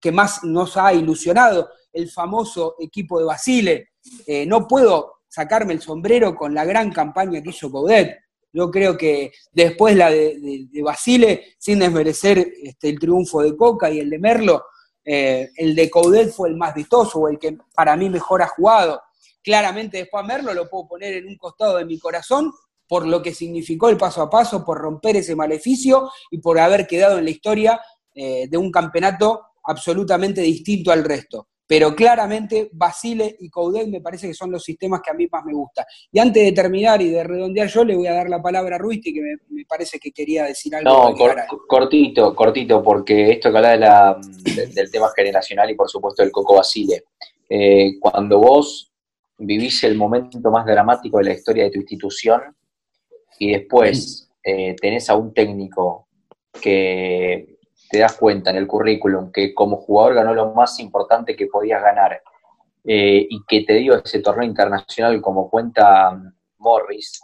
que 0.00 0.12
más 0.12 0.44
nos 0.44 0.76
ha 0.76 0.92
ilusionado, 0.92 1.70
el 1.92 2.10
famoso 2.10 2.76
equipo 2.78 3.18
de 3.18 3.24
Basile. 3.24 3.88
Eh, 4.26 4.46
no 4.46 4.68
puedo 4.68 5.16
sacarme 5.28 5.72
el 5.72 5.80
sombrero 5.80 6.34
con 6.34 6.54
la 6.54 6.64
gran 6.64 6.92
campaña 6.92 7.42
que 7.42 7.50
hizo 7.50 7.70
Coudet. 7.70 8.18
Yo 8.52 8.70
creo 8.70 8.96
que 8.96 9.32
después 9.52 9.96
la 9.96 10.10
de 10.10 10.68
Basile, 10.82 11.56
sin 11.58 11.78
desmerecer 11.78 12.38
este, 12.62 12.88
el 12.88 12.98
triunfo 12.98 13.42
de 13.42 13.56
Coca 13.56 13.90
y 13.90 14.00
el 14.00 14.08
de 14.08 14.18
Merlo, 14.18 14.64
eh, 15.04 15.50
el 15.56 15.74
de 15.74 15.88
Coudet 15.88 16.32
fue 16.32 16.48
el 16.48 16.56
más 16.56 16.74
vistoso 16.74 17.20
o 17.20 17.28
el 17.28 17.38
que 17.38 17.56
para 17.74 17.96
mí 17.96 18.10
mejor 18.10 18.42
ha 18.42 18.48
jugado. 18.48 19.02
Claramente 19.42 19.98
después 19.98 20.24
a 20.24 20.26
Merlo 20.26 20.52
lo 20.52 20.68
puedo 20.68 20.88
poner 20.88 21.14
en 21.14 21.28
un 21.28 21.36
costado 21.36 21.76
de 21.76 21.84
mi 21.84 21.98
corazón 21.98 22.52
por 22.88 23.06
lo 23.06 23.22
que 23.22 23.34
significó 23.34 23.88
el 23.88 23.96
paso 23.96 24.22
a 24.22 24.30
paso, 24.30 24.64
por 24.64 24.78
romper 24.78 25.16
ese 25.16 25.34
maleficio 25.34 26.10
y 26.30 26.38
por 26.38 26.58
haber 26.58 26.86
quedado 26.86 27.18
en 27.18 27.24
la 27.24 27.30
historia 27.30 27.80
eh, 28.14 28.46
de 28.48 28.56
un 28.56 28.70
campeonato 28.70 29.42
absolutamente 29.64 30.40
distinto 30.40 30.90
al 30.92 31.04
resto. 31.04 31.48
Pero 31.68 31.96
claramente 31.96 32.70
Basile 32.72 33.36
y 33.40 33.50
Coudet 33.50 33.88
me 33.88 34.00
parece 34.00 34.28
que 34.28 34.34
son 34.34 34.52
los 34.52 34.62
sistemas 34.62 35.00
que 35.04 35.10
a 35.10 35.14
mí 35.14 35.26
más 35.32 35.44
me 35.44 35.52
gustan. 35.52 35.84
Y 36.12 36.20
antes 36.20 36.44
de 36.44 36.52
terminar 36.52 37.02
y 37.02 37.10
de 37.10 37.24
redondear 37.24 37.66
yo, 37.66 37.84
le 37.84 37.96
voy 37.96 38.06
a 38.06 38.14
dar 38.14 38.28
la 38.28 38.40
palabra 38.40 38.76
a 38.76 38.78
Ruisti, 38.78 39.12
que 39.12 39.20
me, 39.20 39.34
me 39.48 39.64
parece 39.64 39.98
que 39.98 40.12
quería 40.12 40.44
decir 40.44 40.76
algo. 40.76 40.88
No, 41.10 41.14
cor- 41.16 41.34
cortito, 41.66 42.36
cortito, 42.36 42.80
porque 42.84 43.32
esto 43.32 43.50
que 43.50 43.56
habla 43.56 43.70
de 43.70 43.78
la, 43.78 44.16
de- 44.54 44.66
del 44.68 44.88
tema 44.92 45.08
generacional 45.16 45.68
y 45.68 45.74
por 45.74 45.90
supuesto 45.90 46.22
del 46.22 46.30
Coco 46.30 46.54
Basile. 46.54 47.02
Eh, 47.48 47.98
cuando 47.98 48.38
vos 48.38 48.92
vivís 49.38 49.82
el 49.82 49.96
momento 49.96 50.38
más 50.52 50.66
dramático 50.66 51.18
de 51.18 51.24
la 51.24 51.32
historia 51.32 51.64
de 51.64 51.70
tu 51.70 51.78
institución 51.80 52.42
y 53.38 53.52
después 53.52 54.30
eh, 54.42 54.74
tenés 54.80 55.08
a 55.10 55.16
un 55.16 55.32
técnico 55.34 56.08
que 56.60 57.58
te 57.90 57.98
das 57.98 58.16
cuenta 58.16 58.50
en 58.50 58.56
el 58.56 58.66
currículum 58.66 59.30
que 59.32 59.54
como 59.54 59.76
jugador 59.76 60.14
ganó 60.14 60.34
lo 60.34 60.52
más 60.54 60.78
importante 60.80 61.36
que 61.36 61.46
podías 61.46 61.82
ganar 61.82 62.20
eh, 62.84 63.26
y 63.28 63.40
que 63.46 63.62
te 63.62 63.74
dio 63.74 64.02
ese 64.02 64.20
torneo 64.20 64.44
internacional 64.46 65.20
como 65.20 65.48
cuenta 65.50 66.18
Morris, 66.58 67.20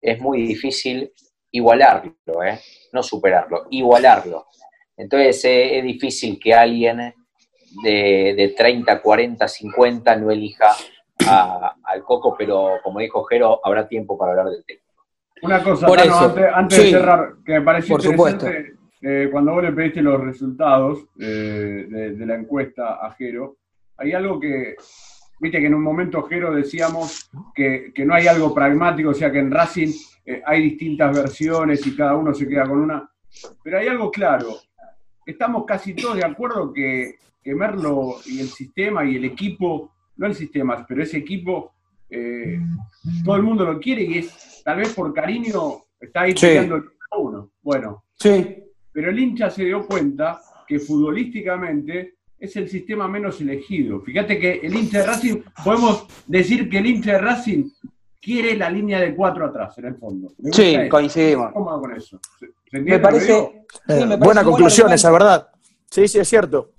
es 0.00 0.20
muy 0.20 0.42
difícil 0.42 1.12
igualarlo, 1.50 2.14
¿eh? 2.44 2.60
no 2.92 3.02
superarlo, 3.02 3.66
igualarlo. 3.70 4.46
Entonces 4.96 5.44
eh, 5.46 5.78
es 5.78 5.84
difícil 5.84 6.38
que 6.38 6.54
alguien 6.54 7.14
de, 7.82 8.34
de 8.36 8.54
30, 8.56 9.00
40, 9.02 9.48
50 9.48 10.16
no 10.16 10.30
elija 10.30 10.74
a- 11.26 11.76
al 11.84 12.02
Coco, 12.04 12.34
pero 12.38 12.78
como 12.82 13.00
dijo 13.00 13.24
Jero, 13.24 13.60
habrá 13.64 13.86
tiempo 13.88 14.16
para 14.16 14.32
hablar 14.32 14.46
del 14.50 14.64
tema. 14.64 14.79
Una 15.42 15.62
cosa, 15.62 15.86
Por 15.86 15.98
Tano, 15.98 16.10
eso. 16.10 16.24
antes, 16.26 16.44
antes 16.54 16.78
Sí. 16.78 16.84
de 16.84 16.90
cerrar, 16.90 17.34
que 17.44 17.52
me 17.52 17.62
pareció 17.62 17.96
Por 17.96 18.04
interesante, 18.04 18.74
eh, 19.02 19.28
cuando 19.32 19.52
vos 19.52 19.62
le 19.62 19.72
pediste 19.72 20.02
los 20.02 20.20
resultados 20.20 21.06
eh, 21.18 21.86
de, 21.88 22.14
de 22.16 22.26
la 22.26 22.34
encuesta 22.34 23.04
a 23.04 23.10
Jero, 23.12 23.56
hay 23.96 24.12
algo 24.12 24.38
que 24.38 24.76
viste 25.40 25.58
que 25.60 25.66
en 25.66 25.74
un 25.74 25.82
momento, 25.82 26.22
Jero, 26.24 26.52
decíamos 26.52 27.30
que, 27.54 27.92
que 27.94 28.04
no 28.04 28.14
hay 28.14 28.26
algo 28.26 28.54
pragmático, 28.54 29.10
o 29.10 29.14
sea 29.14 29.32
que 29.32 29.38
en 29.38 29.50
Racing 29.50 29.88
eh, 30.26 30.42
hay 30.44 30.62
distintas 30.62 31.16
versiones 31.16 31.86
y 31.86 31.96
cada 31.96 32.14
uno 32.14 32.34
se 32.34 32.46
queda 32.46 32.64
con 32.66 32.78
una. 32.80 33.08
Pero 33.62 33.78
hay 33.78 33.88
algo 33.88 34.10
claro, 34.10 34.48
estamos 35.24 35.64
casi 35.64 35.94
todos 35.94 36.16
de 36.16 36.24
acuerdo 36.24 36.72
que, 36.72 37.14
que 37.42 37.54
Merlo 37.54 38.16
y 38.26 38.40
el 38.40 38.48
sistema 38.48 39.04
y 39.04 39.16
el 39.16 39.24
equipo, 39.24 39.94
no 40.16 40.26
el 40.26 40.34
sistema, 40.34 40.84
pero 40.86 41.02
ese 41.02 41.16
equipo, 41.16 41.72
todo 43.24 43.36
el 43.36 43.42
mundo 43.42 43.64
lo 43.64 43.78
quiere 43.78 44.02
y 44.02 44.18
es, 44.18 44.49
tal 44.64 44.78
vez 44.78 44.92
por 44.94 45.12
cariño, 45.14 45.84
está 46.00 46.22
ahí 46.22 46.32
Sí. 46.32 46.46
peleando 46.46 46.76
el 46.76 46.84
uno. 47.18 47.50
Bueno, 47.62 48.04
Sí. 48.18 48.56
pero 48.92 49.10
el 49.10 49.18
hincha 49.18 49.50
se 49.50 49.64
dio 49.64 49.86
cuenta 49.86 50.40
que 50.66 50.78
futbolísticamente 50.78 52.14
es 52.38 52.56
el 52.56 52.68
sistema 52.68 53.06
menos 53.08 53.40
elegido. 53.40 54.00
Fíjate 54.00 54.38
que 54.38 54.60
el 54.62 54.74
hincha 54.74 55.00
de 55.00 55.06
Racing, 55.06 55.42
podemos 55.64 56.06
decir 56.26 56.68
que 56.70 56.78
el 56.78 56.86
hincha 56.86 57.12
de 57.12 57.18
Racing 57.18 57.64
quiere 58.20 58.56
la 58.56 58.70
línea 58.70 59.00
de 59.00 59.14
cuatro 59.14 59.46
atrás, 59.46 59.76
en 59.78 59.86
el 59.86 59.96
fondo. 59.96 60.32
Sí, 60.52 60.74
eso. 60.74 60.88
coincidimos. 60.90 61.52
Cómodo 61.52 61.80
con 61.80 61.96
eso. 61.96 62.18
¿Se- 62.38 62.46
se 62.46 62.76
entiende 62.78 62.92
Me 62.92 62.98
parece. 62.98 63.26
digo? 63.26 63.52
sí, 63.70 63.80
me 63.88 63.98
parece 63.98 64.16
buena 64.24 64.44
conclusión 64.44 64.92
esa, 64.92 65.10
¿verdad? 65.10 65.48
Sí, 65.90 66.06
sí, 66.08 66.18
es 66.18 66.28
cierto. 66.28 66.72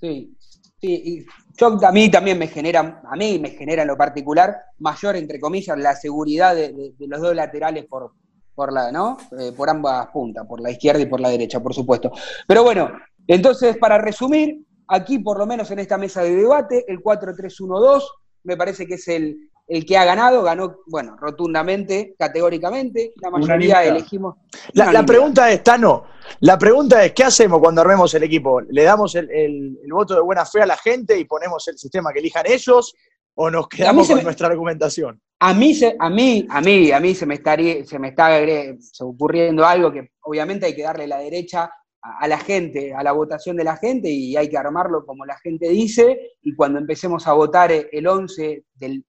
Sí, 0.00 0.36
sí, 0.80 1.02
y 1.04 1.26
yo 1.56 1.78
a 1.86 1.92
mí 1.92 2.10
también 2.10 2.38
me 2.38 2.48
genera, 2.48 3.00
a 3.08 3.16
mí 3.16 3.38
me 3.38 3.50
genera 3.50 3.82
en 3.82 3.88
lo 3.88 3.96
particular 3.96 4.56
mayor, 4.78 5.16
entre 5.16 5.38
comillas, 5.40 5.76
la 5.78 5.94
seguridad 5.94 6.54
de, 6.54 6.72
de- 6.72 7.06
los 7.06 7.20
dos 7.20 7.34
laterales 7.34 7.86
por, 7.86 8.12
por 8.54 8.72
la, 8.72 8.90
¿no? 8.92 9.16
Eh, 9.38 9.52
por 9.56 9.68
ambas 9.70 10.08
puntas, 10.08 10.46
por 10.46 10.60
la 10.60 10.70
izquierda 10.70 11.00
y 11.00 11.06
por 11.06 11.20
la 11.20 11.28
derecha, 11.30 11.60
por 11.60 11.74
supuesto. 11.74 12.10
Pero 12.46 12.62
bueno, 12.64 12.90
entonces, 13.26 13.76
para 13.78 13.98
resumir, 13.98 14.64
aquí 14.88 15.18
por 15.18 15.38
lo 15.38 15.46
menos 15.46 15.70
en 15.70 15.78
esta 15.78 15.96
mesa 15.98 16.22
de 16.22 16.34
debate, 16.34 16.84
el 16.88 17.00
4-3-1-2, 17.00 18.02
me 18.44 18.56
parece 18.56 18.86
que 18.86 18.94
es 18.94 19.08
el, 19.08 19.50
el 19.66 19.86
que 19.86 19.96
ha 19.96 20.04
ganado, 20.04 20.42
ganó, 20.42 20.76
bueno, 20.86 21.16
rotundamente, 21.18 22.14
categóricamente, 22.18 23.12
la 23.16 23.30
mayoría 23.30 23.54
Unanimidad. 23.54 23.86
elegimos. 23.86 24.34
La, 24.74 25.04
pregunta 25.06 25.50
es, 25.50 25.62
Tano, 25.62 26.04
la 26.40 26.58
pregunta 26.58 27.04
es, 27.04 27.12
¿qué 27.12 27.24
hacemos 27.24 27.60
cuando 27.60 27.80
armemos 27.80 28.12
el 28.14 28.24
equipo? 28.24 28.60
¿Le 28.60 28.82
damos 28.82 29.14
el, 29.14 29.30
el- 29.30 29.78
el 29.82 29.92
voto 29.92 30.14
de 30.14 30.20
buena 30.20 30.44
fe 30.44 30.60
a 30.62 30.66
la 30.66 30.76
gente 30.76 31.18
y 31.18 31.24
ponemos 31.24 31.66
el 31.68 31.78
sistema 31.78 32.12
que 32.12 32.18
elijan 32.20 32.44
ellos? 32.46 32.94
¿O 33.36 33.50
nos 33.50 33.66
quedamos 33.68 34.06
con 34.06 34.16
me- 34.18 34.22
nuestra 34.22 34.48
argumentación? 34.48 35.20
A 35.40 35.52
mí, 35.54 35.74
se, 35.74 35.96
a 35.98 36.08
mí, 36.10 36.46
a 36.48 36.60
mí, 36.60 36.92
a 36.92 37.00
mí 37.00 37.14
se 37.14 37.26
me 37.26 37.34
estaría, 37.34 37.84
se 37.84 37.98
me 37.98 38.08
está 38.08 38.28
se 38.38 39.02
ocurriendo 39.04 39.64
algo 39.66 39.90
que 39.92 40.10
obviamente 40.22 40.66
hay 40.66 40.74
que 40.76 40.82
darle 40.82 41.06
la 41.08 41.18
derecha 41.18 41.70
a, 42.00 42.28
la 42.28 42.38
gente, 42.38 42.94
a 42.94 43.02
la 43.02 43.12
votación 43.12 43.56
de 43.56 43.64
la 43.64 43.76
gente, 43.76 44.08
y 44.10 44.36
hay 44.36 44.48
que 44.48 44.56
armarlo 44.58 45.04
como 45.06 45.24
la 45.26 45.36
gente 45.38 45.68
dice, 45.70 46.32
y 46.42 46.54
cuando 46.54 46.78
empecemos 46.78 47.26
a 47.26 47.32
votar 47.32 47.72
el 47.72 48.06
11 48.06 48.64
del 48.74 49.04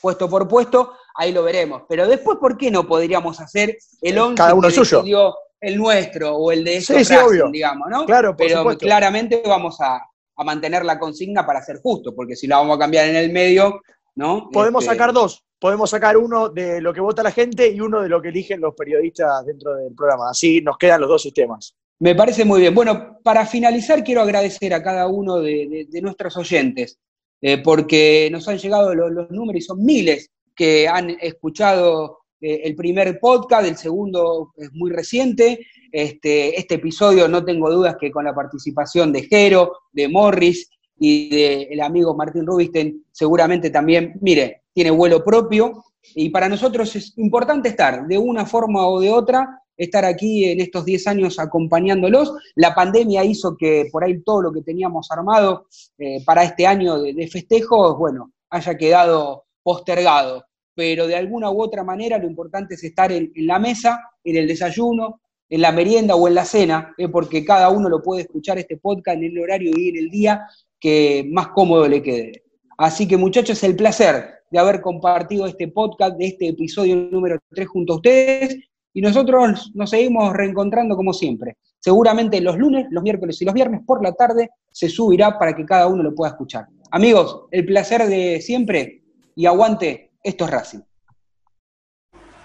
puesto 0.00 0.28
por 0.28 0.46
puesto, 0.48 0.92
ahí 1.14 1.32
lo 1.32 1.42
veremos. 1.42 1.82
Pero 1.88 2.06
después, 2.06 2.38
¿por 2.38 2.56
qué 2.56 2.70
no 2.70 2.86
podríamos 2.86 3.40
hacer 3.40 3.76
el 4.02 4.18
11 4.18 4.34
Cada 4.36 4.54
uno 4.54 4.68
que 4.68 4.74
suyo. 4.74 4.98
decidió 4.98 5.34
el 5.60 5.76
nuestro 5.76 6.36
o 6.36 6.52
el 6.52 6.62
de 6.64 6.80
Sí, 6.80 6.94
estos 6.94 7.08
sí, 7.08 7.14
obvio. 7.16 7.48
digamos, 7.50 7.88
¿no? 7.90 8.06
Claro, 8.06 8.36
por 8.36 8.46
Pero 8.46 8.58
supuesto. 8.60 8.86
claramente 8.86 9.42
vamos 9.44 9.80
a, 9.80 10.00
a 10.36 10.44
mantener 10.44 10.84
la 10.84 10.98
consigna 10.98 11.44
para 11.44 11.62
ser 11.62 11.80
justo, 11.82 12.14
porque 12.14 12.36
si 12.36 12.46
la 12.46 12.58
vamos 12.58 12.76
a 12.76 12.78
cambiar 12.80 13.08
en 13.08 13.16
el 13.16 13.32
medio, 13.32 13.80
¿no? 14.14 14.48
Podemos 14.52 14.84
Este, 14.84 14.94
sacar 14.94 15.12
dos. 15.12 15.44
Podemos 15.60 15.90
sacar 15.90 16.16
uno 16.16 16.48
de 16.50 16.80
lo 16.80 16.92
que 16.94 17.00
vota 17.00 17.20
la 17.24 17.32
gente 17.32 17.68
y 17.68 17.80
uno 17.80 18.00
de 18.00 18.08
lo 18.08 18.22
que 18.22 18.28
eligen 18.28 18.60
los 18.60 18.74
periodistas 18.76 19.44
dentro 19.44 19.74
del 19.74 19.92
programa. 19.92 20.30
Así 20.30 20.60
nos 20.60 20.78
quedan 20.78 21.00
los 21.00 21.08
dos 21.10 21.22
sistemas. 21.22 21.74
Me 21.98 22.14
parece 22.14 22.44
muy 22.44 22.60
bien. 22.60 22.72
Bueno, 22.76 23.18
para 23.24 23.44
finalizar 23.44 24.04
quiero 24.04 24.20
agradecer 24.22 24.72
a 24.72 24.80
cada 24.80 25.08
uno 25.08 25.40
de, 25.40 25.66
de- 25.68 25.86
de 25.90 26.00
nuestros 26.00 26.36
oyentes, 26.36 27.00
eh, 27.40 27.58
porque 27.58 28.28
nos 28.32 28.48
han 28.48 28.58
llegado 28.58 28.94
los, 28.94 29.30
números 29.30 29.62
y 29.62 29.64
son 29.64 29.84
miles 29.84 30.30
que 30.54 30.88
han 30.88 31.10
escuchado 31.20 32.18
eh, 32.40 32.62
el 32.64 32.74
primer 32.74 33.18
podcast, 33.20 33.66
el 33.66 33.76
segundo 33.76 34.52
es 34.56 34.72
muy 34.72 34.90
reciente. 34.90 35.66
Este, 35.92 36.58
este 36.58 36.74
episodio 36.76 37.28
no 37.28 37.44
tengo 37.44 37.70
dudas 37.70 37.96
que 38.00 38.10
con 38.10 38.24
la 38.24 38.34
participación 38.34 39.12
de 39.12 39.22
Jero, 39.24 39.72
de 39.92 40.08
Morris 40.08 40.68
y 40.98 41.28
del 41.30 41.80
amigo 41.80 42.16
Martín 42.16 42.46
Rubinstein, 42.46 43.04
seguramente 43.12 43.70
también, 43.70 44.18
mire, 44.20 44.62
tiene 44.72 44.90
vuelo 44.90 45.24
propio. 45.24 45.84
Y 46.14 46.30
para 46.30 46.48
nosotros 46.48 46.94
es 46.96 47.16
importante 47.18 47.68
estar 47.68 48.06
de 48.06 48.18
una 48.18 48.46
forma 48.46 48.86
o 48.86 49.00
de 49.00 49.10
otra 49.10 49.62
estar 49.78 50.04
aquí 50.04 50.44
en 50.44 50.60
estos 50.60 50.84
10 50.84 51.06
años 51.06 51.38
acompañándolos. 51.38 52.34
La 52.56 52.74
pandemia 52.74 53.24
hizo 53.24 53.56
que 53.56 53.88
por 53.90 54.04
ahí 54.04 54.20
todo 54.22 54.42
lo 54.42 54.52
que 54.52 54.62
teníamos 54.62 55.10
armado 55.10 55.68
eh, 55.96 56.22
para 56.26 56.42
este 56.42 56.66
año 56.66 57.00
de, 57.00 57.14
de 57.14 57.28
festejos, 57.28 57.96
bueno, 57.96 58.32
haya 58.50 58.76
quedado 58.76 59.44
postergado. 59.62 60.44
Pero 60.74 61.06
de 61.06 61.16
alguna 61.16 61.50
u 61.50 61.62
otra 61.62 61.84
manera 61.84 62.18
lo 62.18 62.26
importante 62.26 62.74
es 62.74 62.84
estar 62.84 63.10
en, 63.12 63.32
la 63.34 63.58
mesa, 63.58 64.00
en 64.24 64.36
el 64.36 64.46
desayuno, 64.46 65.20
en 65.48 65.62
la 65.62 65.72
merienda 65.72 66.14
o 66.14 66.28
en 66.28 66.34
la 66.34 66.44
cena, 66.44 66.94
eh, 66.98 67.08
porque 67.08 67.44
cada 67.44 67.70
uno 67.70 67.88
lo 67.88 68.02
puede 68.02 68.22
escuchar 68.22 68.58
este 68.58 68.76
podcast 68.76 69.16
en 69.18 69.24
el 69.24 69.38
horario 69.38 69.72
y 69.76 69.88
en 69.88 69.96
el 69.96 70.10
día 70.10 70.46
que 70.78 71.26
más 71.30 71.48
cómodo 71.48 71.88
le 71.88 72.02
quede. 72.02 72.44
Así 72.76 73.08
que 73.08 73.16
muchachos, 73.16 73.62
el 73.64 73.74
placer 73.74 74.38
de 74.50 74.58
haber 74.58 74.80
compartido 74.80 75.46
este 75.46 75.68
podcast, 75.68 76.16
de 76.16 76.26
este 76.26 76.48
episodio 76.48 76.96
número 76.96 77.38
3 77.50 77.68
junto 77.68 77.94
a 77.94 77.96
ustedes 77.96 78.56
y 78.98 79.00
nosotros 79.00 79.70
nos 79.76 79.90
seguimos 79.90 80.32
reencontrando 80.32 80.96
como 80.96 81.12
siempre. 81.12 81.56
Seguramente 81.78 82.40
los 82.40 82.58
lunes, 82.58 82.88
los 82.90 83.04
miércoles 83.04 83.40
y 83.40 83.44
los 83.44 83.54
viernes 83.54 83.82
por 83.86 84.02
la 84.02 84.10
tarde 84.10 84.50
se 84.72 84.88
subirá 84.88 85.38
para 85.38 85.54
que 85.54 85.64
cada 85.64 85.86
uno 85.86 86.02
lo 86.02 86.12
pueda 86.16 86.32
escuchar. 86.32 86.66
Amigos, 86.90 87.44
el 87.52 87.64
placer 87.64 88.08
de 88.08 88.40
siempre 88.40 89.04
y 89.36 89.46
aguante, 89.46 90.10
esto 90.20 90.46
es 90.46 90.50
Racing. 90.50 90.80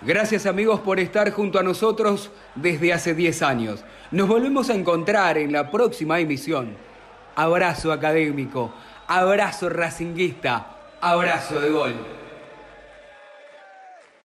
Gracias 0.03 0.45
amigos 0.45 0.81
por 0.81 0.99
estar 0.99 1.31
junto 1.31 1.57
a 1.57 1.63
nosotros 1.63 2.29
desde 2.53 2.93
hace 2.93 3.15
10 3.15 3.41
años. 3.41 3.83
Nos 4.11 4.27
volvemos 4.27 4.69
a 4.69 4.75
encontrar 4.75 5.39
en 5.39 5.53
la 5.53 5.71
próxima 5.71 6.19
emisión. 6.19 6.77
Abrazo 7.35 7.91
académico, 7.91 8.71
abrazo 9.07 9.69
racinguista, 9.69 10.77
abrazo 11.01 11.59
de 11.59 11.69
gol. 11.71 12.22